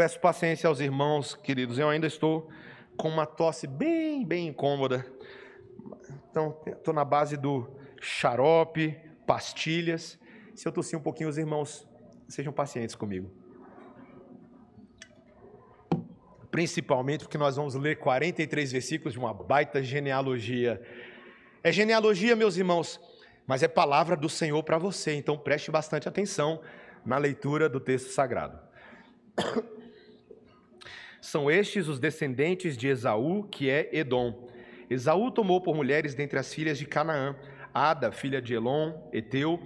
peço 0.00 0.18
paciência 0.18 0.66
aos 0.66 0.80
irmãos, 0.80 1.34
queridos, 1.34 1.78
eu 1.78 1.86
ainda 1.86 2.06
estou 2.06 2.48
com 2.96 3.06
uma 3.06 3.26
tosse 3.26 3.66
bem, 3.66 4.24
bem 4.24 4.48
incômoda. 4.48 5.04
Então, 6.30 6.58
estou 6.66 6.94
na 6.94 7.04
base 7.04 7.36
do 7.36 7.70
xarope, 8.00 8.98
pastilhas. 9.26 10.18
Se 10.54 10.66
eu 10.66 10.72
tossir 10.72 10.98
um 10.98 11.02
pouquinho, 11.02 11.28
os 11.28 11.36
irmãos 11.36 11.86
sejam 12.26 12.50
pacientes 12.50 12.94
comigo. 12.94 13.30
Principalmente 16.50 17.24
porque 17.24 17.36
nós 17.36 17.56
vamos 17.56 17.74
ler 17.74 17.98
43 17.98 18.72
versículos 18.72 19.12
de 19.12 19.18
uma 19.18 19.34
baita 19.34 19.82
genealogia. 19.82 20.80
É 21.62 21.70
genealogia, 21.70 22.34
meus 22.34 22.56
irmãos, 22.56 22.98
mas 23.46 23.62
é 23.62 23.68
palavra 23.68 24.16
do 24.16 24.30
Senhor 24.30 24.62
para 24.62 24.78
você, 24.78 25.12
então 25.12 25.36
preste 25.36 25.70
bastante 25.70 26.08
atenção 26.08 26.62
na 27.04 27.18
leitura 27.18 27.68
do 27.68 27.78
texto 27.78 28.08
sagrado. 28.12 28.58
São 31.20 31.50
estes 31.50 31.88
os 31.88 31.98
descendentes 31.98 32.76
de 32.76 32.88
Esaú, 32.88 33.44
que 33.44 33.68
é 33.68 33.88
Edom. 33.92 34.48
Esaú 34.88 35.30
tomou 35.30 35.60
por 35.60 35.74
mulheres 35.74 36.14
dentre 36.14 36.38
as 36.38 36.52
filhas 36.52 36.78
de 36.78 36.86
Canaã 36.86 37.36
Ada, 37.72 38.10
filha 38.10 38.42
de 38.42 38.54
Elon, 38.54 38.92
Eteu, 39.12 39.60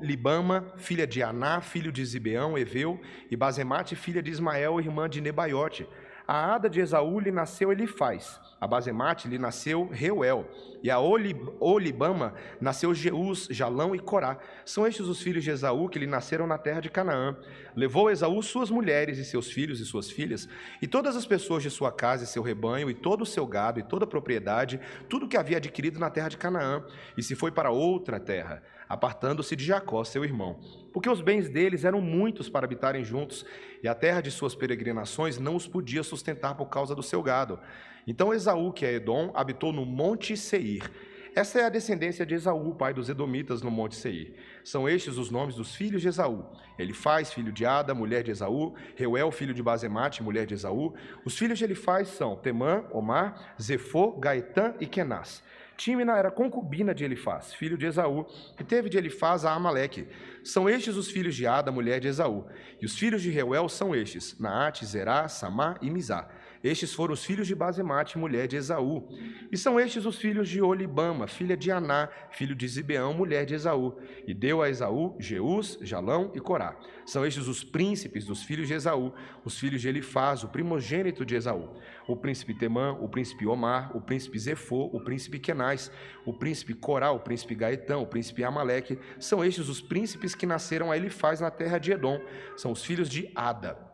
Libama, 0.00 0.72
filha 0.76 1.06
de 1.06 1.22
Aná, 1.22 1.60
filho 1.60 1.92
de 1.92 2.04
Zibeão, 2.04 2.58
Eveu, 2.58 3.00
e 3.30 3.36
Bazemate, 3.36 3.94
filha 3.94 4.22
de 4.22 4.30
Ismael, 4.30 4.80
irmã 4.80 5.08
de 5.08 5.20
Nebaiote. 5.20 5.86
A 6.32 6.54
Ada 6.54 6.70
de 6.70 6.78
Esaú 6.78 7.18
lhe 7.18 7.32
nasceu 7.32 7.72
Elifaz, 7.72 8.40
a 8.60 8.64
Bazemate 8.64 9.26
lhe 9.26 9.36
nasceu 9.36 9.88
Reuel, 9.88 10.48
e 10.80 10.88
a 10.88 10.96
Olibama 11.00 12.34
nasceu 12.60 12.94
Jeus, 12.94 13.48
Jalão 13.50 13.96
e 13.96 13.98
Corá. 13.98 14.38
São 14.64 14.86
estes 14.86 15.08
os 15.08 15.20
filhos 15.20 15.42
de 15.42 15.50
Esaú 15.50 15.88
que 15.88 15.98
lhe 15.98 16.06
nasceram 16.06 16.46
na 16.46 16.56
terra 16.56 16.80
de 16.80 16.88
Canaã. 16.88 17.36
Levou 17.74 18.08
Esaú 18.08 18.40
suas 18.44 18.70
mulheres 18.70 19.18
e 19.18 19.24
seus 19.24 19.50
filhos 19.50 19.80
e 19.80 19.84
suas 19.84 20.08
filhas, 20.08 20.48
e 20.80 20.86
todas 20.86 21.16
as 21.16 21.26
pessoas 21.26 21.64
de 21.64 21.70
sua 21.70 21.90
casa 21.90 22.22
e 22.22 22.28
seu 22.28 22.44
rebanho, 22.44 22.88
e 22.88 22.94
todo 22.94 23.22
o 23.22 23.26
seu 23.26 23.44
gado 23.44 23.80
e 23.80 23.82
toda 23.82 24.04
a 24.04 24.08
propriedade, 24.08 24.80
tudo 25.08 25.26
que 25.26 25.36
havia 25.36 25.56
adquirido 25.56 25.98
na 25.98 26.10
terra 26.10 26.28
de 26.28 26.36
Canaã, 26.36 26.84
e 27.16 27.24
se 27.24 27.34
foi 27.34 27.50
para 27.50 27.72
outra 27.72 28.20
terra, 28.20 28.62
apartando-se 28.90 29.54
de 29.54 29.64
Jacó, 29.64 30.02
seu 30.02 30.24
irmão. 30.24 30.58
Porque 30.92 31.08
os 31.08 31.20
bens 31.20 31.48
deles 31.48 31.84
eram 31.84 32.00
muitos 32.00 32.48
para 32.48 32.66
habitarem 32.66 33.04
juntos, 33.04 33.46
e 33.80 33.86
a 33.86 33.94
terra 33.94 34.20
de 34.20 34.32
suas 34.32 34.52
peregrinações 34.52 35.38
não 35.38 35.54
os 35.54 35.68
podia 35.68 36.02
sustentar 36.02 36.56
por 36.56 36.66
causa 36.66 36.92
do 36.92 37.02
seu 37.02 37.22
gado. 37.22 37.60
Então 38.04 38.34
Esaú, 38.34 38.72
que 38.72 38.84
é 38.84 38.94
Edom, 38.94 39.30
habitou 39.32 39.72
no 39.72 39.86
Monte 39.86 40.36
Seir. 40.36 40.90
Essa 41.36 41.60
é 41.60 41.64
a 41.64 41.68
descendência 41.68 42.26
de 42.26 42.34
Esaú, 42.34 42.74
pai 42.74 42.92
dos 42.92 43.08
Edomitas, 43.08 43.62
no 43.62 43.70
Monte 43.70 43.94
Seir. 43.94 44.34
São 44.64 44.88
estes 44.88 45.16
os 45.16 45.30
nomes 45.30 45.54
dos 45.54 45.76
filhos 45.76 46.02
de 46.02 46.08
Esaú. 46.08 46.44
Elifaz, 46.76 47.32
filho 47.32 47.52
de 47.52 47.64
Ada, 47.64 47.94
mulher 47.94 48.24
de 48.24 48.32
Esaú. 48.32 48.74
Reuel, 48.96 49.30
filho 49.30 49.54
de 49.54 49.62
Bazemate, 49.62 50.24
mulher 50.24 50.46
de 50.46 50.54
Esaú. 50.54 50.92
Os 51.24 51.38
filhos 51.38 51.56
de 51.56 51.64
Elifaz 51.64 52.08
são 52.08 52.34
Temã, 52.34 52.84
Omar, 52.90 53.54
Zefô, 53.62 54.18
Gaetã 54.18 54.74
e 54.80 54.86
Kenaz. 54.86 55.44
Tímina 55.80 56.18
era 56.18 56.30
concubina 56.30 56.94
de 56.94 57.04
Elifaz, 57.04 57.54
filho 57.54 57.78
de 57.78 57.86
Esaú, 57.86 58.26
e 58.58 58.62
teve 58.62 58.90
de 58.90 58.98
Elifaz 58.98 59.46
a 59.46 59.54
Amaleque. 59.54 60.06
São 60.44 60.68
estes 60.68 60.94
os 60.94 61.10
filhos 61.10 61.34
de 61.34 61.46
Ada, 61.46 61.72
mulher 61.72 62.00
de 62.00 62.06
Esaú. 62.06 62.46
E 62.82 62.84
os 62.84 62.98
filhos 62.98 63.22
de 63.22 63.30
Reuel 63.30 63.66
são 63.66 63.94
estes: 63.94 64.38
Naate, 64.38 64.84
Zerá, 64.84 65.26
Samá 65.26 65.78
e 65.80 65.88
Mizá. 65.88 66.28
Estes 66.62 66.92
foram 66.92 67.14
os 67.14 67.24
filhos 67.24 67.46
de 67.46 67.54
Basemate, 67.54 68.18
mulher 68.18 68.46
de 68.46 68.56
Esaú. 68.56 69.08
E 69.50 69.56
são 69.56 69.80
estes 69.80 70.04
os 70.04 70.18
filhos 70.18 70.46
de 70.46 70.60
Olibama, 70.60 71.26
filha 71.26 71.56
de 71.56 71.70
Aná, 71.70 72.08
filho 72.30 72.54
de 72.54 72.68
Zibeão, 72.68 73.14
mulher 73.14 73.46
de 73.46 73.54
Esaú. 73.54 73.96
E 74.26 74.34
deu 74.34 74.60
a 74.60 74.68
Esaú 74.68 75.16
Jeus, 75.18 75.78
Jalão 75.80 76.30
e 76.34 76.40
Corá. 76.40 76.76
São 77.06 77.24
estes 77.24 77.48
os 77.48 77.64
príncipes 77.64 78.26
dos 78.26 78.42
filhos 78.42 78.68
de 78.68 78.74
Esaú, 78.74 79.12
os 79.42 79.58
filhos 79.58 79.80
de 79.80 79.88
Elifaz, 79.88 80.44
o 80.44 80.48
primogênito 80.48 81.24
de 81.24 81.34
Esaú. 81.34 81.70
O 82.06 82.14
príncipe 82.14 82.52
Temã, 82.52 82.92
o 83.00 83.08
príncipe 83.08 83.46
Omar, 83.46 83.96
o 83.96 84.00
príncipe 84.00 84.38
Zefô, 84.38 84.90
o 84.92 85.00
príncipe 85.00 85.38
Kenaz, 85.38 85.90
o 86.26 86.32
príncipe 86.34 86.74
Corá, 86.74 87.10
o 87.10 87.20
príncipe 87.20 87.54
Gaetão, 87.54 88.02
o 88.02 88.06
príncipe 88.06 88.44
Amaleque. 88.44 88.98
São 89.18 89.42
estes 89.42 89.68
os 89.68 89.80
príncipes 89.80 90.34
que 90.34 90.44
nasceram 90.44 90.92
a 90.92 90.96
Elifaz 90.96 91.40
na 91.40 91.50
terra 91.50 91.78
de 91.78 91.92
Edom. 91.92 92.20
São 92.54 92.70
os 92.70 92.84
filhos 92.84 93.08
de 93.08 93.30
Ada. 93.34 93.89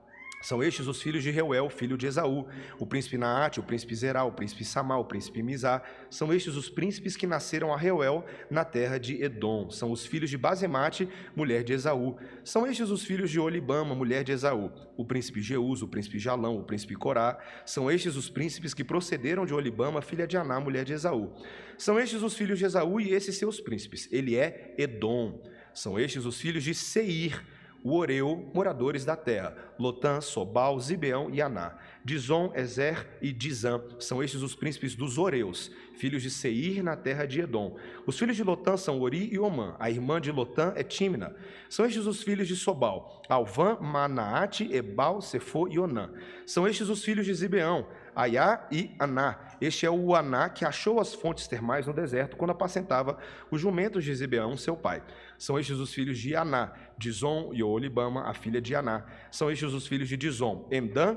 São 0.47 0.62
estes 0.62 0.87
os 0.87 1.03
filhos 1.03 1.25
de 1.25 1.31
Reuel, 1.33 1.69
filho 1.69 1.99
de 1.99 2.07
Esaú, 2.07 2.47
o 2.79 2.87
príncipe 2.87 3.19
Naate, 3.19 3.59
o 3.59 3.65
príncipe 3.65 3.97
Zerá, 3.97 4.23
o 4.23 4.31
príncipe 4.31 4.65
Samá, 4.65 4.97
o 4.97 5.05
príncipe 5.05 5.43
Mizá. 5.43 5.83
São 6.09 6.33
estes 6.33 6.55
os 6.55 6.69
príncipes 6.69 7.17
que 7.17 7.27
nasceram 7.27 7.75
a 7.75 7.77
Reuel 7.77 8.25
na 8.49 8.65
terra 8.65 8.97
de 8.97 9.21
Edom. 9.21 9.73
São 9.73 9.91
os 9.91 10.07
filhos 10.07 10.31
de 10.31 10.39
Bazemate, 10.39 11.09
mulher 11.34 11.65
de 11.65 11.73
Esaú. 11.73 12.17
São 12.45 12.65
estes 12.65 12.91
os 12.91 13.05
filhos 13.05 13.29
de 13.29 13.41
Olibama, 13.41 13.93
mulher 13.93 14.23
de 14.23 14.31
Esaú, 14.31 14.71
o 14.97 15.05
príncipe 15.05 15.43
Jeus, 15.43 15.83
o 15.83 15.89
príncipe 15.89 16.17
Jalão, 16.17 16.57
o 16.61 16.63
príncipe 16.63 16.95
Corá. 16.95 17.37
São 17.65 17.91
estes 17.91 18.15
os 18.15 18.31
príncipes 18.31 18.73
que 18.73 18.84
procederam 18.84 19.45
de 19.45 19.53
Olibama, 19.53 20.01
filha 20.01 20.28
de 20.28 20.37
Aná, 20.37 20.61
mulher 20.61 20.84
de 20.84 20.93
Esaú. 20.93 21.34
São 21.77 21.99
estes 21.99 22.23
os 22.23 22.37
filhos 22.37 22.61
de 22.61 22.67
Esaú 22.67 23.01
e 23.01 23.13
esses 23.13 23.37
seus 23.37 23.61
príncipes. 23.61 24.09
Ele 24.13 24.37
é 24.37 24.77
Edom. 24.78 25.43
São 25.75 25.99
estes 25.99 26.25
os 26.25 26.41
filhos 26.41 26.63
de 26.63 26.73
Seir, 26.73 27.45
o 27.86 27.94
Oreu, 27.94 28.50
moradores 28.52 29.04
da 29.04 29.14
terra, 29.14 29.56
Lotã, 29.78 30.20
Sobal, 30.20 30.76
Zibeão 30.80 31.30
e 31.30 31.41
Aná. 31.41 31.76
Dizon, 32.04 32.52
Ezer 32.56 33.06
e 33.22 33.32
Dizã 33.32 33.80
são 34.00 34.20
estes 34.20 34.42
os 34.42 34.56
príncipes 34.56 34.97
dos 34.97 35.19
Oreus, 35.19 35.70
filhos 35.94 36.20
de 36.20 36.28
Seir 36.28 36.82
na 36.82 36.97
terra 36.97 37.26
de 37.26 37.41
Edom. 37.41 37.76
Os 38.04 38.19
filhos 38.19 38.34
de 38.34 38.42
Lotã 38.42 38.76
são 38.76 39.00
Ori 39.00 39.28
e 39.32 39.38
Omã. 39.38 39.76
A 39.78 39.88
irmã 39.88 40.20
de 40.20 40.32
Lotã 40.32 40.72
é 40.74 40.82
Timna. 40.82 41.36
São 41.70 41.86
estes 41.86 42.06
os 42.06 42.24
filhos 42.24 42.48
de 42.48 42.56
Sobal, 42.56 43.22
Alvã, 43.28 43.78
Manaate, 43.80 44.68
Ebal, 44.72 45.20
Sefô 45.20 45.68
e 45.68 45.78
Onã. 45.78 46.10
São 46.44 46.66
estes 46.66 46.88
os 46.88 47.04
filhos 47.04 47.24
de 47.24 47.34
Zibeão, 47.34 47.86
Aiá 48.16 48.66
e 48.70 48.94
Aná. 48.98 49.38
Este 49.60 49.86
é 49.86 49.91
o 49.91 50.14
Aná 50.14 50.48
que 50.48 50.64
achou 50.64 51.00
as 51.00 51.14
fontes 51.14 51.47
termais 51.47 51.86
no 51.86 51.92
deserto 51.92 52.36
quando 52.36 52.50
apacentava 52.50 53.18
os 53.50 53.60
jumentos 53.60 54.04
de 54.04 54.14
Zibeão, 54.14 54.56
seu 54.56 54.76
pai. 54.76 55.03
São 55.38 55.58
estes 55.58 55.78
os 55.78 55.92
filhos 55.92 56.18
de 56.18 56.34
Aná, 56.34 56.72
Dizon 56.99 57.51
e 57.53 57.62
Olibama, 57.62 58.23
a 58.23 58.34
filha 58.34 58.61
de 58.61 58.75
Aná. 58.75 59.05
São 59.31 59.51
estes 59.51 59.73
os 59.73 59.87
filhos 59.87 60.09
de 60.09 60.17
Dizon, 60.17 60.69
Emdan, 60.71 61.17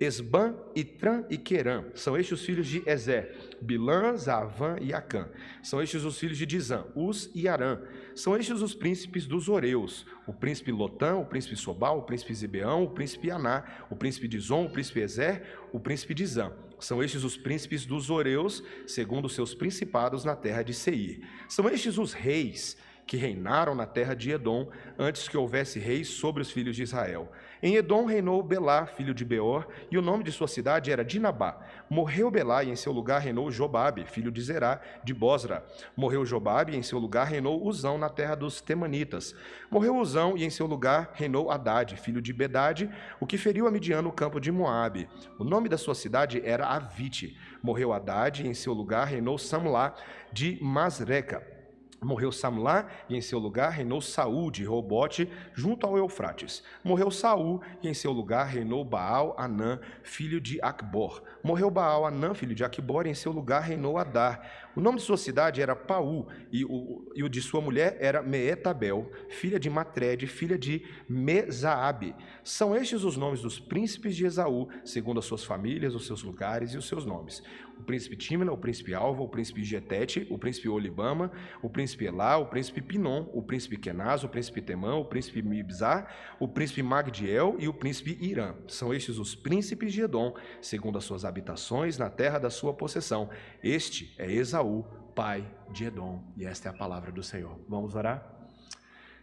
Esban, 0.00 0.54
Itran 0.76 1.24
e 1.28 1.36
Querã. 1.36 1.84
São 1.94 2.16
estes 2.16 2.40
os 2.40 2.46
filhos 2.46 2.66
de 2.66 2.82
Ezer, 2.88 3.56
Bilã, 3.60 4.16
Zavã 4.16 4.76
e 4.80 4.94
Acã. 4.94 5.28
São 5.62 5.82
estes 5.82 6.04
os 6.04 6.18
filhos 6.18 6.38
de 6.38 6.46
Dizã, 6.46 6.84
Us 6.94 7.30
e 7.34 7.48
Arã. 7.48 7.80
São 8.14 8.36
estes 8.36 8.62
os 8.62 8.74
príncipes 8.74 9.26
dos 9.26 9.48
Oreus, 9.48 10.06
o 10.26 10.32
príncipe 10.32 10.70
Lotã, 10.70 11.16
o 11.16 11.26
príncipe 11.26 11.56
Sobal, 11.56 11.98
o 11.98 12.02
príncipe 12.02 12.32
Zibeão, 12.34 12.84
o 12.84 12.90
príncipe 12.90 13.30
Aná, 13.30 13.86
o 13.90 13.96
príncipe 13.96 14.28
Dizon, 14.28 14.66
o 14.66 14.70
príncipe 14.70 15.00
Ezer, 15.00 15.42
o 15.72 15.80
príncipe 15.80 16.14
Dizã. 16.14 16.52
São 16.78 17.02
estes 17.02 17.24
os 17.24 17.36
príncipes 17.36 17.84
dos 17.84 18.08
Oreus, 18.08 18.62
segundo 18.86 19.28
seus 19.28 19.52
principados 19.52 20.24
na 20.24 20.36
terra 20.36 20.62
de 20.62 20.72
Seir. 20.72 21.20
São 21.48 21.68
estes 21.68 21.98
os 21.98 22.12
reis 22.12 22.76
que 23.08 23.16
reinaram 23.16 23.74
na 23.74 23.86
terra 23.86 24.14
de 24.14 24.30
Edom, 24.30 24.68
antes 24.98 25.26
que 25.26 25.36
houvesse 25.36 25.78
reis 25.78 26.08
sobre 26.08 26.42
os 26.42 26.50
filhos 26.50 26.76
de 26.76 26.82
Israel. 26.82 27.32
Em 27.62 27.74
Edom 27.74 28.04
reinou 28.04 28.42
Belá, 28.42 28.84
filho 28.84 29.14
de 29.14 29.24
Beor, 29.24 29.66
e 29.90 29.96
o 29.96 30.02
nome 30.02 30.22
de 30.22 30.30
sua 30.30 30.46
cidade 30.46 30.92
era 30.92 31.02
Dinabá. 31.02 31.58
Morreu 31.88 32.30
Belá, 32.30 32.62
e 32.62 32.68
em 32.68 32.76
seu 32.76 32.92
lugar 32.92 33.22
reinou 33.22 33.50
Jobabe, 33.50 34.04
filho 34.04 34.30
de 34.30 34.42
Zerá, 34.42 34.82
de 35.02 35.14
Bosra. 35.14 35.64
Morreu 35.96 36.26
Jobabe, 36.26 36.74
e 36.74 36.76
em 36.76 36.82
seu 36.82 36.98
lugar 36.98 37.26
reinou 37.26 37.66
Uzão, 37.66 37.96
na 37.96 38.10
terra 38.10 38.34
dos 38.34 38.60
Temanitas. 38.60 39.34
Morreu 39.70 39.96
Uzão, 39.96 40.36
e 40.36 40.44
em 40.44 40.50
seu 40.50 40.66
lugar 40.66 41.12
reinou 41.14 41.50
Haddad, 41.50 41.96
filho 41.96 42.20
de 42.20 42.34
Bedade, 42.34 42.90
o 43.18 43.26
que 43.26 43.38
feriu 43.38 43.66
a 43.66 43.70
Midian 43.70 44.02
no 44.02 44.12
campo 44.12 44.38
de 44.38 44.52
Moabe. 44.52 45.08
O 45.38 45.44
nome 45.44 45.70
da 45.70 45.78
sua 45.78 45.94
cidade 45.94 46.42
era 46.44 46.66
Avite. 46.66 47.38
Morreu 47.62 47.90
Haddad, 47.90 48.42
e 48.42 48.46
em 48.46 48.52
seu 48.52 48.74
lugar 48.74 49.06
reinou 49.06 49.38
Samlá, 49.38 49.94
de 50.30 50.58
Masreca. 50.60 51.57
Morreu 52.00 52.30
Samlá 52.30 52.86
e 53.08 53.16
em 53.16 53.20
seu 53.20 53.38
lugar 53.38 53.70
reinou 53.70 54.00
Saúl 54.00 54.50
de 54.50 54.64
Robote, 54.64 55.28
junto 55.52 55.86
ao 55.86 55.96
Eufrates. 55.98 56.62
Morreu 56.84 57.10
Saúl 57.10 57.60
e 57.82 57.88
em 57.88 57.94
seu 57.94 58.12
lugar 58.12 58.46
reinou 58.46 58.84
Baal 58.84 59.34
Anã, 59.38 59.80
filho 60.02 60.40
de 60.40 60.60
Acbor. 60.62 61.22
Morreu 61.42 61.70
Baal 61.70 62.06
Anã, 62.06 62.34
filho 62.34 62.54
de 62.54 62.64
Acbor, 62.64 63.06
e 63.06 63.10
em 63.10 63.14
seu 63.14 63.32
lugar 63.32 63.62
reinou 63.62 63.98
Adar. 63.98 64.68
O 64.76 64.80
nome 64.80 64.98
de 64.98 65.04
sua 65.04 65.16
cidade 65.16 65.60
era 65.60 65.74
Paú, 65.74 66.26
e 66.52 66.64
o, 66.64 67.10
e 67.14 67.24
o 67.24 67.28
de 67.28 67.42
sua 67.42 67.60
mulher 67.60 67.96
era 68.00 68.22
Meetabel, 68.22 69.10
filha 69.28 69.58
de 69.58 69.68
Matred, 69.68 70.26
filha 70.28 70.56
de 70.56 70.84
Mezaabe. 71.08 72.14
São 72.44 72.76
estes 72.76 73.02
os 73.02 73.16
nomes 73.16 73.42
dos 73.42 73.58
príncipes 73.58 74.14
de 74.14 74.24
Esaú, 74.24 74.68
segundo 74.84 75.18
as 75.18 75.24
suas 75.24 75.42
famílias, 75.42 75.94
os 75.94 76.06
seus 76.06 76.22
lugares 76.22 76.74
e 76.74 76.78
os 76.78 76.86
seus 76.86 77.04
nomes 77.04 77.42
o 77.78 77.82
príncipe 77.84 78.16
Timna, 78.16 78.52
o 78.52 78.58
príncipe 78.58 78.94
Alva, 78.94 79.22
o 79.22 79.28
príncipe 79.28 79.62
Getete, 79.62 80.26
o 80.30 80.38
príncipe 80.38 80.68
Olibama, 80.68 81.30
o 81.62 81.70
príncipe 81.70 82.06
Elá, 82.06 82.36
o 82.36 82.46
príncipe 82.46 82.82
Pinon, 82.82 83.28
o 83.32 83.42
príncipe 83.42 83.76
Kenaz, 83.76 84.24
o 84.24 84.28
príncipe 84.28 84.60
Temã, 84.60 84.96
o 84.96 85.04
príncipe 85.04 85.42
Mibzar, 85.42 86.12
o 86.40 86.48
príncipe 86.48 86.82
Magdiel 86.82 87.56
e 87.58 87.68
o 87.68 87.74
príncipe 87.74 88.18
Irã. 88.20 88.54
São 88.66 88.92
estes 88.92 89.18
os 89.18 89.34
príncipes 89.34 89.92
de 89.92 90.02
Edom, 90.02 90.34
segundo 90.60 90.98
as 90.98 91.04
suas 91.04 91.24
habitações 91.24 91.96
na 91.96 92.10
terra 92.10 92.38
da 92.38 92.50
sua 92.50 92.74
possessão. 92.74 93.30
Este 93.62 94.14
é 94.18 94.30
Esaú, 94.30 94.84
pai 95.14 95.48
de 95.72 95.84
Edom. 95.84 96.24
E 96.36 96.44
esta 96.44 96.68
é 96.68 96.70
a 96.70 96.76
palavra 96.76 97.12
do 97.12 97.22
Senhor. 97.22 97.58
Vamos 97.68 97.94
orar? 97.94 98.36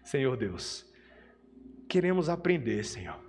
Senhor 0.03 0.37
Deus, 0.37 0.85
queremos 1.89 2.29
aprender, 2.29 2.85
Senhor 2.85 3.24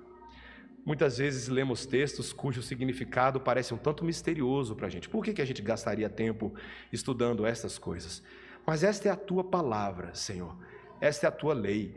muitas 0.87 1.19
vezes 1.19 1.49
lemos 1.49 1.85
textos 1.85 2.33
cujo 2.33 2.63
significado 2.63 3.41
parece 3.41 3.75
um 3.75 3.77
tanto 3.77 4.05
misterioso 4.05 4.77
para 4.77 4.87
a 4.87 4.91
gente. 4.91 5.09
Por 5.09 5.25
que, 5.25 5.35
que 5.35 5.43
a 5.43 5.45
gente 5.45 5.61
gastaria 5.61 6.09
tempo 6.09 6.55
estudando 6.93 7.45
essas 7.45 7.77
coisas? 7.77 8.23
Mas 8.65 8.85
esta 8.85 9.09
é 9.09 9.11
a 9.11 9.17
tua 9.17 9.43
palavra, 9.43 10.15
Senhor. 10.15 10.57
Esta 11.01 11.27
é 11.27 11.29
a 11.29 11.33
tua 11.33 11.55
lei. 11.55 11.97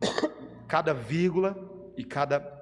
Cada 0.68 0.92
vírgula 0.92 1.56
e 1.96 2.04
cada 2.04 2.60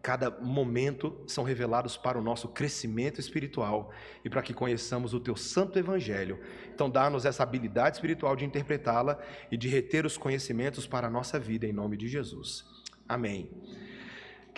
cada 0.00 0.30
momento 0.30 1.22
são 1.26 1.44
revelados 1.44 1.96
para 1.96 2.18
o 2.18 2.22
nosso 2.22 2.48
crescimento 2.48 3.20
espiritual 3.20 3.92
e 4.24 4.30
para 4.30 4.40
que 4.40 4.54
conheçamos 4.54 5.12
o 5.12 5.20
teu 5.20 5.36
santo 5.36 5.78
evangelho. 5.78 6.38
Então, 6.72 6.88
dá-nos 6.88 7.26
essa 7.26 7.42
habilidade 7.42 7.96
espiritual 7.96 8.34
de 8.34 8.44
interpretá-la 8.44 9.18
e 9.50 9.56
de 9.56 9.68
reter 9.68 10.06
os 10.06 10.16
conhecimentos 10.16 10.86
para 10.86 11.08
a 11.08 11.10
nossa 11.10 11.38
vida, 11.38 11.66
em 11.66 11.72
nome 11.72 11.96
de 11.96 12.08
Jesus. 12.08 12.64
Amém. 13.06 13.50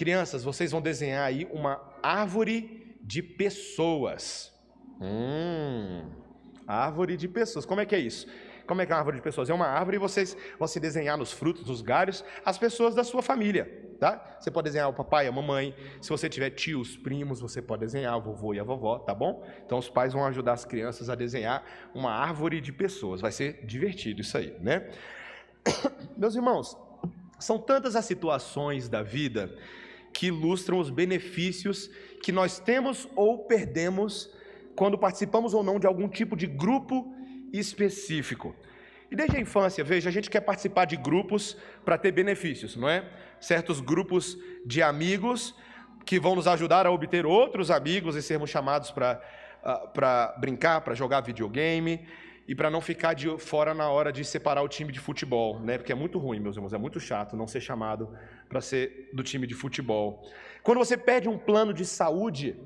Crianças, 0.01 0.43
vocês 0.43 0.73
vão 0.73 0.81
desenhar 0.81 1.27
aí 1.27 1.47
uma 1.53 1.79
árvore 2.03 2.97
de 3.03 3.23
pessoas. 3.23 4.51
Hum, 4.99 6.09
árvore 6.67 7.19
de 7.19 7.29
pessoas. 7.29 7.67
Como 7.67 7.83
é 7.83 7.85
que 7.85 7.95
é 7.95 7.99
isso? 7.99 8.27
Como 8.67 8.81
é 8.81 8.87
que 8.87 8.93
é 8.93 8.95
uma 8.95 9.01
árvore 9.01 9.19
de 9.19 9.23
pessoas? 9.23 9.51
É 9.51 9.53
uma 9.53 9.67
árvore 9.67 9.99
e 9.99 10.01
vocês 10.01 10.35
vão 10.59 10.67
se 10.67 10.81
desenhar 10.81 11.19
nos 11.19 11.33
frutos, 11.33 11.67
nos 11.69 11.83
galhos, 11.83 12.25
as 12.43 12.57
pessoas 12.57 12.95
da 12.95 13.05
sua 13.05 13.21
família, 13.21 13.95
tá? 14.01 14.39
Você 14.41 14.51
pode 14.51 14.71
desenhar 14.71 14.89
o 14.89 14.95
papai, 14.95 15.27
a 15.27 15.33
mamãe. 15.33 15.77
Se 16.01 16.09
você 16.09 16.31
tiver 16.31 16.49
tios, 16.49 16.97
primos, 16.97 17.39
você 17.39 17.61
pode 17.61 17.81
desenhar 17.81 18.17
o 18.17 18.23
vovô 18.23 18.55
e 18.55 18.59
a 18.59 18.65
vovó, 18.65 19.01
tá 19.01 19.15
bom? 19.15 19.47
Então 19.67 19.77
os 19.77 19.91
pais 19.91 20.15
vão 20.15 20.25
ajudar 20.25 20.55
as 20.55 20.65
crianças 20.65 21.11
a 21.11 21.15
desenhar 21.15 21.63
uma 21.95 22.11
árvore 22.11 22.59
de 22.63 22.73
pessoas. 22.73 23.21
Vai 23.21 23.33
ser 23.33 23.67
divertido 23.67 24.23
isso 24.23 24.39
aí, 24.39 24.57
né? 24.61 24.91
Meus 26.17 26.35
irmãos, 26.35 26.75
são 27.39 27.59
tantas 27.59 27.95
as 27.97 28.07
situações 28.07 28.89
da 28.89 29.03
vida 29.03 29.55
que 30.13 30.27
ilustram 30.27 30.79
os 30.79 30.91
benefícios 30.91 31.91
que 32.23 32.33
nós 32.33 32.59
temos 32.59 33.09
ou 33.15 33.45
perdemos 33.45 34.31
quando 34.75 34.99
participamos 34.99 35.55
ou 35.55 35.63
não 35.63 35.79
de 35.79 35.87
algum 35.87 36.09
tipo 36.09 36.37
de 36.37 36.47
grupo 36.47 37.15
específico. 37.53 38.55
E 39.11 39.17
desde 39.17 39.37
a 39.37 39.41
infância, 39.41 39.83
veja, 39.83 40.09
a 40.09 40.13
gente 40.13 40.31
quer 40.31 40.41
participar 40.41 40.85
de 40.85 40.97
grupos 40.97 41.57
para 41.85 41.99
ter 41.99 42.13
benefícios, 42.13 42.77
não 42.77 42.89
é? 42.89 43.05
Certos 43.41 43.81
grupos 43.81 44.39
de 44.65 44.83
amigos 44.83 45.55
que 46.07 46.21
vão 46.21 46.37
nos 46.37 46.47
ajudar 46.47 46.87
a 46.87 46.91
obter 46.91 47.27
outros 47.27 47.71
amigos 47.71 48.15
e 48.15 48.23
sermos 48.23 48.51
chamados 48.51 48.91
para 48.91 49.21
uh, 49.65 50.41
brincar, 50.41 50.81
para 50.83 50.95
jogar 50.95 51.21
videogame 51.23 52.07
e 52.47 52.55
para 52.55 52.71
não 52.71 52.81
ficar 52.81 53.15
de 53.15 53.29
fora 53.39 53.73
na 53.75 53.89
hora 53.89 54.13
de 54.13 54.25
separar 54.25 54.63
o 54.63 54.69
time 54.69 54.93
de 54.93 54.99
futebol, 54.99 55.61
né? 55.61 55.79
Porque 55.79 55.93
é 55.93 55.95
muito 55.95 56.19
ruim, 56.19 56.41
meus 56.41 56.57
irmãos, 56.57 56.73
é 56.73 56.79
muito 56.79 56.99
chato 56.99 57.37
não 57.37 57.47
ser 57.47 57.61
chamado 57.61 58.17
para 58.49 58.61
ser 58.61 59.11
do 59.13 59.23
time 59.23 59.47
de 59.47 59.55
futebol. 59.55 60.29
Quando 60.63 60.79
você 60.79 60.97
perde 60.97 61.29
um 61.29 61.39
plano 61.39 61.73
de 61.73 61.85
saúde, 61.85 62.57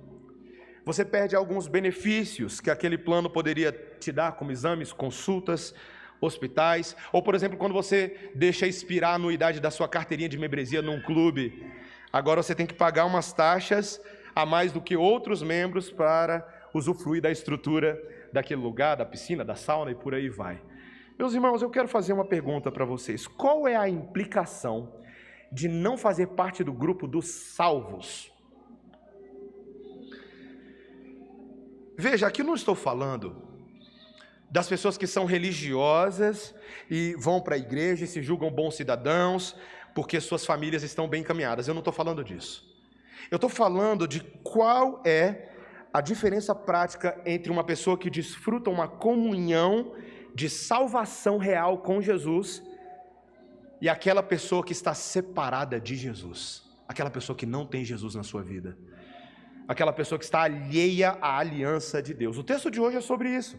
você 0.85 1.05
perde 1.05 1.35
alguns 1.37 1.67
benefícios 1.67 2.61
que 2.61 2.71
aquele 2.71 2.99
plano 2.99 3.29
poderia 3.31 3.73
te 3.99 4.13
dar, 4.13 4.33
como 4.33 4.53
exames, 4.53 4.93
consultas, 4.93 5.75
hospitais, 6.21 6.97
ou 7.13 7.23
por 7.23 7.35
exemplo, 7.35 7.59
quando 7.59 7.73
você 7.73 8.31
deixa 8.35 8.67
expirar 8.67 9.13
a 9.13 9.15
anuidade 9.15 9.61
da 9.61 9.71
sua 9.71 9.89
carteirinha 9.89 10.29
de 10.29 10.39
membresia 10.39 10.81
num 10.81 11.01
clube, 11.01 11.65
agora 12.13 12.43
você 12.43 12.55
tem 12.55 12.67
que 12.67 12.75
pagar 12.75 13.05
umas 13.05 13.33
taxas 13.33 14.01
a 14.35 14.45
mais 14.45 14.73
do 14.73 14.81
que 14.81 14.97
outros 14.97 15.43
membros 15.43 15.91
para 15.91 16.47
usufruir 16.73 17.23
da 17.23 17.31
estrutura 17.31 18.01
daquele 18.35 18.61
lugar, 18.61 18.97
da 18.97 19.07
piscina, 19.07 19.45
da 19.45 19.55
sauna 19.55 19.91
e 19.91 19.95
por 19.95 20.15
aí 20.15 20.29
vai. 20.29 20.61
Meus 21.19 21.33
irmãos, 21.33 21.63
eu 21.63 21.71
quero 21.71 21.89
fazer 21.89 22.13
uma 22.13 22.25
pergunta 22.25 22.71
para 22.71 22.85
vocês. 22.85 23.27
Qual 23.27 23.69
é 23.69 23.77
a 23.77 23.89
implicação 23.89 24.93
de 25.51 25.69
não 25.69 25.97
fazer 25.97 26.27
parte 26.29 26.65
do 26.65 26.73
grupo 26.73 27.07
dos 27.07 27.27
salvos? 27.27 28.33
Veja, 31.97 32.27
aqui 32.27 32.43
não 32.43 32.55
estou 32.55 32.75
falando 32.75 33.41
das 34.51 34.69
pessoas 34.69 34.99
que 34.99 35.07
são 35.07 35.25
religiosas 35.25 36.55
e 36.91 37.15
vão 37.17 37.41
para 37.41 37.55
a 37.55 37.59
igreja 37.59 38.05
e 38.05 38.09
se 38.09 38.21
julgam 38.21 38.51
bons 38.51 38.75
cidadãos 38.75 39.57
porque 39.95 40.21
suas 40.21 40.45
famílias 40.45 40.83
estão 40.83 41.07
bem 41.07 41.21
encaminhadas. 41.21 41.69
Eu 41.69 41.75
não 41.75 41.81
estou 41.81 41.93
falando 41.93 42.25
disso. 42.25 42.69
Eu 43.31 43.37
estou 43.37 43.49
falando 43.49 44.09
de 44.09 44.21
qual 44.43 45.01
é 45.07 45.54
a 45.95 46.01
diferença 46.01 46.55
prática 46.71 47.09
entre 47.25 47.51
uma 47.51 47.65
pessoa 47.65 47.97
que 47.97 48.11
desfruta 48.11 48.69
uma 48.69 48.89
comunhão 48.89 49.95
de 50.35 50.49
salvação 50.51 51.39
real 51.39 51.79
com 51.79 52.03
Jesus 52.03 52.63
e 53.81 53.89
aquela 53.89 54.23
pessoa 54.23 54.65
que 54.65 54.73
está 54.73 54.93
separada 54.93 55.81
de 55.81 55.95
Jesus, 55.95 56.65
aquela 56.89 57.11
pessoa 57.11 57.37
que 57.37 57.47
não 57.47 57.65
tem 57.65 57.85
Jesus 57.85 58.15
na 58.15 58.25
sua 58.25 58.43
vida 58.43 58.77
aquela 59.67 59.93
pessoa 59.93 60.19
que 60.19 60.25
está 60.25 60.43
alheia 60.43 61.17
à 61.21 61.39
aliança 61.39 62.03
de 62.03 62.15
Deus. 62.15 62.39
O 62.39 62.45
texto 62.45 62.71
de 62.71 62.81
hoje 62.81 62.99
é 62.99 63.01
sobre 63.01 63.31
isso. 63.31 63.59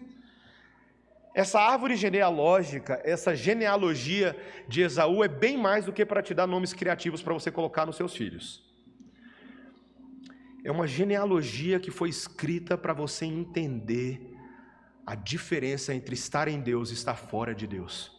Essa 1.33 1.59
árvore 1.59 1.95
genealógica, 1.97 3.01
essa 3.03 3.35
genealogia 3.35 4.37
de 4.67 4.81
Esaú 4.81 5.23
é 5.23 5.27
bem 5.27 5.57
mais 5.57 5.85
do 5.85 5.91
que 5.91 6.05
para 6.05 6.21
te 6.21 6.33
dar 6.33 6.47
nomes 6.47 6.73
criativos 6.73 7.21
para 7.21 7.33
você 7.33 7.51
colocar 7.51 7.85
nos 7.85 7.97
seus 7.97 8.15
filhos. 8.15 8.63
É 10.65 10.71
uma 10.71 10.87
genealogia 10.87 11.79
que 11.79 11.91
foi 11.91 12.09
escrita 12.09 12.75
para 12.75 12.91
você 12.91 13.23
entender 13.23 14.35
a 15.05 15.13
diferença 15.13 15.93
entre 15.93 16.15
estar 16.15 16.47
em 16.47 16.59
Deus 16.59 16.89
e 16.89 16.95
estar 16.95 17.13
fora 17.13 17.53
de 17.53 17.67
Deus. 17.67 18.11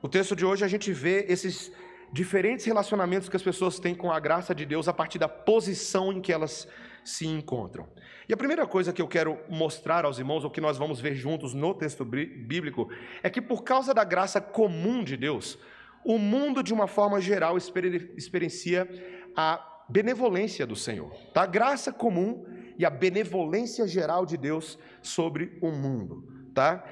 O 0.00 0.08
texto 0.08 0.34
de 0.34 0.46
hoje 0.46 0.64
a 0.64 0.68
gente 0.68 0.90
vê 0.90 1.26
esses 1.28 1.70
diferentes 2.10 2.64
relacionamentos 2.64 3.28
que 3.28 3.36
as 3.36 3.42
pessoas 3.42 3.78
têm 3.78 3.94
com 3.94 4.10
a 4.10 4.18
graça 4.18 4.54
de 4.54 4.64
Deus 4.64 4.88
a 4.88 4.92
partir 4.94 5.18
da 5.18 5.28
posição 5.28 6.10
em 6.10 6.22
que 6.22 6.32
elas 6.32 6.66
se 7.04 7.26
encontram. 7.26 7.86
E 8.26 8.32
a 8.32 8.36
primeira 8.36 8.66
coisa 8.66 8.90
que 8.90 9.02
eu 9.02 9.06
quero 9.06 9.38
mostrar 9.50 10.06
aos 10.06 10.18
irmãos, 10.18 10.44
ou 10.44 10.50
que 10.50 10.62
nós 10.62 10.78
vamos 10.78 10.98
ver 10.98 11.14
juntos 11.14 11.52
no 11.52 11.74
texto 11.74 12.06
bíblico, 12.06 12.88
é 13.22 13.28
que 13.28 13.42
por 13.42 13.62
causa 13.64 13.92
da 13.92 14.02
graça 14.02 14.40
comum 14.40 15.04
de 15.04 15.14
Deus, 15.14 15.58
o 16.02 16.16
mundo 16.16 16.62
de 16.62 16.72
uma 16.72 16.86
forma 16.86 17.20
geral 17.20 17.58
experiencia 17.58 18.88
a 19.36 19.67
benevolência 19.88 20.66
do 20.66 20.76
Senhor. 20.76 21.12
Tá? 21.32 21.42
A 21.42 21.46
graça 21.46 21.92
comum 21.92 22.44
e 22.78 22.84
a 22.84 22.90
benevolência 22.90 23.86
geral 23.86 24.24
de 24.24 24.36
Deus 24.36 24.78
sobre 25.02 25.58
o 25.60 25.70
mundo, 25.70 26.50
tá? 26.54 26.84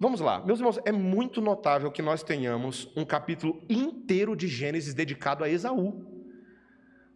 Vamos 0.00 0.20
lá, 0.20 0.44
meus 0.44 0.60
irmãos, 0.60 0.78
é 0.84 0.92
muito 0.92 1.40
notável 1.40 1.90
que 1.90 2.02
nós 2.02 2.22
tenhamos 2.22 2.92
um 2.96 3.04
capítulo 3.04 3.64
inteiro 3.68 4.36
de 4.36 4.46
Gênesis 4.46 4.94
dedicado 4.94 5.42
a 5.42 5.48
Esaú. 5.48 6.06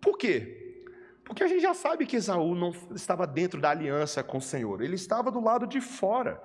Por 0.00 0.18
quê? 0.18 0.58
Porque 1.24 1.44
a 1.44 1.46
gente 1.46 1.62
já 1.62 1.74
sabe 1.74 2.06
que 2.06 2.16
Esaú 2.16 2.54
não 2.54 2.72
estava 2.94 3.26
dentro 3.26 3.60
da 3.60 3.70
aliança 3.70 4.22
com 4.24 4.38
o 4.38 4.42
Senhor, 4.42 4.82
ele 4.82 4.96
estava 4.96 5.30
do 5.30 5.40
lado 5.40 5.66
de 5.66 5.80
fora. 5.80 6.42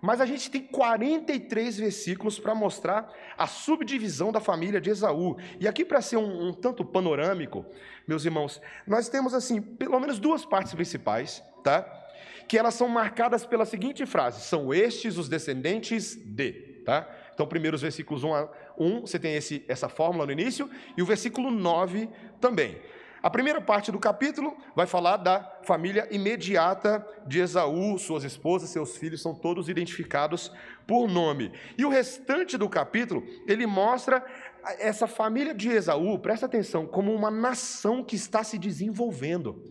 Mas 0.00 0.20
a 0.20 0.26
gente 0.26 0.50
tem 0.50 0.62
43 0.62 1.78
versículos 1.78 2.38
para 2.38 2.54
mostrar 2.54 3.12
a 3.36 3.46
subdivisão 3.46 4.30
da 4.30 4.40
família 4.40 4.80
de 4.80 4.90
Esaú. 4.90 5.36
E 5.58 5.66
aqui, 5.66 5.84
para 5.84 6.00
ser 6.00 6.16
um, 6.16 6.48
um 6.48 6.52
tanto 6.52 6.84
panorâmico, 6.84 7.64
meus 8.06 8.24
irmãos, 8.24 8.60
nós 8.86 9.08
temos 9.08 9.34
assim, 9.34 9.60
pelo 9.60 9.98
menos 9.98 10.18
duas 10.18 10.44
partes 10.44 10.74
principais, 10.74 11.42
tá? 11.64 11.98
que 12.48 12.56
elas 12.56 12.74
são 12.74 12.88
marcadas 12.88 13.44
pela 13.44 13.66
seguinte 13.66 14.04
frase: 14.06 14.40
são 14.40 14.72
estes 14.72 15.18
os 15.18 15.28
descendentes 15.28 16.16
de, 16.16 16.52
tá? 16.84 17.08
Então, 17.34 17.46
primeiro 17.46 17.76
os 17.76 17.82
versículos 17.82 18.24
1 18.24 18.34
a 18.34 18.48
1, 18.78 19.00
você 19.02 19.18
tem 19.18 19.34
esse, 19.36 19.64
essa 19.68 19.88
fórmula 19.88 20.26
no 20.26 20.32
início, 20.32 20.68
e 20.96 21.02
o 21.02 21.06
versículo 21.06 21.50
9 21.50 22.08
também. 22.40 22.80
A 23.28 23.30
primeira 23.30 23.60
parte 23.60 23.92
do 23.92 23.98
capítulo 23.98 24.56
vai 24.74 24.86
falar 24.86 25.18
da 25.18 25.60
família 25.62 26.08
imediata 26.10 27.06
de 27.26 27.40
Esaú, 27.40 27.98
suas 27.98 28.24
esposas, 28.24 28.70
seus 28.70 28.96
filhos 28.96 29.20
são 29.20 29.34
todos 29.34 29.68
identificados 29.68 30.50
por 30.86 31.06
nome. 31.06 31.52
E 31.76 31.84
o 31.84 31.90
restante 31.90 32.56
do 32.56 32.70
capítulo, 32.70 33.22
ele 33.46 33.66
mostra 33.66 34.24
essa 34.78 35.06
família 35.06 35.54
de 35.54 35.68
Esaú, 35.68 36.18
presta 36.18 36.46
atenção, 36.46 36.86
como 36.86 37.12
uma 37.12 37.30
nação 37.30 38.02
que 38.02 38.16
está 38.16 38.42
se 38.42 38.56
desenvolvendo 38.56 39.62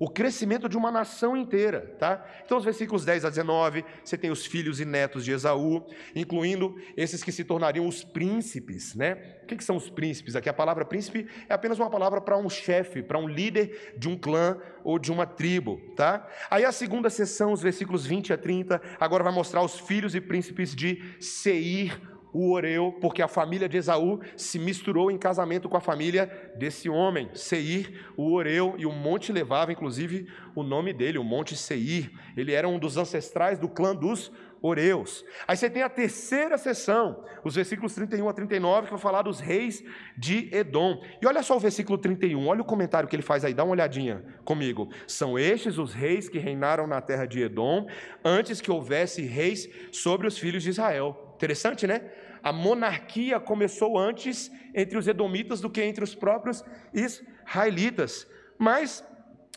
o 0.00 0.08
crescimento 0.08 0.66
de 0.66 0.78
uma 0.78 0.90
nação 0.90 1.36
inteira, 1.36 1.94
tá? 1.98 2.24
Então, 2.42 2.56
os 2.56 2.64
versículos 2.64 3.04
10 3.04 3.26
a 3.26 3.28
19, 3.28 3.84
você 4.02 4.16
tem 4.16 4.30
os 4.30 4.46
filhos 4.46 4.80
e 4.80 4.86
netos 4.86 5.26
de 5.26 5.30
Esaú, 5.30 5.84
incluindo 6.16 6.74
esses 6.96 7.22
que 7.22 7.30
se 7.30 7.44
tornariam 7.44 7.86
os 7.86 8.02
príncipes, 8.02 8.94
né? 8.94 9.36
O 9.42 9.46
que, 9.46 9.56
que 9.56 9.62
são 9.62 9.76
os 9.76 9.90
príncipes? 9.90 10.34
Aqui 10.34 10.48
a 10.48 10.54
palavra 10.54 10.86
príncipe 10.86 11.28
é 11.46 11.52
apenas 11.52 11.78
uma 11.78 11.90
palavra 11.90 12.18
para 12.18 12.38
um 12.38 12.48
chefe, 12.48 13.02
para 13.02 13.18
um 13.18 13.28
líder 13.28 13.94
de 13.98 14.08
um 14.08 14.16
clã 14.16 14.56
ou 14.82 14.98
de 14.98 15.12
uma 15.12 15.26
tribo, 15.26 15.78
tá? 15.94 16.26
Aí 16.50 16.64
a 16.64 16.72
segunda 16.72 17.10
sessão, 17.10 17.52
os 17.52 17.60
versículos 17.60 18.06
20 18.06 18.32
a 18.32 18.38
30, 18.38 18.80
agora 18.98 19.22
vai 19.22 19.34
mostrar 19.34 19.62
os 19.62 19.78
filhos 19.78 20.14
e 20.14 20.20
príncipes 20.20 20.74
de 20.74 21.02
Seir, 21.20 22.00
o 22.32 22.52
Oreu, 22.52 22.96
porque 23.00 23.22
a 23.22 23.28
família 23.28 23.68
de 23.68 23.76
Esaú 23.76 24.20
se 24.36 24.58
misturou 24.58 25.10
em 25.10 25.18
casamento 25.18 25.68
com 25.68 25.76
a 25.76 25.80
família 25.80 26.52
desse 26.56 26.88
homem, 26.88 27.28
Seir, 27.34 28.06
o 28.16 28.32
Oreu, 28.32 28.74
e 28.78 28.86
o 28.86 28.92
monte 28.92 29.32
levava 29.32 29.72
inclusive 29.72 30.28
o 30.54 30.62
nome 30.62 30.92
dele, 30.92 31.18
o 31.18 31.24
Monte 31.24 31.56
Seir. 31.56 32.10
Ele 32.36 32.52
era 32.52 32.68
um 32.68 32.78
dos 32.78 32.96
ancestrais 32.96 33.58
do 33.58 33.68
clã 33.68 33.94
dos 33.94 34.32
Oreus. 34.62 35.24
Aí 35.48 35.56
você 35.56 35.70
tem 35.70 35.82
a 35.82 35.88
terceira 35.88 36.58
sessão, 36.58 37.24
os 37.42 37.54
versículos 37.54 37.94
31 37.94 38.28
a 38.28 38.32
39, 38.32 38.86
que 38.86 38.92
vai 38.92 39.00
falar 39.00 39.22
dos 39.22 39.40
reis 39.40 39.82
de 40.16 40.54
Edom. 40.54 41.02
E 41.20 41.26
olha 41.26 41.42
só 41.42 41.56
o 41.56 41.60
versículo 41.60 41.96
31, 41.96 42.46
olha 42.46 42.60
o 42.60 42.64
comentário 42.64 43.08
que 43.08 43.16
ele 43.16 43.22
faz 43.22 43.44
aí, 43.44 43.54
dá 43.54 43.64
uma 43.64 43.72
olhadinha 43.72 44.22
comigo. 44.44 44.90
São 45.06 45.38
estes 45.38 45.78
os 45.78 45.94
reis 45.94 46.28
que 46.28 46.38
reinaram 46.38 46.86
na 46.86 47.00
terra 47.00 47.26
de 47.26 47.40
Edom, 47.40 47.86
antes 48.24 48.60
que 48.60 48.70
houvesse 48.70 49.22
reis 49.22 49.68
sobre 49.90 50.26
os 50.26 50.36
filhos 50.36 50.62
de 50.62 50.70
Israel. 50.70 51.29
Interessante, 51.40 51.86
né? 51.86 52.02
A 52.42 52.52
monarquia 52.52 53.40
começou 53.40 53.98
antes 53.98 54.52
entre 54.74 54.98
os 54.98 55.08
edomitas 55.08 55.58
do 55.58 55.70
que 55.70 55.82
entre 55.82 56.04
os 56.04 56.14
próprios 56.14 56.62
israelitas. 56.92 58.28
Mas 58.58 59.02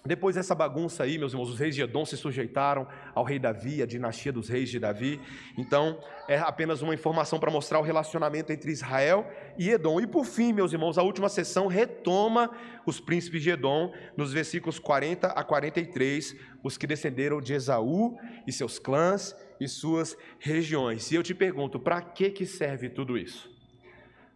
depois 0.06 0.36
dessa 0.36 0.56
bagunça 0.56 1.04
aí, 1.04 1.18
meus 1.18 1.34
irmãos, 1.34 1.50
os 1.50 1.60
reis 1.60 1.76
de 1.76 1.82
Edom 1.82 2.06
se 2.06 2.16
sujeitaram 2.16 2.88
ao 3.14 3.26
rei 3.26 3.38
Davi, 3.38 3.82
a 3.82 3.86
dinastia 3.86 4.32
dos 4.32 4.48
reis 4.48 4.70
de 4.70 4.80
Davi. 4.80 5.20
Então, 5.58 6.00
é 6.28 6.38
apenas 6.38 6.82
uma 6.82 6.94
informação 6.94 7.38
para 7.38 7.52
mostrar 7.52 7.80
o 7.80 7.84
relacionamento 7.84 8.54
entre 8.54 8.72
Israel 8.72 9.30
e 9.58 9.70
Edom. 9.70 10.00
E 10.00 10.08
por 10.08 10.26
fim, 10.26 10.54
meus 10.54 10.72
irmãos, 10.72 10.98
a 10.98 11.04
última 11.04 11.28
sessão 11.28 11.68
retoma 11.68 12.50
os 12.86 13.02
príncipes 13.02 13.44
de 13.44 13.50
Edom, 13.50 13.94
nos 14.16 14.32
versículos 14.32 14.80
40 14.80 15.28
a 15.28 15.44
43, 15.44 16.34
os 16.64 16.78
que 16.78 16.88
descenderam 16.88 17.42
de 17.42 17.54
Esaú 17.54 18.18
e 18.48 18.54
seus 18.54 18.80
clãs 18.80 19.36
e 19.64 19.68
suas 19.70 20.18
regiões. 20.40 21.12
E 21.12 21.16
eu 21.16 21.24
te 21.24 21.34
pergunto, 21.34 21.80
para 21.80 22.02
que, 22.02 22.30
que 22.30 22.46
serve 22.46 22.90
tudo 22.90 23.18
isso? 23.18 23.52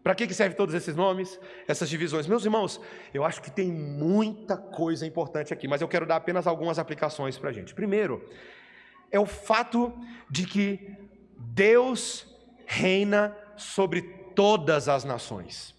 Para 0.04 0.16
que 0.16 0.34
serve 0.34 0.56
todos 0.56 0.74
esses 0.74 0.96
nomes, 0.96 1.38
essas 1.68 1.90
divisões? 1.90 2.28
Meus 2.28 2.46
irmãos, 2.46 2.80
eu 3.14 3.26
acho 3.26 3.42
que 3.42 3.52
tem 3.52 3.70
muita 3.70 4.56
coisa 4.56 5.06
importante 5.06 5.54
aqui, 5.54 5.68
mas 5.68 5.82
eu 5.82 5.88
quero 5.88 6.06
dar 6.06 6.16
apenas 6.16 6.48
algumas 6.48 6.80
aplicações 6.80 7.38
para 7.38 7.50
a 7.50 7.54
gente. 7.54 7.76
Primeiro, 7.76 8.26
é 9.12 9.20
o 9.20 9.26
fato 9.26 9.94
de 10.30 10.46
que 10.46 10.96
Deus 11.38 12.26
reina 12.66 13.36
sobre 13.58 14.02
todas 14.34 14.88
as 14.88 15.04
nações. 15.04 15.76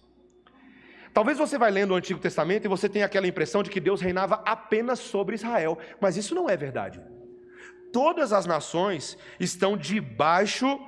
Talvez 1.13 1.37
você 1.37 1.57
vai 1.57 1.71
lendo 1.71 1.91
o 1.91 1.95
Antigo 1.95 2.19
Testamento 2.19 2.65
e 2.65 2.67
você 2.67 2.87
tenha 2.87 3.05
aquela 3.05 3.27
impressão 3.27 3.63
de 3.63 3.69
que 3.69 3.79
Deus 3.79 3.99
reinava 3.99 4.43
apenas 4.45 4.99
sobre 4.99 5.35
Israel, 5.35 5.77
mas 5.99 6.17
isso 6.17 6.35
não 6.35 6.49
é 6.49 6.55
verdade. 6.55 7.01
Todas 7.91 8.31
as 8.33 8.45
nações 8.45 9.17
estão 9.39 9.77
debaixo 9.77 10.79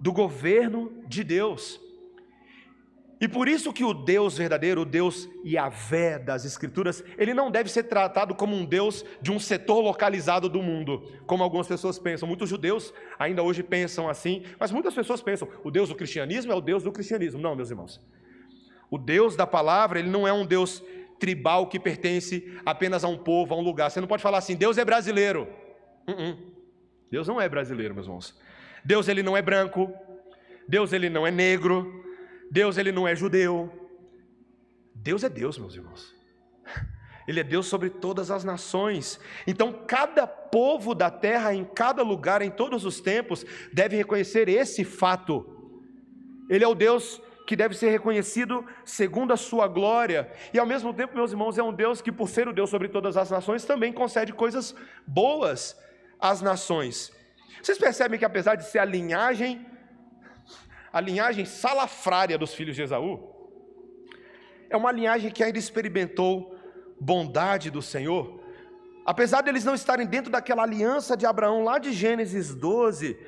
do 0.00 0.12
governo 0.12 0.92
de 1.06 1.22
Deus. 1.24 1.80
E 3.20 3.26
por 3.26 3.48
isso 3.48 3.72
que 3.72 3.84
o 3.84 3.92
Deus 3.92 4.38
verdadeiro, 4.38 4.82
o 4.82 4.84
Deus 4.84 5.28
Yahvé 5.44 6.20
das 6.20 6.44
Escrituras, 6.44 7.02
ele 7.16 7.34
não 7.34 7.50
deve 7.50 7.68
ser 7.68 7.82
tratado 7.84 8.32
como 8.32 8.54
um 8.54 8.64
Deus 8.64 9.04
de 9.20 9.32
um 9.32 9.40
setor 9.40 9.80
localizado 9.80 10.48
do 10.48 10.62
mundo, 10.62 11.02
como 11.26 11.42
algumas 11.42 11.66
pessoas 11.66 11.98
pensam. 11.98 12.28
Muitos 12.28 12.48
judeus 12.48 12.94
ainda 13.18 13.42
hoje 13.42 13.62
pensam 13.62 14.08
assim, 14.08 14.44
mas 14.58 14.70
muitas 14.70 14.94
pessoas 14.94 15.20
pensam, 15.20 15.48
o 15.64 15.70
Deus 15.70 15.88
do 15.88 15.96
cristianismo 15.96 16.52
é 16.52 16.54
o 16.54 16.60
Deus 16.60 16.84
do 16.84 16.92
cristianismo. 16.92 17.40
Não, 17.40 17.56
meus 17.56 17.70
irmãos. 17.70 18.00
O 18.88 18.96
Deus 18.96 19.34
da 19.34 19.46
palavra, 19.46 19.98
ele 19.98 20.08
não 20.08 20.26
é 20.26 20.32
um 20.32 20.46
Deus 20.46 20.82
tribal 21.18 21.66
que 21.66 21.80
pertence 21.80 22.56
apenas 22.64 23.02
a 23.02 23.08
um 23.08 23.18
povo, 23.18 23.52
a 23.52 23.56
um 23.56 23.62
lugar. 23.62 23.90
Você 23.90 24.00
não 24.00 24.06
pode 24.06 24.22
falar 24.22 24.38
assim, 24.38 24.54
Deus 24.54 24.78
é 24.78 24.84
brasileiro. 24.84 25.48
Uh 26.08 26.12
-uh. 26.12 26.58
Deus 27.10 27.28
não 27.28 27.40
é 27.40 27.48
brasileiro, 27.48 27.94
meus 27.94 28.06
irmãos. 28.06 28.38
Deus 28.84 29.08
ele 29.08 29.22
não 29.22 29.36
é 29.36 29.42
branco. 29.42 29.92
Deus 30.66 30.92
ele 30.92 31.08
não 31.08 31.26
é 31.26 31.30
negro. 31.30 32.04
Deus 32.50 32.78
ele 32.78 32.92
não 32.92 33.06
é 33.06 33.14
judeu. 33.14 33.70
Deus 34.94 35.22
é 35.22 35.28
Deus, 35.28 35.58
meus 35.58 35.74
irmãos. 35.74 36.14
Ele 37.28 37.40
é 37.40 37.44
Deus 37.44 37.66
sobre 37.66 37.90
todas 37.90 38.30
as 38.30 38.42
nações. 38.42 39.20
Então, 39.46 39.84
cada 39.86 40.26
povo 40.26 40.94
da 40.94 41.10
terra, 41.10 41.54
em 41.54 41.62
cada 41.62 42.02
lugar, 42.02 42.40
em 42.40 42.50
todos 42.50 42.86
os 42.86 43.00
tempos, 43.00 43.44
deve 43.70 43.96
reconhecer 43.96 44.48
esse 44.48 44.82
fato. 44.82 45.46
Ele 46.48 46.64
é 46.64 46.66
o 46.68 46.74
Deus 46.74 47.20
que 47.46 47.54
deve 47.54 47.74
ser 47.74 47.90
reconhecido 47.90 48.64
segundo 48.82 49.32
a 49.32 49.36
sua 49.36 49.68
glória. 49.68 50.30
E 50.54 50.58
ao 50.58 50.66
mesmo 50.66 50.92
tempo, 50.92 51.14
meus 51.14 51.30
irmãos, 51.30 51.58
é 51.58 51.62
um 51.62 51.72
Deus 51.72 52.00
que, 52.00 52.10
por 52.10 52.30
ser 52.30 52.48
o 52.48 52.52
Deus 52.52 52.70
sobre 52.70 52.88
todas 52.88 53.16
as 53.16 53.30
nações, 53.30 53.64
também 53.64 53.92
concede 53.92 54.32
coisas 54.32 54.74
boas 55.06 55.76
às 56.20 56.40
nações. 56.40 57.12
Vocês 57.62 57.78
percebem 57.78 58.18
que 58.18 58.24
apesar 58.24 58.54
de 58.54 58.64
ser 58.64 58.78
a 58.78 58.84
linhagem 58.84 59.66
a 60.92 61.00
linhagem 61.00 61.44
salafrária 61.44 62.38
dos 62.38 62.54
filhos 62.54 62.74
de 62.74 62.82
Esaú, 62.82 63.12
é 64.70 64.76
uma 64.76 64.90
linhagem 64.90 65.30
que 65.30 65.44
ainda 65.44 65.58
experimentou 65.58 66.56
bondade 67.00 67.70
do 67.70 67.82
Senhor. 67.82 68.40
Apesar 69.04 69.42
de 69.42 69.48
eles 69.48 69.64
não 69.64 69.74
estarem 69.74 70.06
dentro 70.06 70.30
daquela 70.30 70.62
aliança 70.62 71.16
de 71.16 71.24
Abraão 71.24 71.64
lá 71.64 71.78
de 71.78 71.92
Gênesis 71.92 72.54
12, 72.54 73.18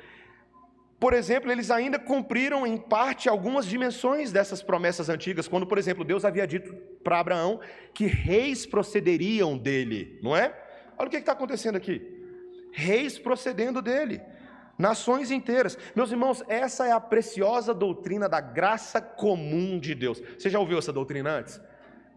por 0.99 1.13
exemplo, 1.13 1.51
eles 1.51 1.71
ainda 1.71 1.97
cumpriram 1.97 2.67
em 2.67 2.77
parte 2.77 3.27
algumas 3.27 3.65
dimensões 3.65 4.31
dessas 4.31 4.61
promessas 4.61 5.09
antigas, 5.09 5.47
quando, 5.47 5.65
por 5.65 5.79
exemplo, 5.79 6.03
Deus 6.03 6.23
havia 6.23 6.45
dito 6.45 6.71
para 7.03 7.19
Abraão 7.19 7.59
que 7.93 8.05
reis 8.05 8.67
procederiam 8.67 9.57
dele, 9.57 10.19
não 10.21 10.35
é? 10.35 10.55
Olha 10.97 11.07
o 11.07 11.09
que 11.09 11.17
está 11.17 11.31
acontecendo 11.31 11.75
aqui: 11.77 12.20
reis 12.71 13.19
procedendo 13.19 13.81
dele 13.81 14.21
nações 14.81 15.29
inteiras. 15.29 15.77
Meus 15.95 16.11
irmãos, 16.11 16.43
essa 16.47 16.87
é 16.87 16.91
a 16.91 16.99
preciosa 16.99 17.73
doutrina 17.73 18.27
da 18.27 18.41
graça 18.41 18.99
comum 18.99 19.79
de 19.79 19.93
Deus. 19.93 20.21
Você 20.37 20.49
já 20.49 20.59
ouviu 20.59 20.79
essa 20.79 20.91
doutrina 20.91 21.29
antes? 21.29 21.61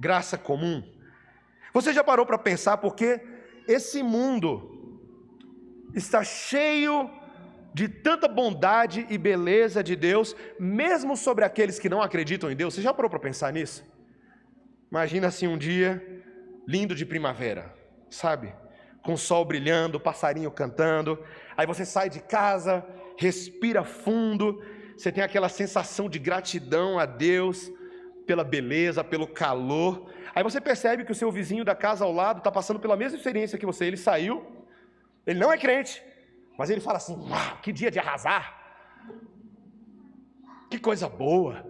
Graça 0.00 0.38
comum. 0.38 0.82
Você 1.74 1.92
já 1.92 2.02
parou 2.02 2.24
para 2.24 2.38
pensar 2.38 2.78
porque 2.78 3.20
esse 3.68 4.02
mundo 4.02 4.70
está 5.94 6.24
cheio 6.24 7.10
de 7.74 7.88
tanta 7.88 8.26
bondade 8.28 9.06
e 9.10 9.18
beleza 9.18 9.82
de 9.82 9.96
Deus, 9.96 10.34
mesmo 10.58 11.16
sobre 11.16 11.44
aqueles 11.44 11.78
que 11.78 11.88
não 11.88 12.00
acreditam 12.00 12.50
em 12.50 12.56
Deus? 12.56 12.74
Você 12.74 12.82
já 12.82 12.94
parou 12.94 13.10
para 13.10 13.18
pensar 13.18 13.52
nisso? 13.52 13.84
Imagina 14.90 15.26
assim 15.26 15.48
um 15.48 15.58
dia 15.58 16.22
lindo 16.66 16.94
de 16.94 17.04
primavera, 17.04 17.74
sabe? 18.08 18.54
Com 19.04 19.14
o 19.14 19.18
sol 19.18 19.44
brilhando, 19.44 20.00
passarinho 20.00 20.50
cantando, 20.50 21.18
Aí 21.56 21.66
você 21.66 21.84
sai 21.84 22.10
de 22.10 22.20
casa, 22.20 22.84
respira 23.16 23.84
fundo, 23.84 24.62
você 24.96 25.10
tem 25.12 25.22
aquela 25.22 25.48
sensação 25.48 26.08
de 26.08 26.18
gratidão 26.18 26.98
a 26.98 27.06
Deus 27.06 27.70
pela 28.26 28.42
beleza, 28.42 29.04
pelo 29.04 29.26
calor. 29.26 30.10
Aí 30.34 30.42
você 30.42 30.60
percebe 30.60 31.04
que 31.04 31.12
o 31.12 31.14
seu 31.14 31.30
vizinho 31.30 31.64
da 31.64 31.74
casa 31.74 32.04
ao 32.04 32.12
lado 32.12 32.38
está 32.38 32.50
passando 32.50 32.80
pela 32.80 32.96
mesma 32.96 33.16
experiência 33.16 33.58
que 33.58 33.66
você. 33.66 33.84
Ele 33.84 33.96
saiu, 33.96 34.44
ele 35.26 35.38
não 35.38 35.52
é 35.52 35.58
crente, 35.58 36.02
mas 36.58 36.70
ele 36.70 36.80
fala 36.80 36.96
assim: 36.96 37.16
que 37.62 37.72
dia 37.72 37.90
de 37.90 37.98
arrasar! 37.98 38.60
Que 40.70 40.78
coisa 40.78 41.08
boa! 41.08 41.64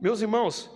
Meus 0.00 0.20
irmãos, 0.20 0.70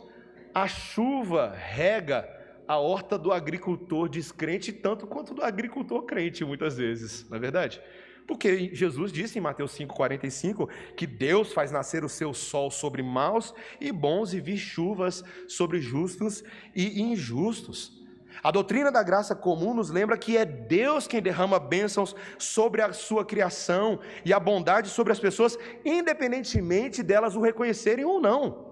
a 0.55 0.69
chuva 0.69 1.53
rega 1.53 2.29
a 2.71 2.79
horta 2.79 3.19
do 3.19 3.33
agricultor 3.33 4.09
descrente 4.09 4.73
tanto 4.73 5.05
quanto 5.05 5.35
do 5.35 5.43
agricultor 5.43 6.05
crente, 6.05 6.45
muitas 6.45 6.77
vezes, 6.77 7.29
não 7.29 7.37
é 7.37 7.41
verdade? 7.41 7.83
Porque 8.29 8.73
Jesus 8.73 9.11
disse 9.11 9.37
em 9.37 9.43
Mateus 9.43 9.77
5,45 9.77 10.69
que 10.97 11.05
Deus 11.05 11.53
faz 11.53 11.73
nascer 11.73 12.05
o 12.05 12.09
seu 12.09 12.33
sol 12.33 12.71
sobre 12.71 13.03
maus 13.03 13.53
e 13.81 13.91
bons 13.91 14.33
e 14.33 14.41
vir 14.41 14.57
chuvas 14.57 15.25
sobre 15.49 15.81
justos 15.81 16.45
e 16.73 17.03
injustos. 17.03 18.01
A 18.41 18.53
doutrina 18.53 18.93
da 18.93 19.03
graça 19.03 19.35
comum 19.35 19.75
nos 19.75 19.91
lembra 19.91 20.17
que 20.17 20.37
é 20.37 20.45
Deus 20.45 21.09
quem 21.09 21.21
derrama 21.21 21.59
bênçãos 21.59 22.15
sobre 22.39 22.83
a 22.83 22.93
sua 22.93 23.25
criação 23.25 23.99
e 24.25 24.33
a 24.33 24.39
bondade 24.39 24.91
sobre 24.91 25.13
as 25.13 25.19
pessoas, 25.19 25.59
independentemente 25.85 27.03
delas 27.03 27.35
o 27.35 27.41
reconhecerem 27.41 28.05
ou 28.05 28.21
não. 28.21 28.70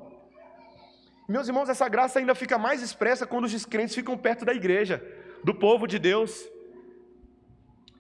Meus 1.29 1.47
irmãos, 1.47 1.69
essa 1.69 1.87
graça 1.91 2.19
ainda 2.19 2.35
fica 2.35 2.57
mais 2.57 2.81
expressa 2.81 3.27
quando 3.27 3.45
os 3.45 3.53
descrentes 3.53 3.95
ficam 3.95 4.17
perto 4.17 4.47
da 4.47 4.55
igreja, 4.55 5.05
do 5.45 5.55
povo 5.55 5.87
de 5.87 5.99
Deus. 5.99 6.49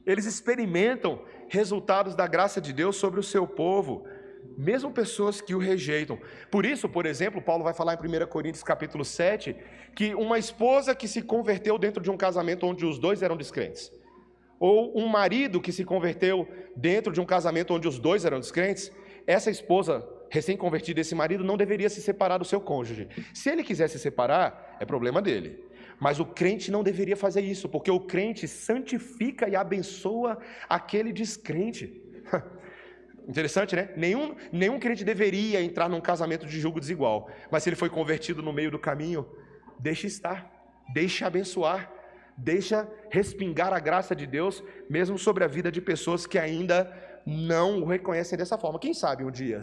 Eles 0.06 0.24
experimentam 0.24 1.22
resultados 1.46 2.14
da 2.14 2.26
graça 2.26 2.58
de 2.58 2.72
Deus 2.72 2.96
sobre 2.96 3.20
o 3.20 3.22
seu 3.22 3.46
povo, 3.46 4.06
mesmo 4.56 4.90
pessoas 4.90 5.42
que 5.42 5.54
o 5.54 5.58
rejeitam. 5.58 6.18
Por 6.50 6.64
isso, 6.64 6.88
por 6.88 7.04
exemplo, 7.04 7.42
Paulo 7.42 7.62
vai 7.62 7.74
falar 7.74 7.92
em 7.92 7.98
1 7.98 8.26
Coríntios 8.28 8.64
capítulo 8.64 9.04
7, 9.04 9.54
que 9.94 10.14
uma 10.14 10.38
esposa 10.38 10.94
que 10.94 11.06
se 11.06 11.20
converteu 11.20 11.76
dentro 11.76 12.02
de 12.02 12.10
um 12.10 12.16
casamento 12.16 12.66
onde 12.66 12.86
os 12.86 12.98
dois 12.98 13.22
eram 13.22 13.36
descrentes, 13.36 13.92
ou 14.58 14.98
um 14.98 15.06
marido 15.06 15.60
que 15.60 15.70
se 15.70 15.84
converteu 15.84 16.48
dentro 16.74 17.12
de 17.12 17.20
um 17.20 17.26
casamento 17.26 17.74
onde 17.74 17.86
os 17.86 17.98
dois 17.98 18.24
eram 18.24 18.40
descrentes, 18.40 18.90
essa 19.26 19.50
esposa 19.50 20.02
recém-convertido, 20.30 21.00
esse 21.00 21.14
marido 21.14 21.44
não 21.44 21.56
deveria 21.56 21.88
se 21.88 22.00
separar 22.00 22.38
do 22.38 22.44
seu 22.44 22.60
cônjuge. 22.60 23.08
Se 23.32 23.50
ele 23.50 23.62
quiser 23.62 23.88
se 23.88 23.98
separar, 23.98 24.76
é 24.80 24.84
problema 24.84 25.22
dele. 25.22 25.64
Mas 25.98 26.20
o 26.20 26.24
crente 26.24 26.70
não 26.70 26.82
deveria 26.82 27.16
fazer 27.16 27.40
isso, 27.40 27.68
porque 27.68 27.90
o 27.90 28.00
crente 28.00 28.46
santifica 28.46 29.48
e 29.48 29.56
abençoa 29.56 30.38
aquele 30.68 31.12
descrente. 31.12 32.00
Interessante, 33.28 33.76
né? 33.76 33.90
Nenhum, 33.96 34.34
nenhum 34.52 34.78
crente 34.78 35.04
deveria 35.04 35.60
entrar 35.60 35.88
num 35.88 36.00
casamento 36.00 36.46
de 36.46 36.58
julgo 36.60 36.80
desigual. 36.80 37.28
Mas 37.50 37.62
se 37.62 37.68
ele 37.68 37.76
foi 37.76 37.90
convertido 37.90 38.42
no 38.42 38.52
meio 38.52 38.70
do 38.70 38.78
caminho, 38.78 39.26
deixe 39.78 40.06
estar, 40.06 40.50
deixe 40.94 41.24
abençoar, 41.24 41.92
deixa 42.36 42.88
respingar 43.10 43.72
a 43.72 43.80
graça 43.80 44.14
de 44.14 44.26
Deus, 44.26 44.62
mesmo 44.88 45.18
sobre 45.18 45.44
a 45.44 45.48
vida 45.48 45.70
de 45.70 45.80
pessoas 45.80 46.26
que 46.26 46.38
ainda 46.38 46.90
não 47.26 47.82
o 47.82 47.84
reconhecem 47.84 48.38
dessa 48.38 48.56
forma. 48.56 48.78
Quem 48.78 48.94
sabe 48.94 49.24
um 49.24 49.30
dia 49.30 49.60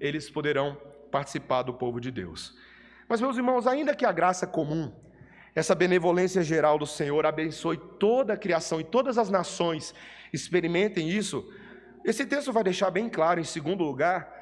eles 0.00 0.30
poderão 0.30 0.76
participar 1.10 1.62
do 1.62 1.74
povo 1.74 2.00
de 2.00 2.10
Deus. 2.10 2.56
Mas, 3.08 3.20
meus 3.20 3.36
irmãos, 3.36 3.66
ainda 3.66 3.94
que 3.94 4.04
a 4.04 4.12
graça 4.12 4.46
comum, 4.46 4.92
essa 5.54 5.74
benevolência 5.74 6.42
geral 6.42 6.78
do 6.78 6.86
Senhor 6.86 7.24
abençoe 7.24 7.78
toda 7.98 8.34
a 8.34 8.36
criação 8.36 8.80
e 8.80 8.84
todas 8.84 9.16
as 9.18 9.30
nações 9.30 9.94
experimentem 10.32 11.08
isso, 11.08 11.50
esse 12.04 12.24
texto 12.26 12.52
vai 12.52 12.62
deixar 12.62 12.90
bem 12.90 13.08
claro, 13.08 13.40
em 13.40 13.44
segundo 13.44 13.82
lugar, 13.82 14.32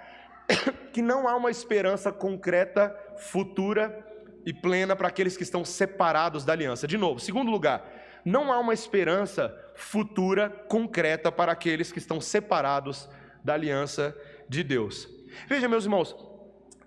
que 0.92 1.00
não 1.00 1.28
há 1.28 1.36
uma 1.36 1.50
esperança 1.50 2.12
concreta, 2.12 2.94
futura 3.16 4.04
e 4.44 4.52
plena 4.52 4.94
para 4.94 5.08
aqueles 5.08 5.36
que 5.36 5.42
estão 5.42 5.64
separados 5.64 6.44
da 6.44 6.52
aliança. 6.52 6.86
De 6.86 6.98
novo, 6.98 7.18
segundo 7.18 7.50
lugar, 7.50 7.84
não 8.24 8.52
há 8.52 8.58
uma 8.58 8.74
esperança 8.74 9.56
futura 9.74 10.50
concreta 10.68 11.30
para 11.30 11.52
aqueles 11.52 11.92
que 11.92 11.98
estão 11.98 12.20
separados 12.20 13.08
da 13.44 13.54
aliança 13.54 14.16
de 14.48 14.62
Deus. 14.62 15.15
Veja, 15.48 15.68
meus 15.68 15.84
irmãos, 15.84 16.14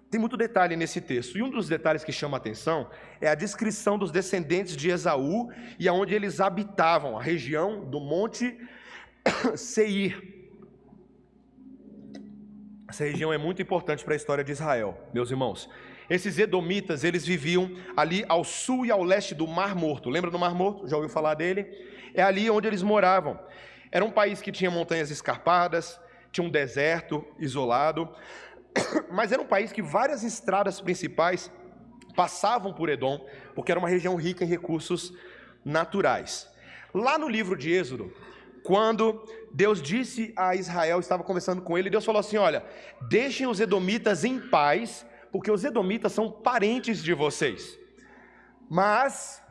tem 0.10 0.20
muito 0.20 0.36
detalhe 0.36 0.76
nesse 0.76 1.00
texto, 1.00 1.38
e 1.38 1.44
um 1.44 1.50
dos 1.50 1.70
detalhes 1.70 2.04
que 2.04 2.12
chama 2.12 2.38
a 2.38 2.40
atenção 2.40 2.90
é 3.22 3.28
a 3.28 3.36
descrição 3.36 3.98
dos 3.98 4.12
descendentes 4.12 4.76
de 4.76 4.90
Esaú 4.90 5.52
e 5.78 5.88
aonde 5.88 6.16
eles 6.16 6.40
habitavam, 6.40 7.18
a 7.18 7.22
região 7.22 7.86
do 7.86 8.00
Monte 8.00 8.58
Seir. 9.56 10.40
Essa 12.90 13.04
região 13.04 13.32
é 13.32 13.38
muito 13.38 13.62
importante 13.62 14.04
para 14.04 14.16
a 14.16 14.18
história 14.18 14.44
de 14.44 14.52
Israel, 14.52 14.98
meus 15.14 15.30
irmãos. 15.30 15.70
Esses 16.10 16.40
edomitas, 16.40 17.04
eles 17.04 17.24
viviam 17.24 17.72
ali 17.96 18.26
ao 18.28 18.44
sul 18.44 18.84
e 18.88 18.90
ao 18.90 19.04
leste 19.04 19.36
do 19.36 19.46
Mar 19.46 19.76
Morto. 19.76 20.10
Lembra 20.10 20.32
do 20.32 20.40
Mar 20.40 20.56
Morto? 20.56 20.88
Já 20.88 20.96
ouviu 20.96 21.10
falar 21.10 21.36
dele? 21.36 21.68
É 22.16 22.24
ali 22.24 22.50
onde 22.50 22.68
eles 22.68 22.82
moravam. 22.82 23.40
Era 23.92 24.04
um 24.04 24.10
país 24.10 24.42
que 24.42 24.52
tinha 24.52 24.72
montanhas 24.72 25.12
escarpadas, 25.12 26.02
tinha 26.32 26.46
um 26.46 26.50
deserto 26.50 27.26
isolado, 27.38 28.10
mas 29.12 29.32
era 29.32 29.42
um 29.42 29.48
país 29.48 29.72
que 29.72 29.82
várias 29.82 30.24
estradas 30.24 30.80
principais 30.80 31.52
passavam 32.16 32.74
por 32.74 32.90
Edom, 32.90 33.26
porque 33.56 33.72
era 33.72 33.80
uma 33.80 33.90
região 33.90 34.16
rica 34.16 34.44
em 34.44 34.48
recursos 34.48 35.14
naturais. 35.64 36.50
Lá 36.94 37.18
no 37.18 37.30
livro 37.30 37.56
de 37.56 37.72
Êxodo, 37.72 38.12
quando 38.64 39.24
Deus 39.54 39.82
disse 39.82 40.34
a 40.36 40.56
Israel, 40.56 41.00
estava 41.00 41.24
conversando 41.24 41.62
com 41.62 41.78
ele, 41.78 41.90
Deus 41.90 42.06
falou 42.06 42.20
assim: 42.20 42.38
Olha, 42.38 42.64
deixem 43.08 43.48
os 43.48 43.60
edomitas 43.60 44.24
em 44.24 44.40
paz, 44.40 45.06
porque 45.32 45.52
os 45.52 45.64
edomitas 45.64 46.12
são 46.12 46.32
parentes 46.32 47.02
de 47.04 47.14
vocês. 47.14 47.78
Mas, 48.70 49.42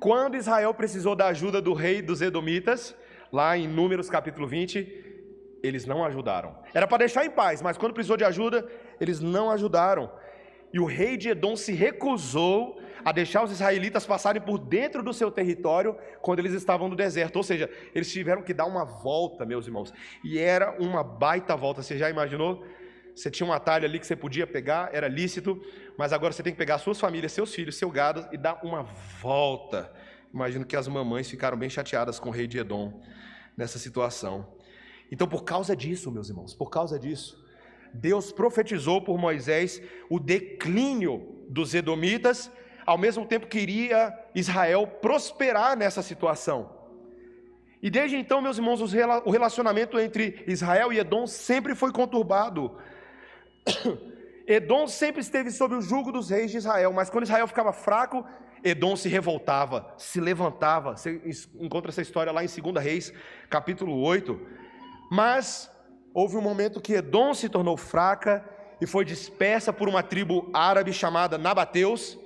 quando 0.00 0.36
Israel 0.36 0.72
precisou 0.72 1.14
da 1.14 1.26
ajuda 1.26 1.60
do 1.60 1.74
rei 1.74 2.00
dos 2.00 2.22
edomitas, 2.22 2.94
lá 3.32 3.56
em 3.58 3.66
Números 3.66 4.08
capítulo 4.08 4.46
20, 4.46 5.08
eles 5.62 5.86
não 5.86 6.04
ajudaram. 6.04 6.56
Era 6.72 6.86
para 6.86 6.98
deixar 6.98 7.24
em 7.24 7.30
paz, 7.30 7.60
mas 7.62 7.76
quando 7.76 7.92
precisou 7.92 8.16
de 8.16 8.24
ajuda, 8.24 8.66
eles 9.00 9.20
não 9.20 9.50
ajudaram. 9.50 10.10
E 10.72 10.78
o 10.78 10.84
rei 10.84 11.16
de 11.16 11.30
Edom 11.30 11.56
se 11.56 11.72
recusou 11.72 12.80
a 13.04 13.12
deixar 13.12 13.42
os 13.42 13.50
israelitas 13.50 14.04
passarem 14.04 14.40
por 14.42 14.58
dentro 14.58 15.02
do 15.02 15.14
seu 15.14 15.30
território 15.30 15.96
quando 16.20 16.40
eles 16.40 16.52
estavam 16.52 16.88
no 16.88 16.96
deserto. 16.96 17.36
Ou 17.36 17.42
seja, 17.42 17.70
eles 17.94 18.12
tiveram 18.12 18.42
que 18.42 18.52
dar 18.52 18.66
uma 18.66 18.84
volta, 18.84 19.46
meus 19.46 19.66
irmãos. 19.66 19.92
E 20.22 20.38
era 20.38 20.76
uma 20.78 21.02
baita 21.02 21.56
volta. 21.56 21.82
Você 21.82 21.96
já 21.96 22.10
imaginou? 22.10 22.64
Você 23.14 23.30
tinha 23.30 23.48
um 23.48 23.52
atalho 23.52 23.84
ali 23.84 23.98
que 23.98 24.06
você 24.06 24.14
podia 24.14 24.46
pegar, 24.46 24.90
era 24.92 25.08
lícito, 25.08 25.60
mas 25.96 26.12
agora 26.12 26.32
você 26.32 26.40
tem 26.40 26.52
que 26.52 26.58
pegar 26.58 26.78
suas 26.78 27.00
famílias, 27.00 27.32
seus 27.32 27.52
filhos, 27.52 27.76
seu 27.76 27.90
gado 27.90 28.28
e 28.30 28.36
dar 28.36 28.60
uma 28.62 28.84
volta. 29.20 29.92
Imagino 30.32 30.64
que 30.64 30.76
as 30.76 30.86
mamães 30.86 31.28
ficaram 31.28 31.58
bem 31.58 31.68
chateadas 31.68 32.20
com 32.20 32.28
o 32.28 32.32
rei 32.32 32.46
de 32.46 32.58
Edom 32.58 33.02
nessa 33.56 33.76
situação. 33.76 34.46
Então, 35.10 35.26
por 35.26 35.44
causa 35.44 35.74
disso, 35.74 36.10
meus 36.10 36.28
irmãos, 36.28 36.54
por 36.54 36.70
causa 36.70 36.98
disso, 36.98 37.42
Deus 37.92 38.30
profetizou 38.32 39.00
por 39.00 39.18
Moisés 39.18 39.80
o 40.10 40.18
declínio 40.18 41.44
dos 41.48 41.74
edomitas, 41.74 42.50
ao 42.84 42.98
mesmo 42.98 43.26
tempo 43.26 43.46
que 43.46 43.58
iria 43.58 44.16
Israel 44.34 44.86
prosperar 44.86 45.76
nessa 45.76 46.02
situação. 46.02 46.78
E 47.82 47.90
desde 47.90 48.16
então, 48.16 48.40
meus 48.40 48.58
irmãos, 48.58 48.80
o 48.80 49.30
relacionamento 49.30 49.98
entre 50.00 50.44
Israel 50.46 50.92
e 50.92 50.98
Edom 50.98 51.26
sempre 51.26 51.74
foi 51.74 51.92
conturbado. 51.92 52.76
Edom 54.46 54.88
sempre 54.88 55.20
esteve 55.20 55.50
sob 55.50 55.74
o 55.74 55.82
jugo 55.82 56.10
dos 56.10 56.30
reis 56.30 56.50
de 56.50 56.56
Israel, 56.56 56.92
mas 56.92 57.10
quando 57.10 57.24
Israel 57.24 57.46
ficava 57.46 57.72
fraco, 57.72 58.24
Edom 58.64 58.96
se 58.96 59.08
revoltava, 59.08 59.94
se 59.96 60.20
levantava. 60.20 60.96
Você 60.96 61.20
encontra 61.60 61.90
essa 61.90 62.02
história 62.02 62.32
lá 62.32 62.42
em 62.42 62.48
2 62.48 62.82
Reis, 62.82 63.12
capítulo 63.48 64.00
8. 64.00 64.57
Mas 65.10 65.70
houve 66.12 66.36
um 66.36 66.40
momento 66.40 66.80
que 66.80 66.94
Edom 66.94 67.32
se 67.34 67.48
tornou 67.48 67.76
fraca 67.76 68.44
e 68.80 68.86
foi 68.86 69.04
dispersa 69.04 69.72
por 69.72 69.88
uma 69.88 70.02
tribo 70.02 70.50
árabe 70.52 70.92
chamada 70.92 71.38
Nabateus, 71.38 72.18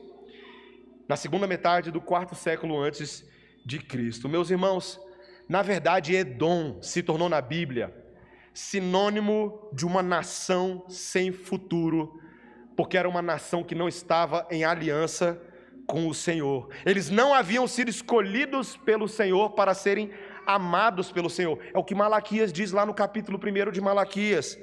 na 1.09 1.17
segunda 1.17 1.47
metade 1.47 1.91
do 1.91 2.01
quarto 2.01 2.35
século 2.35 2.79
antes 2.79 3.25
de 3.65 3.79
Cristo. 3.79 4.29
Meus 4.29 4.51
irmãos, 4.51 5.01
na 5.49 5.63
verdade, 5.63 6.15
Edom 6.15 6.81
se 6.83 7.03
tornou 7.03 7.29
na 7.29 7.41
Bíblia 7.41 7.95
sinônimo 8.55 9.71
de 9.73 9.87
uma 9.87 10.03
nação 10.03 10.85
sem 10.89 11.33
futuro, 11.33 12.21
porque 12.77 12.97
era 12.97 13.09
uma 13.09 13.23
nação 13.23 13.65
que 13.65 13.75
não 13.75 13.89
estava 13.89 14.47
em 14.51 14.65
aliança 14.65 15.41
com 15.87 16.07
o 16.07 16.15
Senhor. 16.15 16.69
Eles 16.85 17.11
não 17.11 17.35
haviam 17.35 17.67
sido 17.67 17.89
escolhidos 17.89 18.77
pelo 18.77 19.09
Senhor 19.09 19.51
para 19.51 19.75
serem 19.75 20.11
amados 20.47 21.11
pelo 21.13 21.31
Senhor. 21.31 21.59
É 21.73 21.79
o 21.79 21.85
que 21.85 21.95
Malaquias 21.95 22.53
diz 22.53 22.73
lá 22.73 22.85
no 22.85 22.95
capítulo 22.95 23.39
1 23.39 23.71
de 23.71 23.81
Malaquias. 23.81 24.59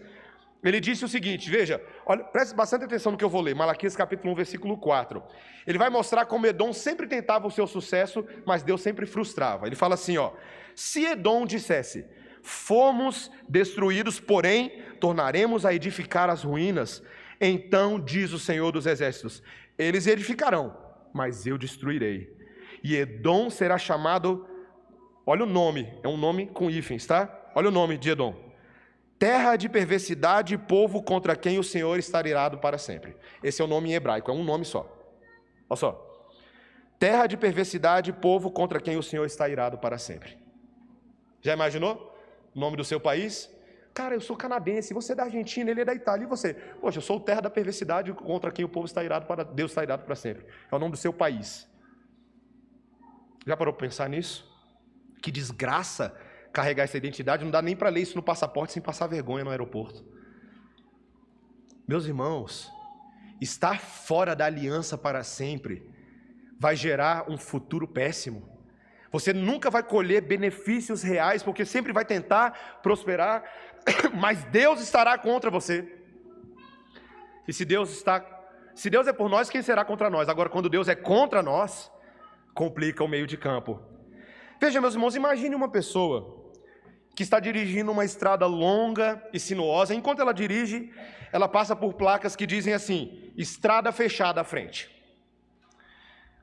Ele 0.63 0.79
disse 0.79 1.05
o 1.05 1.07
seguinte, 1.07 1.49
veja, 1.49 1.81
olha, 2.05 2.23
preste 2.23 2.53
bastante 2.53 2.83
atenção 2.83 3.13
no 3.13 3.17
que 3.17 3.23
eu 3.23 3.29
vou 3.29 3.41
ler, 3.41 3.55
Malaquias 3.55 3.95
capítulo 3.95 4.33
1, 4.33 4.35
versículo 4.35 4.77
4. 4.77 5.23
Ele 5.65 5.77
vai 5.77 5.89
mostrar 5.89 6.25
como 6.25 6.45
Edom 6.45 6.73
sempre 6.73 7.07
tentava 7.07 7.47
o 7.47 7.51
seu 7.51 7.65
sucesso, 7.65 8.25
mas 8.45 8.61
Deus 8.61 8.81
sempre 8.81 9.05
frustrava. 9.05 9.67
Ele 9.67 9.75
fala 9.75 9.93
assim, 9.93 10.17
ó: 10.17 10.33
Se 10.75 11.05
Edom 11.05 11.45
dissesse: 11.45 12.05
"Fomos 12.43 13.31
destruídos, 13.47 14.19
porém 14.19 14.81
tornaremos 14.99 15.65
a 15.65 15.73
edificar 15.73 16.29
as 16.29 16.43
ruínas", 16.43 17.01
então 17.39 17.97
diz 17.97 18.33
o 18.33 18.39
Senhor 18.39 18.71
dos 18.73 18.85
exércitos: 18.85 19.41
Eles 19.77 20.07
edificarão, 20.07 20.75
mas 21.13 21.47
eu 21.47 21.57
destruirei. 21.57 22.37
E 22.83 22.95
Edom 22.95 23.49
será 23.49 23.77
chamado 23.77 24.45
Olha 25.31 25.43
o 25.43 25.45
nome, 25.45 25.93
é 26.01 26.07
um 26.07 26.17
nome 26.17 26.47
com 26.47 26.71
hífens, 26.71 27.05
tá? 27.05 27.29
Olha 27.53 27.67
o 27.67 27.71
nome 27.71 27.99
de 27.99 28.09
Edom. 28.09 28.33
Terra 29.19 29.55
de 29.55 29.69
perversidade, 29.69 30.57
povo 30.57 31.03
contra 31.03 31.35
quem 31.35 31.59
o 31.59 31.63
Senhor 31.63 31.99
está 31.99 32.19
irado 32.27 32.57
para 32.57 32.79
sempre. 32.79 33.15
Esse 33.43 33.61
é 33.61 33.63
o 33.63 33.67
nome 33.67 33.91
em 33.91 33.93
hebraico, 33.93 34.31
é 34.31 34.33
um 34.33 34.43
nome 34.43 34.65
só. 34.65 34.91
Olha 35.69 35.77
só. 35.77 36.25
Terra 36.97 37.27
de 37.27 37.37
perversidade, 37.37 38.11
povo 38.11 38.49
contra 38.49 38.81
quem 38.81 38.97
o 38.97 39.03
Senhor 39.03 39.23
está 39.23 39.47
irado 39.47 39.77
para 39.77 39.99
sempre. 39.99 40.35
Já 41.43 41.53
imaginou? 41.53 42.11
O 42.55 42.59
nome 42.59 42.75
do 42.75 42.83
seu 42.83 42.99
país? 42.99 43.55
Cara, 43.93 44.15
eu 44.15 44.21
sou 44.21 44.35
canadense, 44.35 44.95
você 44.95 45.11
é 45.11 45.15
da 45.15 45.25
Argentina, 45.25 45.69
ele 45.69 45.81
é 45.81 45.85
da 45.85 45.93
Itália, 45.93 46.23
e 46.23 46.27
você? 46.27 46.55
Poxa, 46.55 46.97
eu 46.97 47.03
sou 47.03 47.19
terra 47.19 47.41
da 47.41 47.51
perversidade 47.51 48.11
contra 48.13 48.51
quem 48.51 48.65
o 48.65 48.69
povo 48.69 48.87
está 48.87 49.03
irado 49.03 49.27
para 49.27 49.43
Deus 49.43 49.69
está 49.69 49.83
irado 49.83 50.05
para 50.05 50.15
sempre. 50.15 50.47
É 50.71 50.75
o 50.75 50.79
nome 50.79 50.93
do 50.93 50.97
seu 50.97 51.13
país. 51.13 51.69
Já 53.45 53.55
parou 53.55 53.71
para 53.71 53.85
pensar 53.85 54.09
nisso? 54.09 54.48
Que 55.21 55.31
desgraça 55.31 56.15
carregar 56.51 56.83
essa 56.83 56.97
identidade, 56.97 57.43
não 57.43 57.51
dá 57.51 57.61
nem 57.61 57.75
para 57.75 57.89
ler 57.89 58.01
isso 58.01 58.15
no 58.15 58.23
passaporte 58.23 58.73
sem 58.73 58.81
passar 58.81 59.07
vergonha 59.07 59.43
no 59.43 59.51
aeroporto. 59.51 60.03
Meus 61.87 62.05
irmãos, 62.05 62.71
estar 63.39 63.79
fora 63.79 64.35
da 64.35 64.45
aliança 64.45 64.97
para 64.97 65.23
sempre 65.23 65.89
vai 66.59 66.75
gerar 66.75 67.29
um 67.29 67.37
futuro 67.37 67.87
péssimo. 67.87 68.57
Você 69.11 69.33
nunca 69.33 69.69
vai 69.69 69.81
colher 69.81 70.21
benefícios 70.21 71.01
reais, 71.01 71.41
porque 71.41 71.65
sempre 71.65 71.91
vai 71.91 72.05
tentar 72.05 72.79
prosperar, 72.83 73.43
mas 74.19 74.43
Deus 74.45 74.81
estará 74.81 75.17
contra 75.17 75.49
você. 75.49 75.87
E 77.47 77.53
se 77.53 77.65
Deus 77.65 77.89
está, 77.91 78.23
se 78.75 78.89
Deus 78.89 79.07
é 79.07 79.13
por 79.13 79.29
nós, 79.29 79.49
quem 79.49 79.63
será 79.63 79.83
contra 79.83 80.09
nós? 80.09 80.29
Agora, 80.29 80.49
quando 80.49 80.69
Deus 80.69 80.87
é 80.87 80.95
contra 80.95 81.41
nós, 81.41 81.91
complica 82.53 83.03
o 83.03 83.07
meio 83.07 83.25
de 83.25 83.37
campo. 83.37 83.81
Veja, 84.59 84.81
meus 84.81 84.93
irmãos, 84.93 85.15
imagine 85.15 85.55
uma 85.55 85.69
pessoa 85.69 86.37
que 87.15 87.23
está 87.23 87.39
dirigindo 87.39 87.91
uma 87.91 88.03
estrada 88.03 88.45
longa 88.45 89.23
e 89.33 89.39
sinuosa. 89.39 89.95
Enquanto 89.95 90.21
ela 90.21 90.33
dirige, 90.33 90.91
ela 91.31 91.47
passa 91.47 91.75
por 91.75 91.93
placas 91.93 92.35
que 92.35 92.45
dizem 92.45 92.73
assim: 92.73 93.31
estrada 93.37 93.91
fechada 93.91 94.41
à 94.41 94.43
frente. 94.43 94.89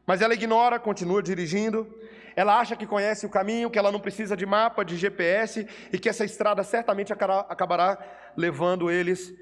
Mas 0.07 0.23
ela 0.23 0.35
ignora, 0.35 0.79
continua 0.79 1.23
dirigindo. 1.23 1.87
Ela 2.35 2.59
acha 2.59 2.77
que 2.77 2.87
conhece 2.87 3.27
o 3.27 3.31
caminho, 3.31 3.71
que 3.71 3.79
ela 3.79 3.91
não 3.91 3.99
precisa 3.99 4.37
de 4.37 4.47
mapa, 4.47 4.85
de 4.85 4.97
GPS 4.97 5.67
e 5.93 5.99
que 5.99 6.09
essa 6.09 6.25
estrada 6.25 6.63
certamente 6.63 7.13
acabará 7.13 7.99
levando 8.37 8.91
eles 8.91 9.33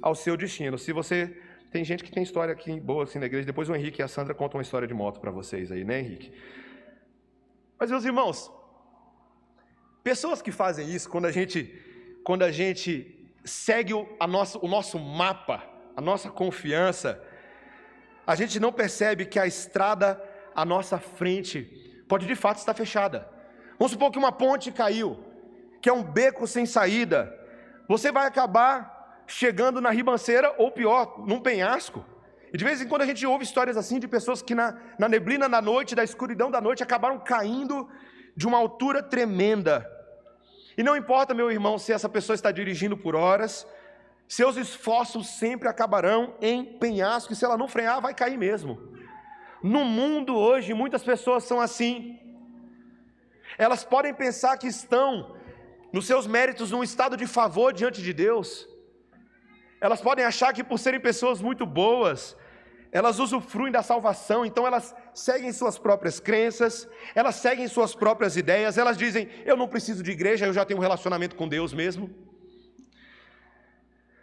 ao 0.00 0.14
seu 0.14 0.36
destino. 0.36 0.78
Se 0.78 0.92
você 0.92 1.36
tem 1.70 1.84
gente 1.84 2.04
que 2.04 2.12
tem 2.12 2.22
história 2.22 2.52
aqui 2.52 2.80
boa 2.80 3.04
assim 3.04 3.18
na 3.18 3.26
igreja, 3.26 3.44
depois 3.44 3.68
o 3.68 3.74
Henrique 3.74 4.00
e 4.00 4.04
a 4.04 4.08
Sandra 4.08 4.34
contam 4.34 4.58
uma 4.58 4.62
história 4.62 4.86
de 4.86 4.94
moto 4.94 5.20
para 5.20 5.32
vocês 5.32 5.72
aí, 5.72 5.84
né, 5.84 5.98
Henrique? 5.98 6.32
Mas, 7.84 7.90
meus 7.90 8.06
irmãos, 8.06 8.50
pessoas 10.02 10.40
que 10.40 10.50
fazem 10.50 10.88
isso, 10.88 11.06
quando 11.06 11.26
a 11.26 11.30
gente 11.30 11.70
quando 12.24 12.42
a 12.42 12.50
gente 12.50 12.90
segue 13.44 13.92
o, 13.92 14.08
a 14.18 14.24
o 14.24 14.68
nosso 14.68 14.98
mapa, 14.98 15.62
a 15.94 16.00
nossa 16.00 16.30
confiança, 16.30 17.22
a 18.26 18.34
gente 18.34 18.58
não 18.58 18.72
percebe 18.72 19.26
que 19.26 19.38
a 19.38 19.46
estrada 19.46 20.18
à 20.54 20.64
nossa 20.64 20.98
frente 20.98 21.58
pode 22.08 22.26
de 22.26 22.34
fato 22.34 22.56
estar 22.56 22.72
fechada. 22.72 23.28
Vamos 23.78 23.92
supor 23.92 24.10
que 24.10 24.18
uma 24.18 24.32
ponte 24.32 24.72
caiu, 24.72 25.22
que 25.82 25.90
é 25.90 25.92
um 25.92 26.02
beco 26.02 26.46
sem 26.46 26.64
saída. 26.64 27.38
Você 27.86 28.10
vai 28.10 28.26
acabar 28.26 29.22
chegando 29.26 29.78
na 29.78 29.90
ribanceira, 29.90 30.54
ou 30.56 30.70
pior, 30.70 31.22
num 31.26 31.38
penhasco. 31.38 32.02
E 32.54 32.56
de 32.56 32.62
vez 32.62 32.80
em 32.80 32.86
quando 32.86 33.02
a 33.02 33.06
gente 33.06 33.26
ouve 33.26 33.42
histórias 33.42 33.76
assim 33.76 33.98
de 33.98 34.06
pessoas 34.06 34.40
que 34.40 34.54
na, 34.54 34.78
na 34.96 35.08
neblina 35.08 35.48
da 35.48 35.60
noite, 35.60 35.96
da 35.96 36.04
escuridão 36.04 36.48
da 36.52 36.60
noite, 36.60 36.84
acabaram 36.84 37.18
caindo 37.18 37.88
de 38.36 38.46
uma 38.46 38.56
altura 38.56 39.02
tremenda. 39.02 39.84
E 40.78 40.82
não 40.84 40.96
importa, 40.96 41.34
meu 41.34 41.50
irmão, 41.50 41.80
se 41.80 41.92
essa 41.92 42.08
pessoa 42.08 42.36
está 42.36 42.52
dirigindo 42.52 42.96
por 42.96 43.16
horas, 43.16 43.66
seus 44.28 44.56
esforços 44.56 45.30
sempre 45.30 45.68
acabarão 45.68 46.36
em 46.40 46.64
penhasco, 46.78 47.32
e 47.32 47.36
se 47.36 47.44
ela 47.44 47.58
não 47.58 47.66
frear, 47.66 48.00
vai 48.00 48.14
cair 48.14 48.38
mesmo. 48.38 48.78
No 49.60 49.84
mundo 49.84 50.36
hoje, 50.36 50.72
muitas 50.74 51.02
pessoas 51.02 51.42
são 51.42 51.60
assim. 51.60 52.20
Elas 53.58 53.82
podem 53.82 54.14
pensar 54.14 54.56
que 54.58 54.68
estão, 54.68 55.36
nos 55.92 56.06
seus 56.06 56.24
méritos, 56.24 56.70
num 56.70 56.84
estado 56.84 57.16
de 57.16 57.26
favor 57.26 57.72
diante 57.72 58.00
de 58.00 58.12
Deus. 58.12 58.68
Elas 59.80 60.00
podem 60.00 60.24
achar 60.24 60.52
que, 60.54 60.62
por 60.62 60.78
serem 60.78 61.00
pessoas 61.00 61.42
muito 61.42 61.66
boas, 61.66 62.36
elas 62.94 63.18
usufruem 63.18 63.72
da 63.72 63.82
salvação, 63.82 64.46
então 64.46 64.64
elas 64.64 64.94
seguem 65.12 65.52
suas 65.52 65.76
próprias 65.76 66.20
crenças, 66.20 66.88
elas 67.12 67.34
seguem 67.34 67.66
suas 67.66 67.92
próprias 67.92 68.36
ideias, 68.36 68.78
elas 68.78 68.96
dizem: 68.96 69.28
Eu 69.44 69.56
não 69.56 69.66
preciso 69.66 70.00
de 70.00 70.12
igreja, 70.12 70.46
eu 70.46 70.52
já 70.52 70.64
tenho 70.64 70.78
um 70.78 70.82
relacionamento 70.82 71.34
com 71.34 71.48
Deus 71.48 71.72
mesmo. 71.72 72.08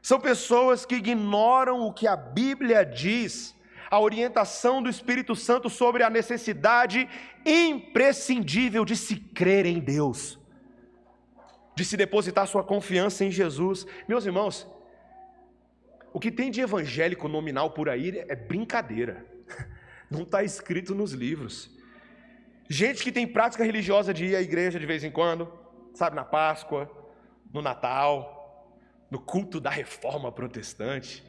São 0.02 0.22
pessoas 0.22 0.86
que 0.86 0.96
ignoram 0.96 1.82
o 1.82 1.92
que 1.92 2.08
a 2.08 2.16
Bíblia 2.16 2.86
diz, 2.86 3.54
a 3.90 4.00
orientação 4.00 4.82
do 4.82 4.90
Espírito 4.90 5.36
Santo 5.36 5.70
sobre 5.70 6.02
a 6.02 6.10
necessidade 6.10 7.10
imprescindível 7.46 8.86
de 8.86 8.96
se 8.96 9.18
crer 9.18 9.66
em 9.66 9.80
Deus, 9.82 10.40
de 11.76 11.84
se 11.84 11.98
depositar 11.98 12.48
sua 12.48 12.64
confiança 12.64 13.26
em 13.26 13.32
Jesus. 13.32 13.86
Meus 14.08 14.26
irmãos, 14.26 14.66
o 16.14 16.20
que 16.20 16.32
tem 16.32 16.52
de 16.52 16.62
evangélico 16.62 17.28
nominal 17.28 17.72
por 17.72 17.90
aí 17.90 18.20
é 18.28 18.36
brincadeira. 18.36 19.26
Não 20.10 20.24
está 20.24 20.44
escrito 20.44 20.94
nos 20.94 21.14
livros. 21.14 21.70
Gente 22.70 23.04
que 23.04 23.12
tem 23.12 23.26
prática 23.26 23.64
religiosa 23.64 24.14
de 24.14 24.26
ir 24.26 24.36
à 24.36 24.42
igreja 24.42 24.80
de 24.80 24.86
vez 24.86 25.04
em 25.04 25.12
quando, 25.12 25.52
sabe, 25.94 26.16
na 26.16 26.26
Páscoa, 26.26 26.90
no 27.54 27.62
Natal, 27.62 28.78
no 29.10 29.20
culto 29.20 29.60
da 29.60 29.70
reforma 29.70 30.32
protestante. 30.32 31.24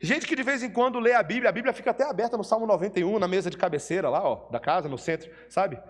Gente 0.00 0.26
que 0.26 0.34
de 0.34 0.42
vez 0.42 0.64
em 0.64 0.70
quando 0.70 0.98
lê 0.98 1.12
a 1.12 1.22
Bíblia, 1.22 1.48
a 1.48 1.52
Bíblia 1.52 1.72
fica 1.72 1.92
até 1.92 2.04
aberta 2.04 2.36
no 2.36 2.42
Salmo 2.42 2.66
91, 2.66 3.20
na 3.20 3.28
mesa 3.28 3.48
de 3.48 3.56
cabeceira 3.56 4.08
lá, 4.08 4.22
ó, 4.22 4.48
da 4.50 4.58
casa, 4.58 4.88
no 4.88 4.98
centro, 4.98 5.30
sabe? 5.48 5.80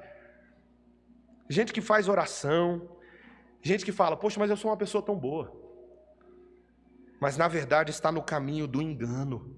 Gente 1.49 1.73
que 1.73 1.81
faz 1.81 2.09
oração, 2.09 2.99
gente 3.63 3.87
que 3.87 3.93
fala, 3.93 4.19
poxa, 4.19 4.39
mas 4.39 4.51
eu 4.51 4.57
sou 4.57 4.71
uma 4.71 4.77
pessoa 4.77 5.03
tão 5.03 5.17
boa 5.17 5.62
mas 7.23 7.37
na 7.37 7.47
verdade 7.47 7.93
está 7.93 8.11
no 8.11 8.21
caminho 8.21 8.67
do 8.67 8.83
engano. 8.83 9.55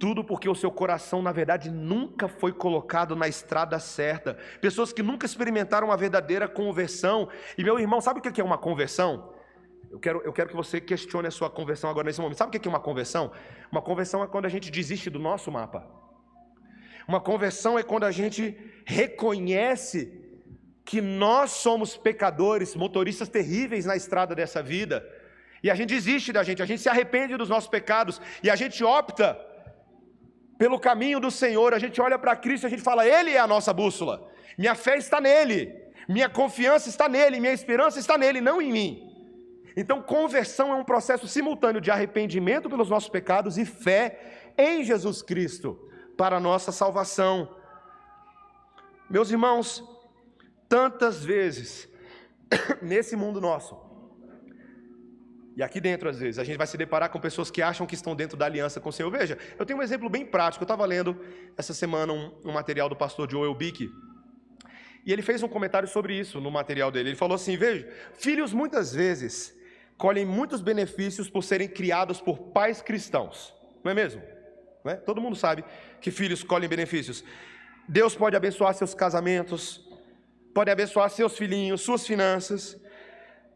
Tudo 0.00 0.24
porque 0.24 0.48
o 0.48 0.54
seu 0.54 0.70
coração, 0.70 1.20
na 1.20 1.30
verdade, 1.30 1.70
nunca 1.70 2.26
foi 2.26 2.54
colocado 2.54 3.14
na 3.14 3.28
estrada 3.28 3.78
certa. 3.78 4.32
Pessoas 4.58 4.90
que 4.90 5.02
nunca 5.02 5.26
experimentaram 5.26 5.88
uma 5.88 5.96
verdadeira 5.98 6.48
conversão. 6.48 7.28
E 7.58 7.62
meu 7.62 7.78
irmão, 7.78 8.00
sabe 8.00 8.20
o 8.20 8.22
que 8.22 8.40
é 8.40 8.44
uma 8.44 8.56
conversão? 8.56 9.34
Eu 9.90 10.00
quero, 10.00 10.22
eu 10.24 10.32
quero 10.32 10.48
que 10.48 10.56
você 10.56 10.80
questione 10.80 11.28
a 11.28 11.30
sua 11.30 11.50
conversão 11.50 11.90
agora 11.90 12.06
nesse 12.06 12.18
momento. 12.18 12.38
Sabe 12.38 12.56
o 12.56 12.58
que 12.58 12.66
é 12.66 12.70
uma 12.70 12.80
conversão? 12.80 13.30
Uma 13.70 13.82
conversão 13.82 14.24
é 14.24 14.26
quando 14.26 14.46
a 14.46 14.48
gente 14.48 14.70
desiste 14.70 15.10
do 15.10 15.18
nosso 15.18 15.52
mapa. 15.52 15.86
Uma 17.06 17.20
conversão 17.20 17.78
é 17.78 17.82
quando 17.82 18.04
a 18.04 18.10
gente 18.10 18.56
reconhece 18.86 20.18
que 20.82 21.02
nós 21.02 21.50
somos 21.50 21.94
pecadores, 21.94 22.74
motoristas 22.74 23.28
terríveis 23.28 23.84
na 23.84 23.96
estrada 23.96 24.34
dessa 24.34 24.62
vida 24.62 25.06
e 25.62 25.70
a 25.70 25.74
gente 25.74 25.90
desiste 25.90 26.32
da 26.32 26.42
gente, 26.42 26.62
a 26.62 26.66
gente 26.66 26.80
se 26.80 26.88
arrepende 26.88 27.36
dos 27.36 27.48
nossos 27.48 27.68
pecados 27.68 28.20
e 28.42 28.50
a 28.50 28.56
gente 28.56 28.82
opta 28.84 29.38
pelo 30.56 30.78
caminho 30.78 31.20
do 31.20 31.30
Senhor, 31.30 31.72
a 31.72 31.78
gente 31.78 32.00
olha 32.00 32.18
para 32.18 32.36
Cristo 32.36 32.64
e 32.64 32.66
a 32.66 32.70
gente 32.70 32.82
fala: 32.82 33.06
Ele 33.06 33.32
é 33.32 33.38
a 33.38 33.46
nossa 33.46 33.72
bússola, 33.72 34.30
minha 34.56 34.74
fé 34.74 34.96
está 34.96 35.20
nele, 35.20 35.74
minha 36.08 36.28
confiança 36.28 36.88
está 36.88 37.08
nele, 37.08 37.40
minha 37.40 37.52
esperança 37.52 37.98
está 37.98 38.16
nele, 38.18 38.40
não 38.40 38.60
em 38.60 38.72
mim. 38.72 39.04
Então, 39.76 40.02
conversão 40.02 40.72
é 40.72 40.74
um 40.74 40.84
processo 40.84 41.28
simultâneo 41.28 41.80
de 41.80 41.90
arrependimento 41.90 42.68
pelos 42.68 42.90
nossos 42.90 43.08
pecados 43.08 43.56
e 43.56 43.64
fé 43.64 44.52
em 44.58 44.82
Jesus 44.82 45.22
Cristo 45.22 45.88
para 46.16 46.38
a 46.38 46.40
nossa 46.40 46.72
salvação. 46.72 47.54
Meus 49.08 49.30
irmãos, 49.30 49.84
tantas 50.68 51.24
vezes 51.24 51.88
nesse 52.82 53.14
mundo 53.14 53.40
nosso, 53.40 53.87
e 55.58 55.62
aqui 55.64 55.80
dentro, 55.80 56.08
às 56.08 56.20
vezes, 56.20 56.38
a 56.38 56.44
gente 56.44 56.56
vai 56.56 56.68
se 56.68 56.76
deparar 56.76 57.10
com 57.10 57.18
pessoas 57.18 57.50
que 57.50 57.60
acham 57.60 57.84
que 57.84 57.96
estão 57.96 58.14
dentro 58.14 58.38
da 58.38 58.46
aliança 58.46 58.80
com 58.80 58.90
o 58.90 58.92
Senhor. 58.92 59.10
Veja, 59.10 59.36
eu 59.58 59.66
tenho 59.66 59.80
um 59.80 59.82
exemplo 59.82 60.08
bem 60.08 60.24
prático. 60.24 60.62
Eu 60.62 60.66
estava 60.66 60.86
lendo 60.86 61.20
essa 61.56 61.74
semana 61.74 62.12
um, 62.12 62.32
um, 62.44 62.52
material 62.52 62.88
do 62.88 62.94
pastor 62.94 63.28
Joel 63.28 63.52
Bick. 63.56 63.90
E 65.04 65.12
ele 65.12 65.20
fez 65.20 65.42
um 65.42 65.48
comentário 65.48 65.88
sobre 65.88 66.16
isso 66.16 66.40
no 66.40 66.48
material 66.48 66.92
dele. 66.92 67.08
Ele 67.08 67.16
falou 67.16 67.34
assim: 67.34 67.56
veja, 67.56 67.92
filhos 68.14 68.52
muitas 68.52 68.94
vezes 68.94 69.52
colhem 69.96 70.24
muitos 70.24 70.60
benefícios 70.60 71.28
por 71.28 71.42
serem 71.42 71.66
criados 71.66 72.20
por 72.20 72.38
pais 72.52 72.80
cristãos. 72.80 73.52
Não 73.82 73.90
é 73.90 73.94
mesmo? 73.96 74.22
Não 74.84 74.92
é? 74.92 74.94
Todo 74.94 75.20
mundo 75.20 75.34
sabe 75.34 75.64
que 76.00 76.12
filhos 76.12 76.44
colhem 76.44 76.68
benefícios. 76.68 77.24
Deus 77.88 78.14
pode 78.14 78.36
abençoar 78.36 78.74
seus 78.74 78.94
casamentos, 78.94 79.84
pode 80.54 80.70
abençoar 80.70 81.10
seus 81.10 81.36
filhinhos, 81.36 81.80
suas 81.80 82.06
finanças. 82.06 82.80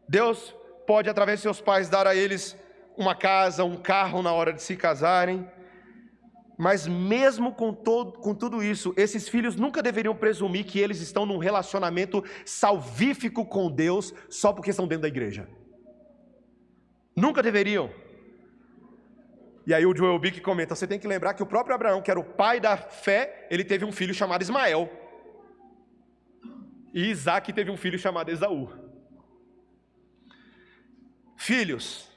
Deus 0.05 0.53
pode, 0.85 1.09
através 1.09 1.39
de 1.39 1.43
seus 1.43 1.61
pais, 1.61 1.89
dar 1.89 2.07
a 2.07 2.15
eles 2.15 2.57
uma 2.97 3.15
casa, 3.15 3.63
um 3.63 3.75
carro 3.75 4.21
na 4.21 4.31
hora 4.31 4.53
de 4.53 4.61
se 4.61 4.75
casarem. 4.75 5.49
Mas 6.57 6.87
mesmo 6.87 7.53
com, 7.53 7.73
todo, 7.73 8.19
com 8.19 8.35
tudo 8.35 8.63
isso, 8.63 8.93
esses 8.95 9.27
filhos 9.27 9.55
nunca 9.55 9.81
deveriam 9.81 10.15
presumir 10.15 10.65
que 10.65 10.79
eles 10.79 11.01
estão 11.01 11.25
num 11.25 11.37
relacionamento 11.37 12.23
salvífico 12.45 13.45
com 13.45 13.71
Deus 13.71 14.13
só 14.29 14.53
porque 14.53 14.69
estão 14.69 14.87
dentro 14.87 15.03
da 15.03 15.07
igreja. 15.07 15.47
Nunca 17.15 17.41
deveriam. 17.41 17.89
E 19.65 19.73
aí 19.73 19.85
o 19.85 19.95
Joel 19.95 20.19
Bick 20.19 20.41
comenta: 20.41 20.75
você 20.75 20.85
tem 20.85 20.99
que 20.99 21.07
lembrar 21.07 21.33
que 21.33 21.43
o 21.43 21.45
próprio 21.45 21.75
Abraão, 21.75 22.01
que 22.01 22.11
era 22.11 22.19
o 22.19 22.23
pai 22.23 22.59
da 22.59 22.77
fé, 22.77 23.47
ele 23.49 23.63
teve 23.63 23.85
um 23.85 23.91
filho 23.91 24.13
chamado 24.13 24.41
Ismael. 24.41 24.89
E 26.93 27.09
Isaac 27.09 27.51
teve 27.51 27.71
um 27.71 27.77
filho 27.77 27.97
chamado 27.97 28.29
Esaú. 28.29 28.82
Filhos, 31.43 32.09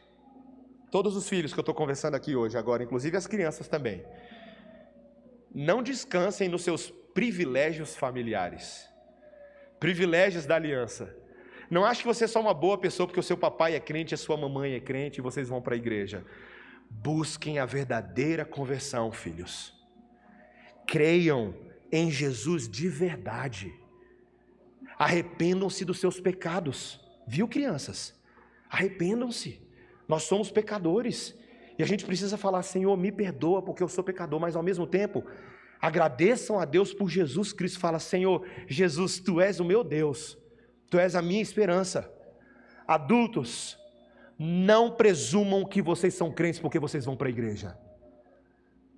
todos 0.89 1.17
os 1.17 1.29
filhos 1.29 1.53
que 1.53 1.59
eu 1.59 1.62
estou 1.62 1.75
conversando 1.75 2.15
aqui 2.15 2.37
hoje, 2.37 2.57
agora, 2.57 2.85
inclusive 2.85 3.17
as 3.17 3.27
crianças 3.27 3.67
também, 3.67 4.05
não 5.53 5.83
descansem 5.83 6.49
nos 6.49 6.62
seus 6.62 6.91
privilégios 7.12 7.97
familiares, 7.97 8.89
privilégios 9.81 10.47
da 10.47 10.55
aliança. 10.55 11.12
Não 11.69 11.85
ache 11.85 12.03
que 12.03 12.07
você 12.07 12.23
é 12.23 12.29
só 12.29 12.41
uma 12.41 12.55
boa 12.55 12.79
pessoa 12.79 13.09
porque 13.09 13.19
o 13.19 13.23
seu 13.31 13.37
papai 13.37 13.75
é 13.75 13.81
crente, 13.81 14.15
a 14.15 14.17
sua 14.17 14.37
mamãe 14.37 14.75
é 14.75 14.81
crente 14.81 15.19
e 15.19 15.23
vocês 15.23 15.49
vão 15.49 15.61
para 15.61 15.75
a 15.75 15.77
igreja. 15.77 16.25
Busquem 16.89 17.59
a 17.59 17.67
verdadeira 17.67 18.45
conversão, 18.45 19.11
filhos. 19.11 19.75
Creiam 20.87 21.53
em 21.91 22.12
Jesus 22.12 22.69
de 22.69 22.89
verdade. 22.89 23.75
Arrependam-se 24.97 25.85
dos 25.85 25.99
seus 25.99 26.21
pecados. 26.21 27.01
Viu, 27.27 27.49
crianças? 27.49 28.15
Arrependam-se. 28.70 29.61
Nós 30.09 30.24
somos 30.24 30.50
pecadores. 30.50 31.37
E 31.79 31.83
a 31.83 31.87
gente 31.87 32.05
precisa 32.05 32.37
falar: 32.37 32.62
Senhor, 32.62 32.96
me 32.96 33.12
perdoa 33.12 33.62
porque 33.62 33.83
eu 33.83 33.88
sou 33.88 34.02
pecador, 34.02 34.40
mas 34.40 34.57
ao 34.57 34.62
mesmo 34.62 34.87
tempo, 34.87 35.24
agradeçam 35.81 36.59
a 36.59 36.64
Deus 36.64 36.92
por 36.92 37.09
Jesus 37.09 37.52
Cristo. 37.52 37.79
Fala: 37.79 37.98
Senhor, 37.98 38.46
Jesus, 38.66 39.18
tu 39.18 39.40
és 39.40 39.61
o 39.61 39.64
meu 39.64 39.85
Deus, 39.85 40.38
tu 40.90 40.98
és 40.98 41.14
a 41.14 41.22
minha 41.22 41.42
esperança. 41.42 42.11
Adultos, 42.87 43.79
não 44.38 44.90
presumam 44.90 45.64
que 45.64 45.83
vocês 45.83 46.14
são 46.14 46.31
crentes 46.31 46.61
porque 46.61 46.79
vocês 46.79 47.05
vão 47.05 47.16
para 47.16 47.29
a 47.29 47.31
igreja. 47.31 47.76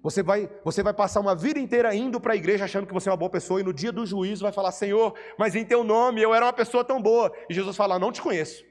Você 0.02 0.22
vai, 0.22 0.48
você 0.64 0.82
vai 0.82 0.94
passar 0.94 1.20
uma 1.20 1.34
vida 1.34 1.58
inteira 1.58 1.94
indo 1.94 2.20
para 2.20 2.32
a 2.32 2.36
igreja 2.36 2.64
achando 2.64 2.86
que 2.86 2.94
você 2.94 3.08
é 3.08 3.12
uma 3.12 3.18
boa 3.18 3.30
pessoa 3.30 3.60
e 3.60 3.64
no 3.64 3.72
dia 3.72 3.90
do 3.90 4.06
juízo 4.06 4.42
vai 4.42 4.52
falar: 4.52 4.72
Senhor, 4.72 5.14
mas 5.36 5.56
em 5.56 5.64
teu 5.64 5.82
nome 5.82 6.22
eu 6.22 6.34
era 6.34 6.46
uma 6.46 6.52
pessoa 6.52 6.84
tão 6.84 7.00
boa. 7.02 7.32
E 7.48 7.54
Jesus 7.54 7.76
fala: 7.76 7.98
Não 7.98 8.12
te 8.12 8.22
conheço. 8.22 8.64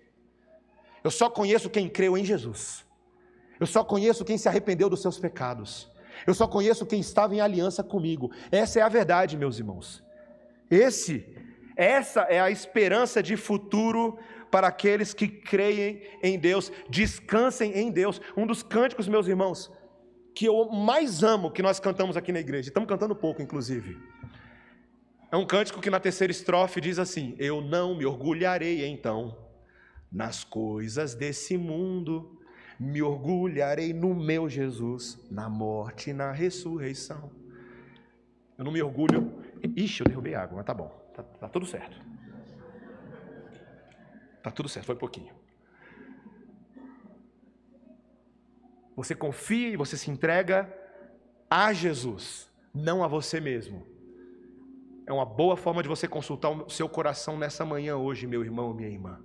Eu 1.08 1.12
só 1.12 1.30
conheço 1.30 1.70
quem 1.70 1.88
creu 1.88 2.18
em 2.18 2.26
Jesus. 2.26 2.86
Eu 3.58 3.66
só 3.66 3.82
conheço 3.82 4.26
quem 4.26 4.38
se 4.38 4.50
arrependeu 4.50 4.90
dos 4.90 5.02
seus 5.02 5.18
pecados. 5.18 5.90
Eu 6.28 6.34
só 6.34 6.46
conheço 6.46 6.86
quem 6.86 7.00
estava 7.00 7.34
em 7.34 7.40
aliança 7.40 7.82
comigo. 7.82 8.30
Essa 8.52 8.80
é 8.80 8.82
a 8.82 8.90
verdade, 8.90 9.38
meus 9.38 9.58
irmãos. 9.58 10.04
Esse, 10.70 11.26
essa 11.78 12.24
é 12.24 12.42
a 12.42 12.52
esperança 12.52 13.24
de 13.24 13.38
futuro 13.38 14.20
para 14.52 14.68
aqueles 14.68 15.14
que 15.14 15.30
creem 15.30 16.02
em 16.22 16.38
Deus, 16.38 16.74
descansem 16.90 17.72
em 17.78 17.90
Deus. 17.90 18.20
Um 18.36 18.46
dos 18.46 18.62
cânticos, 18.62 19.08
meus 19.08 19.28
irmãos, 19.28 19.72
que 20.36 20.44
eu 20.44 20.68
mais 20.68 21.24
amo 21.24 21.52
que 21.52 21.62
nós 21.62 21.80
cantamos 21.80 22.18
aqui 22.18 22.34
na 22.34 22.42
igreja, 22.42 22.68
estamos 22.68 22.90
cantando 22.90 23.16
pouco, 23.16 23.42
inclusive. 23.42 23.98
É 25.32 25.38
um 25.38 25.48
cântico 25.48 25.80
que 25.80 25.90
na 25.90 26.02
terceira 26.02 26.32
estrofe 26.32 26.82
diz 26.82 27.00
assim: 27.00 27.34
Eu 27.40 27.62
não 27.62 27.96
me 27.96 28.06
orgulharei 28.06 28.86
então 28.86 29.47
nas 30.12 30.44
coisas 30.44 31.14
desse 31.14 31.58
mundo, 31.58 32.40
me 32.80 33.02
orgulharei 33.02 33.94
no 33.94 34.14
meu 34.14 34.48
Jesus, 34.48 35.20
na 35.30 35.50
morte 35.50 36.12
e 36.12 36.14
na 36.14 36.32
ressurreição. 36.32 37.32
Eu 38.58 38.66
não 38.66 38.72
me 38.72 38.82
orgulho. 38.82 39.44
Ixi, 39.76 40.02
eu 40.02 40.08
derrubei 40.08 40.36
água, 40.36 40.58
mas 40.58 40.66
tá 40.66 40.74
bom, 40.74 40.90
tá, 41.14 41.24
tá 41.24 41.50
tudo 41.50 41.66
certo. 41.66 42.00
Tá 44.42 44.52
tudo 44.52 44.70
certo, 44.70 44.86
foi 44.86 44.96
pouquinho. 44.96 45.34
Você 48.96 49.14
confia 49.14 49.70
e 49.70 49.78
você 49.78 49.96
se 49.96 50.10
entrega 50.10 50.74
a 51.50 51.72
Jesus, 51.72 52.50
não 52.74 53.04
a 53.04 53.08
você 53.08 53.40
mesmo. 53.40 53.86
É 55.06 55.14
uma 55.14 55.26
boa 55.26 55.56
forma 55.56 55.84
de 55.84 55.88
você 55.88 56.08
consultar 56.08 56.50
o 56.50 56.70
seu 56.70 56.90
coração 56.90 57.38
nessa 57.38 57.64
manhã 57.64 57.96
hoje, 57.96 58.26
meu 58.26 58.44
irmão, 58.44 58.74
minha 58.74 58.90
irmã. 58.90 59.22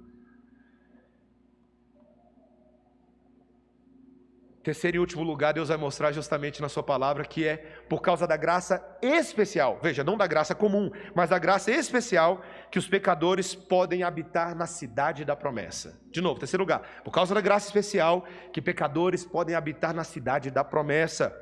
Terceiro 4.62 4.96
e 4.96 5.00
último 5.00 5.24
lugar, 5.24 5.52
Deus 5.52 5.70
vai 5.70 5.76
mostrar 5.76 6.12
justamente 6.12 6.62
na 6.62 6.68
Sua 6.68 6.84
palavra 6.84 7.24
que 7.24 7.44
é 7.44 7.56
por 7.88 8.00
causa 8.00 8.28
da 8.28 8.36
graça 8.36 8.80
especial, 9.02 9.80
veja, 9.82 10.04
não 10.04 10.16
da 10.16 10.26
graça 10.26 10.54
comum, 10.54 10.88
mas 11.16 11.30
da 11.30 11.38
graça 11.38 11.72
especial 11.72 12.42
que 12.70 12.78
os 12.78 12.86
pecadores 12.86 13.56
podem 13.56 14.04
habitar 14.04 14.54
na 14.54 14.66
cidade 14.66 15.24
da 15.24 15.34
promessa. 15.34 16.00
De 16.12 16.20
novo, 16.20 16.38
terceiro 16.38 16.62
lugar, 16.62 16.80
por 17.02 17.10
causa 17.10 17.34
da 17.34 17.40
graça 17.40 17.66
especial 17.66 18.24
que 18.52 18.62
pecadores 18.62 19.24
podem 19.24 19.56
habitar 19.56 19.92
na 19.92 20.04
cidade 20.04 20.48
da 20.48 20.62
promessa. 20.62 21.36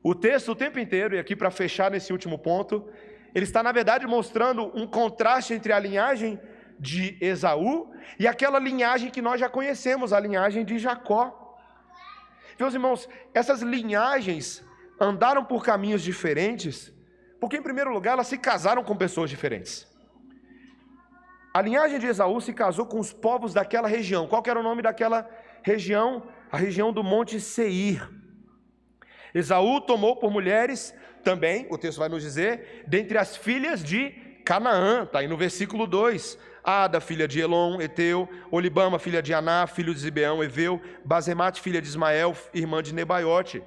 O 0.00 0.14
texto 0.14 0.52
o 0.52 0.56
tempo 0.56 0.78
inteiro, 0.78 1.16
e 1.16 1.18
aqui 1.18 1.34
para 1.34 1.50
fechar 1.50 1.90
nesse 1.90 2.12
último 2.12 2.38
ponto, 2.38 2.88
ele 3.34 3.44
está 3.44 3.64
na 3.64 3.72
verdade 3.72 4.06
mostrando 4.06 4.70
um 4.76 4.86
contraste 4.86 5.54
entre 5.54 5.72
a 5.72 5.78
linhagem 5.78 6.40
de 6.78 7.16
Esaú 7.20 7.92
e 8.16 8.28
aquela 8.28 8.60
linhagem 8.60 9.10
que 9.10 9.20
nós 9.20 9.40
já 9.40 9.48
conhecemos, 9.48 10.12
a 10.12 10.20
linhagem 10.20 10.64
de 10.64 10.78
Jacó. 10.78 11.41
Meus 12.58 12.74
irmãos, 12.74 13.08
essas 13.34 13.62
linhagens 13.62 14.64
andaram 15.00 15.44
por 15.44 15.64
caminhos 15.64 16.02
diferentes, 16.02 16.92
porque, 17.40 17.56
em 17.56 17.62
primeiro 17.62 17.92
lugar, 17.92 18.12
elas 18.12 18.28
se 18.28 18.38
casaram 18.38 18.84
com 18.84 18.96
pessoas 18.96 19.28
diferentes. 19.28 19.86
A 21.52 21.60
linhagem 21.60 21.98
de 21.98 22.06
Esaú 22.06 22.40
se 22.40 22.52
casou 22.52 22.86
com 22.86 22.98
os 22.98 23.12
povos 23.12 23.52
daquela 23.52 23.86
região. 23.86 24.26
Qual 24.26 24.42
era 24.46 24.58
o 24.58 24.62
nome 24.62 24.80
daquela 24.80 25.28
região? 25.62 26.26
A 26.50 26.56
região 26.56 26.92
do 26.92 27.02
Monte 27.02 27.40
Seir. 27.40 28.08
Esaú 29.34 29.80
tomou 29.80 30.16
por 30.16 30.30
mulheres 30.30 30.94
também, 31.22 31.66
o 31.70 31.78
texto 31.78 31.98
vai 31.98 32.08
nos 32.08 32.22
dizer, 32.22 32.84
dentre 32.86 33.18
as 33.18 33.36
filhas 33.36 33.82
de 33.82 34.10
Canaã, 34.44 35.04
está 35.04 35.20
aí 35.20 35.28
no 35.28 35.36
versículo 35.36 35.86
2. 35.86 36.38
Ada, 36.64 37.00
filha 37.00 37.26
de 37.26 37.40
Elon, 37.40 37.80
Eteu, 37.80 38.28
Olibama, 38.50 38.98
filha 38.98 39.22
de 39.22 39.34
Aná, 39.34 39.66
filho 39.66 39.92
de 39.92 40.00
Zibeão, 40.00 40.42
Eveu, 40.42 40.80
Bazemate, 41.04 41.60
filha 41.60 41.80
de 41.80 41.88
Ismael, 41.88 42.36
irmã 42.54 42.82
de 42.82 42.94
Nebaiote. 42.94 43.62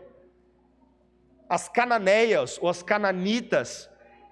As 1.50 1.68
cananeias, 1.68 2.58
ou 2.62 2.70
as 2.70 2.82
cananitas, 2.82 3.90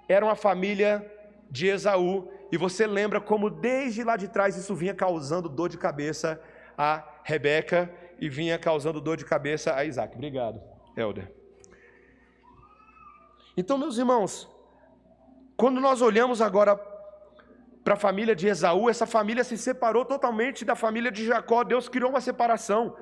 eram 0.07 0.29
a 0.29 0.35
família 0.35 1.05
de 1.49 1.67
Esaú, 1.67 2.31
e 2.51 2.57
você 2.57 2.87
lembra 2.87 3.19
como 3.19 3.49
desde 3.49 4.03
lá 4.03 4.15
de 4.15 4.27
trás 4.27 4.55
isso 4.55 4.73
vinha 4.75 4.93
causando 4.93 5.49
dor 5.49 5.69
de 5.69 5.77
cabeça 5.77 6.41
a 6.77 7.03
Rebeca 7.23 7.91
e 8.19 8.29
vinha 8.29 8.57
causando 8.57 9.01
dor 9.01 9.17
de 9.17 9.25
cabeça 9.25 9.75
a 9.75 9.83
Isaac. 9.85 10.15
Obrigado, 10.15 10.61
Helder. 10.95 11.31
Então, 13.55 13.77
meus 13.77 13.97
irmãos, 13.97 14.49
quando 15.55 15.79
nós 15.79 16.01
olhamos 16.01 16.41
agora 16.41 16.75
para 17.83 17.95
a 17.95 17.97
família 17.97 18.35
de 18.35 18.47
Esaú, 18.47 18.89
essa 18.89 19.05
família 19.05 19.43
se 19.43 19.57
separou 19.57 20.05
totalmente 20.05 20.63
da 20.63 20.75
família 20.75 21.11
de 21.11 21.25
Jacó. 21.25 21.63
Deus 21.63 21.89
criou 21.89 22.09
uma 22.09 22.21
separação. 22.21 22.95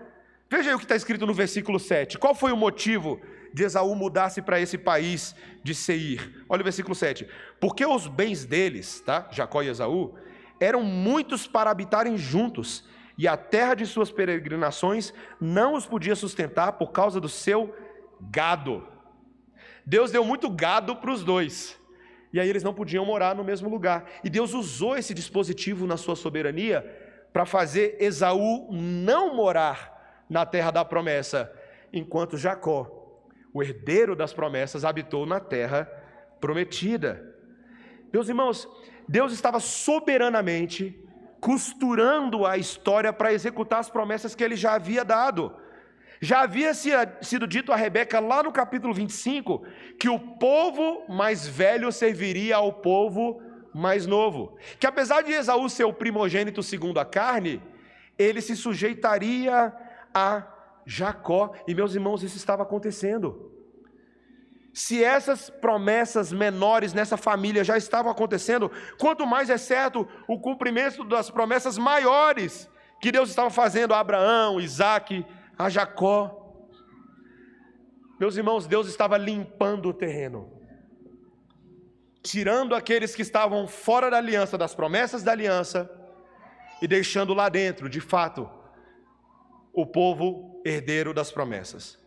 Veja 0.49 0.69
aí 0.69 0.75
o 0.75 0.79
que 0.79 0.85
está 0.85 0.95
escrito 0.95 1.25
no 1.25 1.33
versículo 1.33 1.79
7. 1.79 2.17
Qual 2.17 2.33
foi 2.33 2.51
o 2.51 2.57
motivo 2.57 3.21
de 3.53 3.63
Esaú 3.63 3.95
mudar-se 3.95 4.41
para 4.41 4.59
esse 4.59 4.77
país 4.77 5.35
de 5.63 5.75
Seir? 5.75 6.43
Olha 6.49 6.61
o 6.61 6.63
versículo 6.63 6.95
7. 6.95 7.27
Porque 7.59 7.85
os 7.85 8.07
bens 8.07 8.43
deles, 8.43 9.01
tá? 9.01 9.27
Jacó 9.31 9.61
e 9.61 9.67
Esaú, 9.69 10.15
eram 10.59 10.83
muitos 10.83 11.47
para 11.47 11.71
habitarem 11.71 12.17
juntos, 12.17 12.83
e 13.17 13.27
a 13.27 13.37
terra 13.37 13.75
de 13.75 13.85
suas 13.85 14.11
peregrinações 14.11 15.13
não 15.39 15.75
os 15.75 15.85
podia 15.85 16.15
sustentar 16.15 16.73
por 16.73 16.91
causa 16.91 17.19
do 17.19 17.29
seu 17.29 17.75
gado. 18.19 18.87
Deus 19.85 20.11
deu 20.11 20.23
muito 20.23 20.49
gado 20.49 20.95
para 20.95 21.11
os 21.11 21.23
dois. 21.23 21.79
E 22.33 22.39
aí 22.39 22.49
eles 22.49 22.63
não 22.63 22.73
podiam 22.73 23.05
morar 23.05 23.35
no 23.35 23.43
mesmo 23.43 23.69
lugar. 23.69 24.05
E 24.23 24.29
Deus 24.29 24.53
usou 24.53 24.97
esse 24.97 25.13
dispositivo 25.13 25.85
na 25.85 25.97
sua 25.97 26.15
soberania 26.15 26.81
para 27.33 27.45
fazer 27.45 27.97
Esaú 27.99 28.67
não 28.71 29.35
morar 29.35 30.25
na 30.29 30.45
terra 30.45 30.71
da 30.71 30.85
promessa, 30.85 31.51
enquanto 31.91 32.37
Jacó, 32.37 33.19
o 33.53 33.61
herdeiro 33.61 34.15
das 34.15 34.33
promessas, 34.33 34.85
habitou 34.85 35.25
na 35.25 35.39
terra 35.39 35.85
prometida. 36.39 37.35
Meus 38.11 38.29
irmãos, 38.29 38.67
Deus 39.07 39.33
estava 39.33 39.59
soberanamente 39.59 40.97
costurando 41.41 42.45
a 42.45 42.57
história 42.57 43.11
para 43.11 43.33
executar 43.33 43.79
as 43.79 43.89
promessas 43.89 44.35
que 44.35 44.43
ele 44.43 44.55
já 44.55 44.73
havia 44.73 45.03
dado. 45.03 45.53
Já 46.23 46.41
havia 46.41 46.71
sido 46.75 47.47
dito 47.47 47.71
a 47.71 47.75
Rebeca 47.75 48.19
lá 48.19 48.43
no 48.43 48.51
capítulo 48.51 48.93
25 48.93 49.65
que 49.99 50.07
o 50.07 50.19
povo 50.19 51.03
mais 51.09 51.47
velho 51.47 51.91
serviria 51.91 52.57
ao 52.57 52.71
povo 52.73 53.41
mais 53.73 54.05
novo. 54.05 54.55
Que 54.79 54.85
apesar 54.85 55.23
de 55.23 55.31
Esaú 55.31 55.67
ser 55.67 55.85
o 55.85 55.93
primogênito 55.93 56.61
segundo 56.61 56.99
a 56.99 57.05
carne, 57.05 57.59
ele 58.19 58.39
se 58.39 58.55
sujeitaria 58.55 59.73
a 60.13 60.45
Jacó. 60.85 61.53
E 61.67 61.73
meus 61.73 61.95
irmãos, 61.95 62.21
isso 62.21 62.37
estava 62.37 62.61
acontecendo. 62.61 63.51
Se 64.71 65.03
essas 65.03 65.49
promessas 65.49 66.31
menores 66.31 66.93
nessa 66.93 67.17
família 67.17 67.63
já 67.63 67.77
estavam 67.77 68.11
acontecendo, 68.11 68.71
quanto 68.99 69.25
mais 69.25 69.49
é 69.49 69.57
certo 69.57 70.07
o 70.27 70.39
cumprimento 70.39 71.03
das 71.03 71.31
promessas 71.31 71.79
maiores 71.79 72.69
que 73.01 73.11
Deus 73.11 73.29
estava 73.29 73.49
fazendo 73.49 73.95
a 73.95 73.99
Abraão, 73.99 74.61
Isaac 74.61 75.25
a 75.65 75.69
Jacó. 75.69 76.67
Meus 78.19 78.37
irmãos, 78.37 78.67
Deus 78.67 78.87
estava 78.87 79.17
limpando 79.17 79.89
o 79.89 79.93
terreno, 79.93 80.51
tirando 82.21 82.75
aqueles 82.75 83.15
que 83.15 83.21
estavam 83.21 83.67
fora 83.67 84.09
da 84.09 84.17
aliança, 84.17 84.57
das 84.57 84.75
promessas 84.75 85.23
da 85.23 85.31
aliança, 85.31 85.89
e 86.81 86.87
deixando 86.87 87.33
lá 87.33 87.49
dentro, 87.49 87.89
de 87.89 88.01
fato, 88.01 88.49
o 89.73 89.85
povo 89.85 90.61
herdeiro 90.65 91.13
das 91.13 91.31
promessas. 91.31 91.97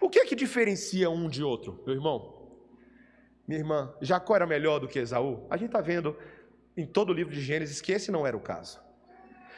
O 0.00 0.08
que 0.08 0.18
é 0.18 0.26
que 0.26 0.36
diferencia 0.36 1.10
um 1.10 1.28
de 1.28 1.42
outro, 1.42 1.82
meu 1.86 1.94
irmão? 1.94 2.40
Minha 3.46 3.60
irmã, 3.60 3.94
Jacó 4.00 4.36
era 4.36 4.46
melhor 4.46 4.78
do 4.78 4.86
que 4.86 4.98
Esaú? 4.98 5.46
A 5.50 5.56
gente 5.56 5.68
está 5.68 5.80
vendo 5.80 6.16
em 6.76 6.86
todo 6.86 7.10
o 7.10 7.12
livro 7.12 7.32
de 7.32 7.40
Gênesis 7.40 7.80
que 7.80 7.92
esse 7.92 8.10
não 8.10 8.26
era 8.26 8.36
o 8.36 8.40
caso. 8.40 8.80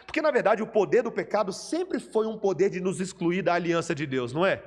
Porque 0.07 0.23
na 0.23 0.31
verdade 0.31 0.63
o 0.63 0.67
poder 0.67 1.03
do 1.03 1.13
pecado 1.13 1.53
sempre 1.53 1.99
foi 1.99 2.27
um 2.27 2.39
poder 2.39 2.71
de 2.71 2.81
nos 2.81 3.01
excluir 3.01 3.43
da 3.43 3.55
aliança 3.55 3.95
de 3.95 4.07
Deus, 4.07 4.33
não 4.33 4.45
é? 4.45 4.63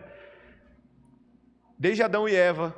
Desde 1.78 2.04
Adão 2.04 2.28
e 2.28 2.36
Eva, 2.36 2.76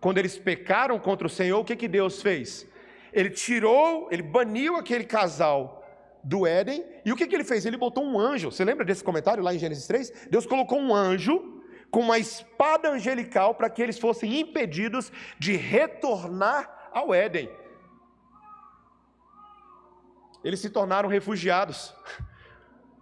quando 0.00 0.18
eles 0.18 0.38
pecaram 0.38 0.98
contra 0.98 1.26
o 1.26 1.30
Senhor, 1.30 1.58
o 1.58 1.64
que, 1.64 1.74
que 1.74 1.88
Deus 1.88 2.22
fez? 2.22 2.66
Ele 3.12 3.30
tirou, 3.30 4.08
ele 4.10 4.22
baniu 4.22 4.76
aquele 4.76 5.04
casal 5.04 5.84
do 6.22 6.46
Éden, 6.46 6.84
e 7.04 7.12
o 7.12 7.16
que, 7.16 7.26
que 7.26 7.34
ele 7.34 7.44
fez? 7.44 7.64
Ele 7.64 7.76
botou 7.76 8.04
um 8.04 8.18
anjo. 8.18 8.50
Você 8.50 8.64
lembra 8.64 8.84
desse 8.84 9.02
comentário 9.02 9.42
lá 9.42 9.54
em 9.54 9.58
Gênesis 9.58 9.86
3? 9.86 10.28
Deus 10.30 10.46
colocou 10.46 10.78
um 10.78 10.94
anjo 10.94 11.62
com 11.90 12.00
uma 12.00 12.18
espada 12.18 12.90
angelical 12.90 13.54
para 13.54 13.70
que 13.70 13.80
eles 13.80 13.98
fossem 13.98 14.40
impedidos 14.40 15.10
de 15.38 15.56
retornar 15.56 16.90
ao 16.92 17.14
Éden 17.14 17.48
eles 20.46 20.60
se 20.60 20.70
tornaram 20.70 21.08
refugiados, 21.08 21.92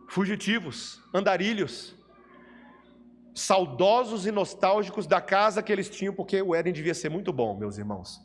fugitivos, 0.08 0.98
andarilhos, 1.12 1.94
saudosos 3.34 4.24
e 4.26 4.32
nostálgicos 4.32 5.06
da 5.06 5.20
casa 5.20 5.62
que 5.62 5.70
eles 5.70 5.90
tinham, 5.90 6.14
porque 6.14 6.40
o 6.40 6.54
Éden 6.54 6.72
devia 6.72 6.94
ser 6.94 7.10
muito 7.10 7.34
bom, 7.34 7.54
meus 7.54 7.76
irmãos. 7.76 8.18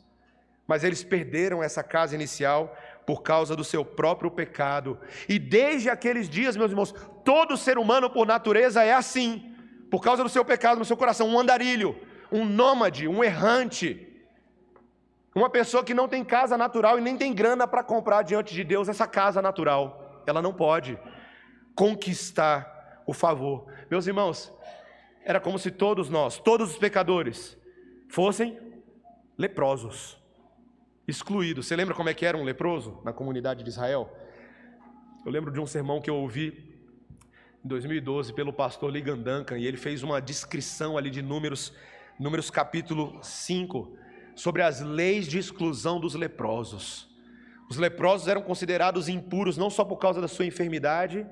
Mas 0.66 0.84
eles 0.84 1.04
perderam 1.04 1.62
essa 1.62 1.82
casa 1.82 2.14
inicial 2.14 2.74
por 3.04 3.22
causa 3.22 3.54
do 3.54 3.62
seu 3.62 3.84
próprio 3.84 4.30
pecado. 4.30 4.98
E 5.28 5.38
desde 5.38 5.90
aqueles 5.90 6.26
dias, 6.26 6.56
meus 6.56 6.70
irmãos, 6.70 6.94
todo 7.22 7.58
ser 7.58 7.76
humano 7.76 8.08
por 8.08 8.26
natureza 8.26 8.82
é 8.82 8.94
assim, 8.94 9.54
por 9.90 10.00
causa 10.00 10.22
do 10.22 10.30
seu 10.30 10.46
pecado 10.46 10.78
no 10.78 10.84
seu 10.86 10.96
coração, 10.96 11.28
um 11.28 11.38
andarilho, 11.38 11.94
um 12.32 12.46
nômade, 12.46 13.06
um 13.06 13.22
errante. 13.22 14.09
Uma 15.34 15.48
pessoa 15.48 15.84
que 15.84 15.94
não 15.94 16.08
tem 16.08 16.24
casa 16.24 16.58
natural 16.58 16.98
e 16.98 17.00
nem 17.00 17.16
tem 17.16 17.32
grana 17.32 17.66
para 17.66 17.84
comprar 17.84 18.22
diante 18.22 18.52
de 18.54 18.64
Deus 18.64 18.88
essa 18.88 19.06
casa 19.06 19.40
natural. 19.40 20.22
ela 20.26 20.42
não 20.42 20.52
pode 20.52 20.98
conquistar 21.74 23.02
o 23.06 23.12
favor. 23.12 23.66
Meus 23.90 24.06
irmãos, 24.06 24.52
era 25.24 25.40
como 25.40 25.58
se 25.58 25.70
todos 25.70 26.08
nós, 26.08 26.38
todos 26.38 26.72
os 26.72 26.78
pecadores, 26.78 27.56
fossem 28.08 28.58
leprosos, 29.36 30.18
excluídos. 31.08 31.66
Você 31.66 31.74
lembra 31.74 31.94
como 31.94 32.08
é 32.08 32.14
que 32.14 32.26
era 32.26 32.36
um 32.36 32.44
leproso 32.44 33.00
na 33.04 33.12
comunidade 33.12 33.62
de 33.62 33.70
Israel? 33.70 34.14
Eu 35.24 35.32
lembro 35.32 35.50
de 35.52 35.60
um 35.60 35.66
sermão 35.66 36.00
que 36.00 36.10
eu 36.10 36.16
ouvi 36.16 36.70
em 37.64 37.68
2012 37.68 38.32
pelo 38.32 38.52
pastor 38.52 38.90
Ligan 38.90 39.18
Duncan, 39.18 39.58
e 39.58 39.66
ele 39.66 39.76
fez 39.76 40.02
uma 40.02 40.20
descrição 40.20 40.96
ali 40.96 41.10
de 41.10 41.22
números, 41.22 41.72
números 42.18 42.50
capítulo 42.50 43.18
5, 43.22 43.96
sobre 44.40 44.62
as 44.62 44.80
leis 44.80 45.26
de 45.28 45.38
exclusão 45.38 46.00
dos 46.00 46.14
leprosos. 46.14 47.06
Os 47.68 47.76
leprosos 47.76 48.26
eram 48.26 48.40
considerados 48.40 49.06
impuros 49.06 49.58
não 49.58 49.68
só 49.68 49.84
por 49.84 49.98
causa 49.98 50.18
da 50.18 50.26
sua 50.26 50.46
enfermidade, 50.46 51.26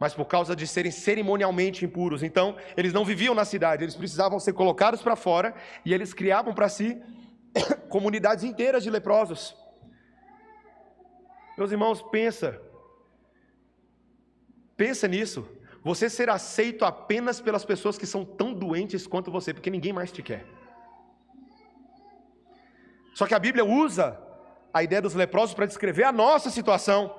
mas 0.00 0.14
por 0.14 0.24
causa 0.24 0.56
de 0.56 0.66
serem 0.66 0.90
cerimonialmente 0.90 1.84
impuros. 1.84 2.22
Então, 2.22 2.56
eles 2.78 2.94
não 2.94 3.04
viviam 3.04 3.34
na 3.34 3.44
cidade, 3.44 3.84
eles 3.84 3.94
precisavam 3.94 4.40
ser 4.40 4.54
colocados 4.54 5.02
para 5.02 5.14
fora 5.14 5.54
e 5.84 5.92
eles 5.92 6.14
criavam 6.14 6.54
para 6.54 6.68
si 6.70 6.98
comunidades 7.90 8.42
inteiras 8.42 8.82
de 8.82 8.88
leprosos. 8.90 9.54
Meus 11.58 11.72
irmãos, 11.72 12.00
pensa. 12.10 12.58
Pensa 14.78 15.06
nisso. 15.06 15.46
Você 15.84 16.08
ser 16.08 16.30
aceito 16.30 16.86
apenas 16.86 17.38
pelas 17.38 17.66
pessoas 17.66 17.98
que 17.98 18.06
são 18.06 18.24
tão 18.24 18.54
doentes 18.54 19.06
quanto 19.06 19.30
você, 19.30 19.52
porque 19.52 19.68
ninguém 19.70 19.92
mais 19.92 20.10
te 20.10 20.22
quer. 20.22 20.61
Só 23.14 23.26
que 23.26 23.34
a 23.34 23.38
Bíblia 23.38 23.64
usa 23.64 24.18
a 24.72 24.82
ideia 24.82 25.02
dos 25.02 25.14
leprosos 25.14 25.54
para 25.54 25.66
descrever 25.66 26.04
a 26.04 26.12
nossa 26.12 26.50
situação. 26.50 27.14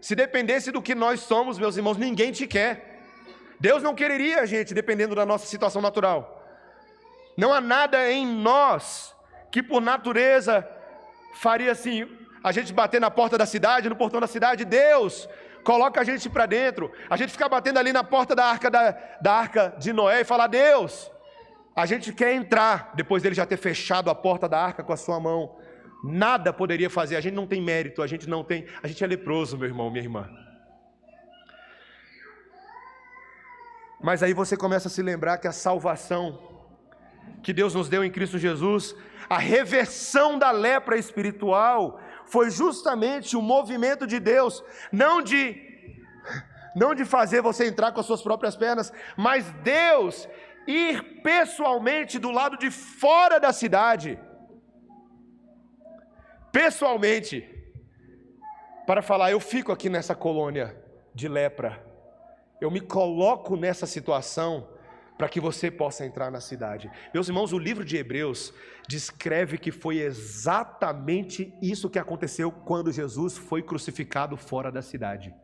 Se 0.00 0.14
dependesse 0.14 0.70
do 0.72 0.82
que 0.82 0.94
nós 0.94 1.20
somos, 1.20 1.58
meus 1.58 1.76
irmãos, 1.76 1.96
ninguém 1.96 2.32
te 2.32 2.46
quer. 2.46 3.00
Deus 3.60 3.82
não 3.82 3.94
quereria 3.94 4.40
a 4.40 4.46
gente 4.46 4.74
dependendo 4.74 5.14
da 5.14 5.24
nossa 5.24 5.46
situação 5.46 5.80
natural. 5.80 6.42
Não 7.36 7.52
há 7.54 7.60
nada 7.60 8.10
em 8.10 8.26
nós 8.26 9.14
que 9.50 9.62
por 9.62 9.80
natureza 9.80 10.68
faria 11.34 11.70
assim, 11.70 12.08
a 12.42 12.50
gente 12.50 12.72
bater 12.72 13.00
na 13.00 13.10
porta 13.10 13.38
da 13.38 13.46
cidade, 13.46 13.88
no 13.88 13.94
portão 13.94 14.20
da 14.20 14.26
cidade, 14.26 14.64
Deus, 14.64 15.28
coloca 15.62 16.00
a 16.00 16.04
gente 16.04 16.28
para 16.28 16.46
dentro. 16.46 16.90
A 17.08 17.16
gente 17.16 17.30
ficar 17.30 17.48
batendo 17.48 17.78
ali 17.78 17.92
na 17.92 18.02
porta 18.02 18.34
da 18.34 18.44
arca, 18.44 18.68
da, 18.68 18.90
da 19.20 19.32
arca 19.32 19.74
de 19.78 19.92
Noé 19.92 20.22
e 20.22 20.24
falar, 20.24 20.48
Deus, 20.48 21.11
a 21.74 21.86
gente 21.86 22.12
quer 22.12 22.34
entrar, 22.34 22.92
depois 22.94 23.22
dele 23.22 23.34
já 23.34 23.46
ter 23.46 23.56
fechado 23.56 24.10
a 24.10 24.14
porta 24.14 24.48
da 24.48 24.60
arca 24.60 24.82
com 24.82 24.92
a 24.92 24.96
sua 24.96 25.18
mão. 25.18 25.56
Nada 26.04 26.52
poderia 26.52 26.90
fazer, 26.90 27.16
a 27.16 27.20
gente 27.20 27.34
não 27.34 27.46
tem 27.46 27.62
mérito, 27.62 28.02
a 28.02 28.06
gente 28.06 28.28
não 28.28 28.44
tem, 28.44 28.66
a 28.82 28.88
gente 28.88 29.02
é 29.02 29.06
leproso, 29.06 29.56
meu 29.56 29.68
irmão, 29.68 29.90
minha 29.90 30.02
irmã. 30.02 30.28
Mas 34.02 34.22
aí 34.22 34.34
você 34.34 34.56
começa 34.56 34.88
a 34.88 34.90
se 34.90 35.00
lembrar 35.00 35.38
que 35.38 35.46
a 35.46 35.52
salvação 35.52 36.50
que 37.42 37.52
Deus 37.52 37.74
nos 37.74 37.88
deu 37.88 38.04
em 38.04 38.10
Cristo 38.10 38.38
Jesus, 38.38 38.94
a 39.30 39.38
reversão 39.38 40.38
da 40.38 40.50
lepra 40.50 40.98
espiritual, 40.98 42.00
foi 42.26 42.50
justamente 42.50 43.36
o 43.36 43.42
movimento 43.42 44.06
de 44.06 44.18
Deus, 44.18 44.62
não 44.90 45.22
de 45.22 45.70
não 46.74 46.94
de 46.94 47.04
fazer 47.04 47.42
você 47.42 47.66
entrar 47.66 47.92
com 47.92 48.00
as 48.00 48.06
suas 48.06 48.22
próprias 48.22 48.56
pernas, 48.56 48.90
mas 49.14 49.50
Deus 49.62 50.26
ir 50.66 51.22
pessoalmente 51.22 52.18
do 52.18 52.30
lado 52.30 52.56
de 52.56 52.70
fora 52.70 53.38
da 53.38 53.52
cidade 53.52 54.18
pessoalmente, 56.52 57.48
para 58.86 59.02
falar: 59.02 59.32
eu 59.32 59.40
fico 59.40 59.72
aqui 59.72 59.88
nessa 59.88 60.14
colônia 60.14 60.76
de 61.14 61.26
lepra, 61.26 61.84
eu 62.60 62.70
me 62.70 62.80
coloco 62.80 63.56
nessa 63.56 63.86
situação 63.86 64.68
para 65.18 65.28
que 65.28 65.40
você 65.40 65.70
possa 65.70 66.04
entrar 66.04 66.30
na 66.30 66.40
cidade. 66.40 66.90
Meus 67.12 67.28
irmãos, 67.28 67.52
o 67.52 67.58
livro 67.58 67.84
de 67.84 67.96
Hebreus 67.96 68.52
descreve 68.88 69.56
que 69.56 69.70
foi 69.70 69.98
exatamente 69.98 71.54
isso 71.62 71.88
que 71.88 71.98
aconteceu 71.98 72.50
quando 72.50 72.92
Jesus 72.92 73.36
foi 73.36 73.62
crucificado 73.62 74.36
fora 74.36 74.70
da 74.70 74.82
cidade. 74.82 75.34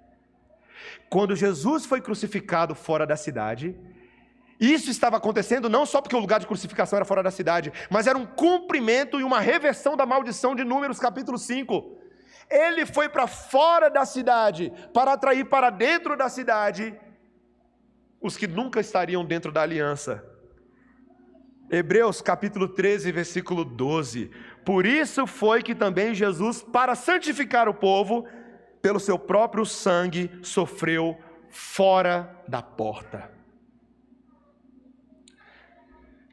Quando 1.09 1.37
Jesus 1.37 1.87
foi 1.87 2.00
crucificado 2.00 2.74
fora 2.74 3.07
da 3.07 3.16
cidade, 3.16 3.76
isso 4.61 4.90
estava 4.90 5.16
acontecendo 5.16 5.68
não 5.68 5.87
só 5.87 6.01
porque 6.01 6.16
o 6.16 6.21
lugar 6.21 6.40
de 6.40 6.47
crucificação 6.47 6.97
era 6.97 7.05
fora 7.05 7.23
da 7.23 7.31
cidade, 7.31 7.73
mas 7.88 8.07
era 8.07 8.18
um 8.18 8.27
cumprimento 8.27 9.21
e 9.21 9.23
uma 9.23 9.38
reversão 9.38 9.97
da 9.97 10.05
maldição 10.05 10.55
de 10.55 10.64
Números 10.64 10.99
capítulo 10.99 11.38
5. 11.38 11.97
Ele 12.51 12.85
foi 12.85 13.09
para 13.09 13.27
fora 13.27 13.88
da 13.88 14.05
cidade 14.05 14.73
para 14.92 15.12
atrair 15.12 15.44
para 15.44 15.71
dentro 15.71 16.16
da 16.16 16.29
cidade 16.29 16.99
os 18.21 18.37
que 18.37 18.49
nunca 18.49 18.81
estariam 18.81 19.25
dentro 19.25 19.53
da 19.53 19.62
aliança. 19.62 20.25
Hebreus 21.71 22.21
capítulo 22.21 22.66
13, 22.66 23.12
versículo 23.12 23.64
12. 23.64 24.31
Por 24.64 24.87
isso 24.87 25.27
foi 25.27 25.62
que 25.62 25.75
também 25.75 26.14
Jesus, 26.14 26.62
para 26.62 26.94
santificar 26.94 27.68
o 27.68 27.75
povo, 27.75 28.27
pelo 28.81 28.99
seu 28.99 29.18
próprio 29.18 29.64
sangue, 29.64 30.31
sofreu 30.42 31.16
fora 31.51 32.42
da 32.49 32.62
porta. 32.62 33.38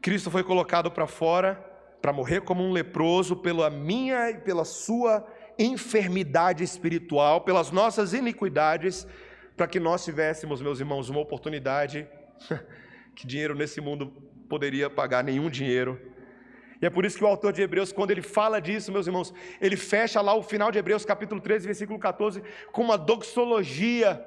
Cristo 0.06 0.30
foi 0.30 0.44
colocado 0.44 0.92
para 0.92 1.08
fora 1.08 1.56
para 2.00 2.14
morrer 2.14 2.42
como 2.42 2.64
um 2.64 2.72
leproso 2.72 3.36
pela 3.36 3.72
minha 3.72 4.30
e 4.30 4.38
pela 4.38 4.64
sua 4.64 5.26
enfermidade 5.58 6.64
espiritual, 6.64 7.42
pelas 7.42 7.72
nossas 7.72 8.14
iniquidades, 8.14 9.08
para 9.58 9.66
que 9.66 9.80
nós 9.80 10.06
tivéssemos, 10.06 10.62
meus 10.62 10.80
irmãos, 10.80 11.10
uma 11.10 11.20
oportunidade 11.20 12.08
que 13.16 13.26
dinheiro 13.26 13.56
nesse 13.56 13.82
mundo 13.82 14.14
poderia 14.48 14.92
pagar 14.92 15.24
nenhum 15.24 15.50
dinheiro. 15.50 16.00
E 16.80 16.86
é 16.86 16.90
por 16.92 17.04
isso 17.04 17.18
que 17.18 17.24
o 17.24 17.28
autor 17.28 17.52
de 17.52 17.64
Hebreus, 17.64 17.92
quando 17.92 18.12
ele 18.12 18.22
fala 18.22 18.62
disso, 18.62 18.92
meus 18.92 19.08
irmãos, 19.08 19.34
ele 19.60 19.76
fecha 19.76 20.22
lá 20.22 20.36
o 20.36 20.44
final 20.44 20.72
de 20.72 20.78
Hebreus, 20.78 21.04
capítulo 21.04 21.42
13, 21.42 21.66
versículo 21.66 21.98
14, 21.98 22.44
com 22.72 22.84
uma 22.84 22.96
doxologia 22.96 24.24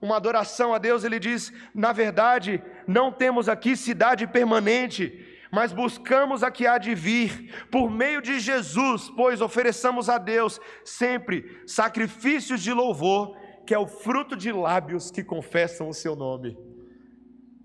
uma 0.00 0.16
adoração 0.16 0.72
a 0.72 0.78
Deus, 0.78 1.04
ele 1.04 1.18
diz: 1.18 1.52
na 1.74 1.92
verdade, 1.92 2.62
não 2.86 3.12
temos 3.12 3.48
aqui 3.48 3.76
cidade 3.76 4.26
permanente, 4.26 5.26
mas 5.50 5.72
buscamos 5.72 6.42
a 6.42 6.50
que 6.50 6.66
há 6.66 6.78
de 6.78 6.94
vir, 6.94 7.66
por 7.70 7.90
meio 7.90 8.22
de 8.22 8.38
Jesus, 8.38 9.10
pois 9.16 9.40
ofereçamos 9.40 10.08
a 10.08 10.18
Deus 10.18 10.60
sempre 10.84 11.62
sacrifícios 11.66 12.62
de 12.62 12.72
louvor, 12.72 13.36
que 13.66 13.74
é 13.74 13.78
o 13.78 13.86
fruto 13.86 14.36
de 14.36 14.52
lábios 14.52 15.10
que 15.10 15.24
confessam 15.24 15.88
o 15.88 15.94
seu 15.94 16.14
nome. 16.14 16.56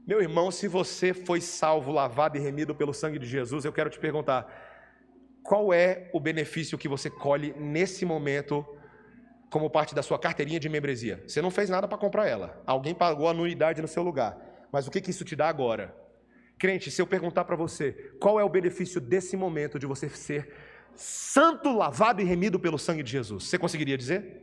Meu 0.06 0.22
irmão, 0.22 0.52
se 0.52 0.68
você 0.68 1.14
foi 1.14 1.40
salvo, 1.40 1.92
lavado 1.92 2.38
e 2.38 2.42
remido 2.42 2.76
pelo 2.76 2.94
sangue 2.94 3.20
de 3.20 3.26
Jesus, 3.26 3.64
eu 3.64 3.72
quero 3.72 3.90
te 3.90 4.00
perguntar: 4.00 4.46
qual 5.44 5.74
é 5.74 6.10
o 6.14 6.20
benefício 6.20 6.78
que 6.78 6.90
você 6.90 7.10
colhe 7.10 7.54
nesse 7.58 8.06
momento? 8.06 8.66
Como 9.54 9.70
parte 9.70 9.94
da 9.94 10.02
sua 10.02 10.18
carteirinha 10.18 10.60
de 10.60 10.68
membresia. 10.68 11.24
Você 11.28 11.40
não 11.40 11.52
fez 11.52 11.70
nada 11.70 11.88
para 11.88 11.96
comprar 11.96 12.28
ela. 12.28 12.60
Alguém 12.66 12.96
pagou 12.96 13.28
a 13.28 13.32
anuidade 13.32 13.84
no 13.84 13.88
seu 13.88 14.02
lugar. 14.02 14.36
Mas 14.72 14.88
o 14.88 14.92
que, 14.92 15.00
que 15.00 15.12
isso 15.12 15.24
te 15.24 15.36
dá 15.36 15.48
agora? 15.48 15.96
Crente, 16.58 16.90
se 16.90 17.00
eu 17.00 17.06
perguntar 17.06 17.46
para 17.46 17.56
você, 17.56 17.92
qual 18.20 18.40
é 18.40 18.44
o 18.44 18.50
benefício 18.50 19.00
desse 19.00 19.38
momento 19.38 19.78
de 19.78 19.86
você 19.86 20.10
ser 20.10 20.52
santo, 20.96 21.72
lavado 21.72 22.20
e 22.20 22.24
remido 22.24 22.60
pelo 22.60 22.80
sangue 22.80 23.04
de 23.04 23.12
Jesus? 23.12 23.44
Você 23.44 23.60
conseguiria 23.60 23.96
dizer? 23.96 24.42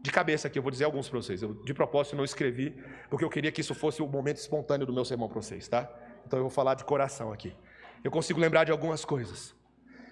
De 0.00 0.10
cabeça 0.10 0.48
aqui, 0.48 0.58
eu 0.58 0.62
vou 0.62 0.70
dizer 0.70 0.84
alguns 0.84 1.10
para 1.10 1.20
vocês. 1.20 1.42
Eu, 1.42 1.52
de 1.52 1.74
propósito, 1.74 2.16
não 2.16 2.24
escrevi, 2.24 2.74
porque 3.10 3.22
eu 3.22 3.28
queria 3.28 3.52
que 3.52 3.60
isso 3.60 3.74
fosse 3.74 4.00
o 4.00 4.06
momento 4.06 4.38
espontâneo 4.38 4.86
do 4.86 4.94
meu 4.94 5.04
sermão 5.04 5.28
para 5.28 5.42
vocês, 5.42 5.68
tá? 5.68 5.94
Então 6.26 6.38
eu 6.38 6.44
vou 6.44 6.50
falar 6.50 6.72
de 6.72 6.84
coração 6.84 7.30
aqui. 7.30 7.54
Eu 8.02 8.10
consigo 8.10 8.40
lembrar 8.40 8.64
de 8.64 8.72
algumas 8.72 9.04
coisas. 9.04 9.54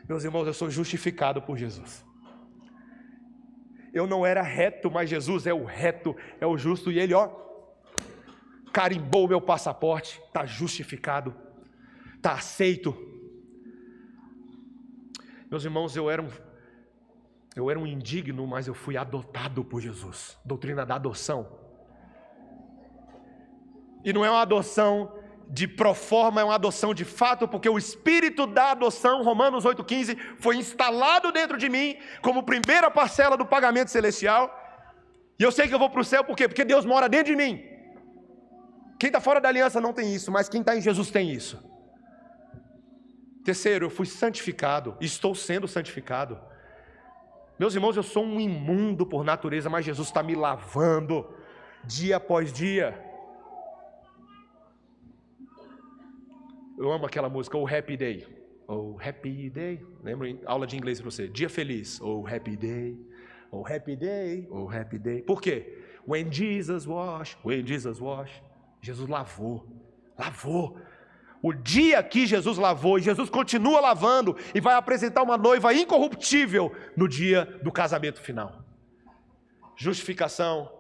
Meus 0.07 0.25
irmãos, 0.25 0.47
eu 0.47 0.53
sou 0.53 0.69
justificado 0.69 1.41
por 1.41 1.57
Jesus. 1.57 2.10
Eu 3.93 4.07
não 4.07 4.25
era 4.25 4.43
reto, 4.43 4.91
mas 4.91 5.11
Jesus 5.11 5.47
é 5.47 5.55
o 5.55 5.65
reto, 5.65 6.17
é 6.41 6.47
o 6.47 6.57
justo, 6.57 6.93
e 6.93 6.99
ele, 6.99 7.15
ó, 7.15 7.29
carimbou 8.73 9.25
o 9.25 9.29
meu 9.29 9.41
passaporte, 9.41 10.21
está 10.27 10.47
justificado, 10.47 11.35
está 12.17 12.33
aceito. 12.33 12.97
Meus 15.51 15.65
irmãos, 15.65 15.97
eu 15.97 16.09
era 16.09 16.23
um, 16.23 16.29
eu 17.57 17.71
era 17.71 17.79
um 17.79 17.87
indigno, 17.87 18.47
mas 18.47 18.69
eu 18.69 18.75
fui 18.75 18.97
adotado 18.97 19.65
por 19.65 19.81
Jesus. 19.81 20.39
Doutrina 20.45 20.87
da 20.87 20.95
adoção. 20.95 21.59
E 24.05 24.13
não 24.13 24.25
é 24.25 24.31
uma 24.31 24.41
adoção 24.41 25.20
de 25.53 25.67
proforma 25.67 26.41
é 26.41 26.45
uma 26.45 26.55
adoção 26.55 26.95
de 26.95 27.05
fato, 27.05 27.49
porque 27.49 27.69
o 27.69 27.77
espírito 27.77 28.47
da 28.47 28.71
adoção, 28.71 29.25
Romanos 29.25 29.65
8,15, 29.65 30.17
foi 30.39 30.57
instalado 30.57 31.33
dentro 31.33 31.59
de 31.59 31.69
mim 31.69 31.97
como 32.23 32.45
primeira 32.45 32.89
parcela 32.89 33.37
do 33.37 33.45
pagamento 33.45 33.91
celestial. 33.91 34.57
E 35.39 35.43
eu 35.43 35.51
sei 35.51 35.67
que 35.67 35.75
eu 35.75 35.79
vou 35.79 35.91
para 35.91 36.01
o 36.01 36.05
céu, 36.05 36.23
por 36.23 36.37
quê? 36.37 36.47
Porque 36.47 36.65
Deus 36.65 36.85
mora 36.85 37.09
dentro 37.09 37.35
de 37.35 37.37
mim. 37.37 37.65
Quem 38.99 39.09
está 39.09 39.21
fora 39.21 39.41
da 39.41 39.49
aliança 39.49 39.81
não 39.81 39.93
tem 39.93 40.15
isso, 40.15 40.31
mas 40.31 40.49
quem 40.49 40.61
está 40.61 40.77
em 40.77 40.81
Jesus 40.81 41.11
tem 41.11 41.33
isso. 41.33 41.59
Terceiro, 43.45 43.87
eu 43.87 43.91
fui 43.91 44.07
santificado, 44.07 44.97
estou 45.01 45.35
sendo 45.35 45.67
santificado. 45.67 46.39
Meus 47.59 47.75
irmãos, 47.75 47.97
eu 47.97 48.03
sou 48.05 48.25
um 48.25 48.39
imundo 48.39 49.05
por 49.05 49.25
natureza, 49.25 49.69
mas 49.69 49.85
Jesus 49.85 50.09
está 50.09 50.23
me 50.23 50.37
lavando 50.37 51.35
dia 51.85 52.19
após 52.19 52.53
dia. 52.53 53.10
Eu 56.81 56.91
amo 56.91 57.05
aquela 57.05 57.29
música, 57.29 57.59
o 57.59 57.69
Happy 57.69 57.95
Day. 57.95 58.27
Oh, 58.67 58.97
Happy 59.07 59.51
Day. 59.51 59.85
Lembra 60.03 60.35
aula 60.47 60.67
de 60.67 60.79
inglês 60.79 60.99
para 60.99 61.11
você? 61.11 61.29
Dia 61.29 61.51
feliz. 61.51 62.01
Oh, 62.01 62.27
Happy 62.27 62.57
Day. 62.57 62.99
Oh, 63.51 63.67
Happy 63.67 63.95
Day. 63.95 64.49
Oh, 64.51 64.67
Happy 64.67 64.99
Day. 64.99 65.21
Por 65.21 65.43
quê? 65.43 65.79
When 66.09 66.33
Jesus 66.33 66.87
wash. 66.87 67.37
When 67.45 67.67
Jesus 67.67 68.01
wash. 68.01 68.43
Jesus 68.81 69.11
lavou. 69.11 69.69
Lavou. 70.19 70.79
O 71.43 71.53
dia 71.53 72.03
que 72.03 72.27
Jesus 72.27 72.57
lavou, 72.57 72.99
e 72.99 73.03
Jesus 73.03 73.29
continua 73.29 73.79
lavando, 73.79 74.35
e 74.55 74.61
vai 74.61 74.75
apresentar 74.75 75.23
uma 75.23 75.37
noiva 75.37 75.75
incorruptível 75.75 76.75
no 76.97 77.07
dia 77.07 77.45
do 77.63 77.71
casamento 77.71 78.23
final. 78.23 78.65
Justificação, 79.77 80.73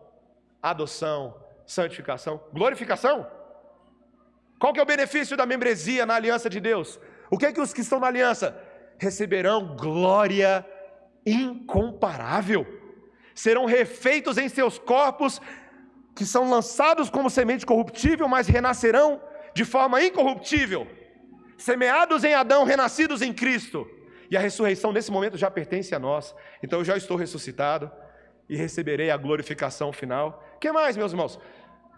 adoção, 0.62 1.36
santificação, 1.66 2.42
glorificação. 2.55 3.39
Qual 4.61 4.74
que 4.74 4.78
é 4.78 4.82
o 4.82 4.86
benefício 4.86 5.38
da 5.38 5.46
membresia 5.46 6.04
na 6.04 6.14
aliança 6.14 6.50
de 6.50 6.61
Deus? 6.61 7.00
O 7.30 7.38
que 7.38 7.46
é 7.46 7.52
que 7.52 7.62
os 7.62 7.72
que 7.72 7.80
estão 7.80 7.98
na 7.98 8.08
aliança 8.08 8.54
receberão 8.98 9.74
glória 9.74 10.66
incomparável? 11.24 12.66
Serão 13.34 13.64
refeitos 13.64 14.36
em 14.36 14.50
seus 14.50 14.78
corpos 14.78 15.40
que 16.14 16.26
são 16.26 16.50
lançados 16.50 17.08
como 17.08 17.30
semente 17.30 17.64
corruptível, 17.64 18.28
mas 18.28 18.48
renascerão 18.48 19.18
de 19.54 19.64
forma 19.64 20.02
incorruptível, 20.02 20.86
semeados 21.56 22.22
em 22.22 22.34
Adão, 22.34 22.64
renascidos 22.64 23.22
em 23.22 23.32
Cristo. 23.32 23.88
E 24.30 24.36
a 24.36 24.40
ressurreição 24.40 24.92
nesse 24.92 25.11
momento 25.11 25.38
já 25.38 25.50
pertence 25.50 25.94
a 25.94 25.98
nós. 25.98 26.34
Então 26.62 26.80
eu 26.80 26.84
já 26.84 26.98
estou 26.98 27.16
ressuscitado 27.16 27.90
e 28.46 28.56
receberei 28.56 29.11
a 29.11 29.16
glorificação 29.16 29.90
final. 29.90 30.44
Que 30.61 30.70
mais, 30.70 30.98
meus 30.98 31.12
irmãos? 31.12 31.38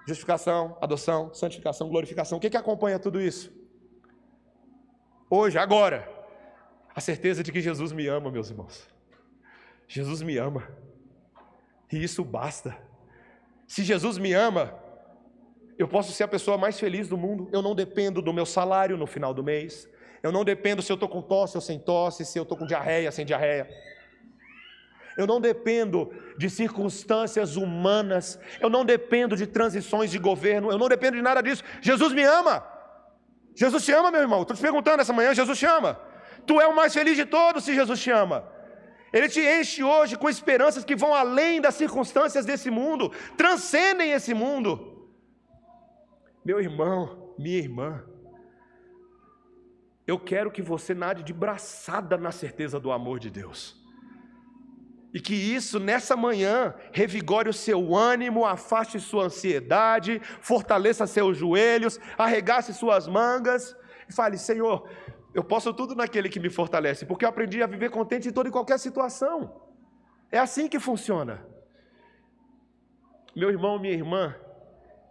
Justificação, 0.07 0.76
adoção, 0.80 1.32
santificação, 1.32 1.88
glorificação. 1.88 2.38
O 2.38 2.40
que, 2.40 2.50
que 2.50 2.57
acompanha 2.57 2.98
tudo 2.98 3.20
isso? 3.20 3.53
Hoje, 5.30 5.59
agora, 5.59 6.09
a 6.94 7.00
certeza 7.00 7.42
de 7.42 7.53
que 7.53 7.61
Jesus 7.61 7.92
me 7.92 8.07
ama, 8.07 8.30
meus 8.30 8.50
irmãos. 8.50 8.88
Jesus 9.86 10.22
me 10.22 10.36
ama. 10.36 10.68
E 11.90 12.03
isso 12.03 12.24
basta. 12.24 12.76
Se 13.66 13.82
Jesus 13.82 14.18
me 14.18 14.32
ama, 14.32 14.74
eu 15.78 15.88
posso 15.88 16.12
ser 16.12 16.24
a 16.24 16.28
pessoa 16.28 16.59
mais 16.59 16.78
feliz 16.78 17.09
do 17.09 17.16
mundo. 17.16 17.48
Eu 17.53 17.62
não 17.62 17.74
dependo 17.74 18.20
do 18.20 18.32
meu 18.32 18.44
salário 18.44 18.96
no 18.96 19.07
final 19.07 19.32
do 19.32 19.42
mês. 19.42 19.88
Eu 20.22 20.30
não 20.30 20.44
dependo 20.44 20.82
se 20.82 20.92
eu 20.92 20.94
estou 20.94 21.09
com 21.09 21.20
tosse 21.20 21.57
ou 21.57 21.61
sem 21.61 21.78
tosse, 21.78 22.24
se 22.24 22.38
eu 22.38 22.42
estou 22.42 22.57
com 22.57 22.66
diarreia, 22.66 23.11
sem 23.11 23.24
diarreia. 23.24 23.68
Eu 25.16 25.26
não 25.26 25.40
dependo 25.40 26.12
de 26.38 26.48
circunstâncias 26.48 27.56
humanas. 27.56 28.38
Eu 28.60 28.70
não 28.70 28.84
dependo 28.84 29.36
de 29.36 29.46
transições 29.46 30.10
de 30.10 30.18
governo. 30.18 30.70
Eu 30.70 30.78
não 30.78 30.88
dependo 30.88 31.16
de 31.16 31.22
nada 31.22 31.42
disso. 31.42 31.62
Jesus 31.80 32.12
me 32.12 32.22
ama. 32.22 32.66
Jesus 33.54 33.84
te 33.84 33.92
ama, 33.92 34.10
meu 34.10 34.20
irmão. 34.20 34.42
Estou 34.42 34.56
te 34.56 34.62
perguntando 34.62 35.00
essa 35.02 35.12
manhã: 35.12 35.34
Jesus 35.34 35.58
te 35.58 35.66
ama. 35.66 36.00
Tu 36.46 36.60
é 36.60 36.66
o 36.66 36.74
mais 36.74 36.92
feliz 36.92 37.16
de 37.16 37.24
todos 37.24 37.64
se 37.64 37.74
Jesus 37.74 38.00
te 38.00 38.10
ama. 38.10 38.50
Ele 39.12 39.28
te 39.28 39.40
enche 39.40 39.84
hoje 39.84 40.16
com 40.16 40.28
esperanças 40.28 40.84
que 40.84 40.96
vão 40.96 41.14
além 41.14 41.60
das 41.60 41.74
circunstâncias 41.74 42.46
desse 42.46 42.70
mundo, 42.70 43.12
transcendem 43.36 44.12
esse 44.12 44.32
mundo. 44.32 45.10
Meu 46.42 46.58
irmão, 46.60 47.34
minha 47.38 47.58
irmã, 47.58 48.02
eu 50.06 50.18
quero 50.18 50.50
que 50.50 50.62
você 50.62 50.94
nade 50.94 51.22
de 51.22 51.32
braçada 51.32 52.16
na 52.16 52.32
certeza 52.32 52.80
do 52.80 52.90
amor 52.90 53.20
de 53.20 53.30
Deus. 53.30 53.82
E 55.12 55.20
que 55.20 55.34
isso, 55.34 55.78
nessa 55.78 56.16
manhã, 56.16 56.74
revigore 56.90 57.48
o 57.48 57.52
seu 57.52 57.94
ânimo, 57.94 58.46
afaste 58.46 58.98
sua 58.98 59.24
ansiedade, 59.24 60.20
fortaleça 60.40 61.06
seus 61.06 61.36
joelhos, 61.36 62.00
arregace 62.16 62.72
suas 62.72 63.06
mangas 63.06 63.76
e 64.08 64.12
fale: 64.12 64.38
Senhor, 64.38 64.88
eu 65.34 65.44
posso 65.44 65.72
tudo 65.74 65.94
naquele 65.94 66.30
que 66.30 66.40
me 66.40 66.48
fortalece, 66.48 67.04
porque 67.04 67.24
eu 67.24 67.28
aprendi 67.28 67.62
a 67.62 67.66
viver 67.66 67.90
contente 67.90 68.28
em 68.28 68.32
toda 68.32 68.48
e 68.48 68.52
qualquer 68.52 68.78
situação. 68.78 69.70
É 70.30 70.38
assim 70.38 70.66
que 70.66 70.80
funciona. 70.80 71.46
Meu 73.36 73.50
irmão, 73.50 73.78
minha 73.78 73.92
irmã, 73.92 74.34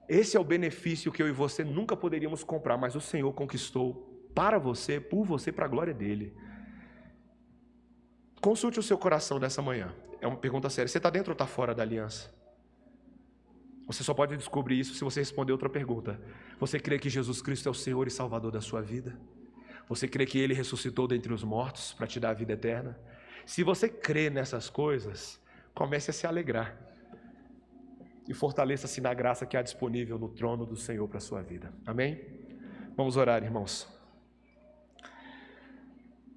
esse 0.09 0.35
é 0.35 0.39
o 0.39 0.43
benefício 0.43 1.11
que 1.11 1.21
eu 1.21 1.27
e 1.27 1.31
você 1.31 1.63
nunca 1.63 1.95
poderíamos 1.95 2.43
comprar, 2.43 2.77
mas 2.77 2.95
o 2.95 3.01
Senhor 3.01 3.31
conquistou 3.33 4.29
para 4.33 4.57
você, 4.57 4.99
por 4.99 5.25
você, 5.25 5.51
para 5.51 5.65
a 5.65 5.67
glória 5.67 5.93
dele. 5.93 6.35
Consulte 8.41 8.79
o 8.79 8.83
seu 8.83 8.97
coração 8.97 9.37
nessa 9.37 9.61
manhã. 9.61 9.93
É 10.19 10.27
uma 10.27 10.35
pergunta 10.35 10.67
séria. 10.69 10.87
Você 10.87 10.97
está 10.97 11.11
dentro 11.11 11.31
ou 11.31 11.33
está 11.33 11.45
fora 11.45 11.75
da 11.75 11.83
aliança? 11.83 12.33
Você 13.85 14.03
só 14.03 14.13
pode 14.13 14.35
descobrir 14.35 14.79
isso 14.79 14.95
se 14.95 15.03
você 15.03 15.19
responder 15.19 15.51
outra 15.51 15.69
pergunta. 15.69 16.19
Você 16.59 16.79
crê 16.79 16.97
que 16.97 17.09
Jesus 17.09 17.41
Cristo 17.41 17.67
é 17.67 17.71
o 17.71 17.75
Senhor 17.75 18.07
e 18.07 18.11
Salvador 18.11 18.51
da 18.51 18.61
sua 18.61 18.81
vida? 18.81 19.15
Você 19.87 20.07
crê 20.07 20.25
que 20.25 20.39
Ele 20.39 20.53
ressuscitou 20.53 21.07
dentre 21.07 21.31
os 21.31 21.43
mortos 21.43 21.93
para 21.93 22.07
te 22.07 22.19
dar 22.19 22.31
a 22.31 22.33
vida 22.33 22.53
eterna? 22.53 22.97
Se 23.45 23.63
você 23.63 23.89
crê 23.89 24.29
nessas 24.29 24.69
coisas, 24.69 25.39
comece 25.73 26.09
a 26.09 26.13
se 26.13 26.25
alegrar 26.25 26.77
e 28.27 28.33
fortaleça-se 28.33 29.01
na 29.01 29.13
graça 29.13 29.45
que 29.45 29.57
há 29.57 29.61
disponível 29.61 30.17
no 30.17 30.29
trono 30.29 30.65
do 30.65 30.77
Senhor 30.77 31.07
para 31.07 31.17
a 31.17 31.21
sua 31.21 31.41
vida. 31.41 31.73
Amém? 31.85 32.23
Vamos 32.95 33.17
orar, 33.17 33.43
irmãos. 33.43 33.87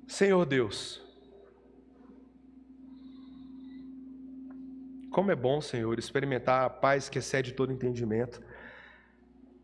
Senhor 0.08 0.44
Deus, 0.44 1.03
como 5.14 5.30
é 5.30 5.36
bom, 5.36 5.60
Senhor, 5.60 5.96
experimentar 5.96 6.64
a 6.64 6.68
paz 6.68 7.08
que 7.08 7.20
excede 7.20 7.52
todo 7.52 7.72
entendimento. 7.72 8.42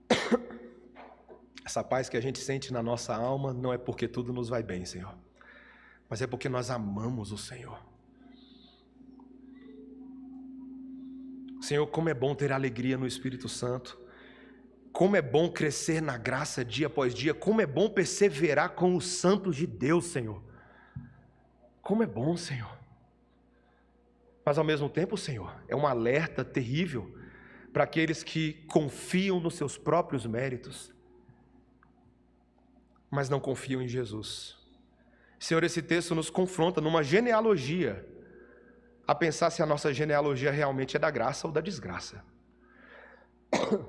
Essa 1.66 1.82
paz 1.82 2.08
que 2.08 2.16
a 2.16 2.20
gente 2.20 2.38
sente 2.38 2.72
na 2.72 2.80
nossa 2.80 3.16
alma 3.16 3.52
não 3.52 3.72
é 3.72 3.76
porque 3.76 4.06
tudo 4.06 4.32
nos 4.32 4.48
vai 4.48 4.62
bem, 4.62 4.84
Senhor, 4.84 5.12
mas 6.08 6.22
é 6.22 6.26
porque 6.28 6.48
nós 6.48 6.70
amamos 6.70 7.32
o 7.32 7.36
Senhor. 7.36 7.84
Senhor, 11.60 11.84
como 11.88 12.08
é 12.08 12.14
bom 12.14 12.32
ter 12.32 12.52
alegria 12.52 12.96
no 12.96 13.04
Espírito 13.04 13.48
Santo. 13.48 13.98
Como 14.92 15.16
é 15.16 15.22
bom 15.22 15.50
crescer 15.50 16.00
na 16.00 16.16
graça 16.16 16.64
dia 16.64 16.86
após 16.86 17.12
dia. 17.12 17.34
Como 17.34 17.60
é 17.60 17.66
bom 17.66 17.90
perseverar 17.90 18.76
com 18.76 18.94
os 18.94 19.04
santos 19.04 19.56
de 19.56 19.66
Deus, 19.66 20.06
Senhor. 20.06 20.40
Como 21.82 22.04
é 22.04 22.06
bom, 22.06 22.36
Senhor. 22.36 22.79
Mas 24.50 24.58
ao 24.58 24.64
mesmo 24.64 24.88
tempo, 24.88 25.16
Senhor, 25.16 25.54
é 25.68 25.76
um 25.76 25.86
alerta 25.86 26.44
terrível 26.44 27.16
para 27.72 27.84
aqueles 27.84 28.24
que 28.24 28.54
confiam 28.66 29.38
nos 29.38 29.54
seus 29.54 29.78
próprios 29.78 30.26
méritos, 30.26 30.92
mas 33.08 33.28
não 33.28 33.38
confiam 33.38 33.80
em 33.80 33.86
Jesus. 33.86 34.58
Senhor, 35.38 35.62
esse 35.62 35.80
texto 35.80 36.16
nos 36.16 36.30
confronta 36.30 36.80
numa 36.80 37.00
genealogia 37.00 38.04
a 39.06 39.14
pensar 39.14 39.50
se 39.50 39.62
a 39.62 39.66
nossa 39.66 39.94
genealogia 39.94 40.50
realmente 40.50 40.96
é 40.96 40.98
da 40.98 41.12
graça 41.12 41.46
ou 41.46 41.52
da 41.52 41.60
desgraça. 41.60 42.24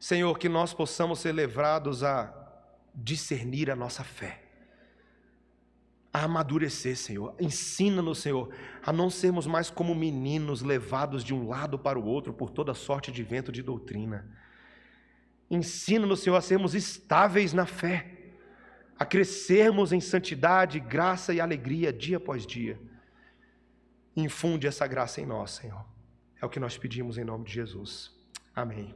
Senhor, 0.00 0.38
que 0.38 0.48
nós 0.48 0.72
possamos 0.72 1.18
ser 1.18 1.32
levados 1.32 2.02
a 2.02 2.32
discernir 2.94 3.70
a 3.70 3.76
nossa 3.76 4.02
fé, 4.02 4.41
a 6.12 6.24
amadurecer, 6.24 6.96
Senhor. 6.96 7.34
Ensina-nos, 7.40 8.18
Senhor, 8.18 8.52
a 8.84 8.92
não 8.92 9.08
sermos 9.08 9.46
mais 9.46 9.70
como 9.70 9.94
meninos 9.94 10.60
levados 10.62 11.24
de 11.24 11.32
um 11.32 11.48
lado 11.48 11.78
para 11.78 11.98
o 11.98 12.04
outro 12.04 12.34
por 12.34 12.50
toda 12.50 12.74
sorte 12.74 13.10
de 13.10 13.22
vento 13.22 13.50
de 13.50 13.62
doutrina. 13.62 14.28
Ensina-nos, 15.50 16.20
Senhor, 16.20 16.36
a 16.36 16.40
sermos 16.40 16.74
estáveis 16.74 17.52
na 17.52 17.64
fé, 17.64 18.18
a 18.98 19.04
crescermos 19.04 19.92
em 19.92 20.00
santidade, 20.00 20.78
graça 20.80 21.32
e 21.32 21.40
alegria 21.40 21.92
dia 21.92 22.18
após 22.18 22.46
dia. 22.46 22.78
Infunde 24.14 24.66
essa 24.66 24.86
graça 24.86 25.20
em 25.20 25.26
nós, 25.26 25.52
Senhor. 25.52 25.84
É 26.40 26.44
o 26.44 26.48
que 26.48 26.60
nós 26.60 26.76
pedimos 26.76 27.16
em 27.16 27.24
nome 27.24 27.44
de 27.44 27.52
Jesus. 27.52 28.10
Amém. 28.54 28.94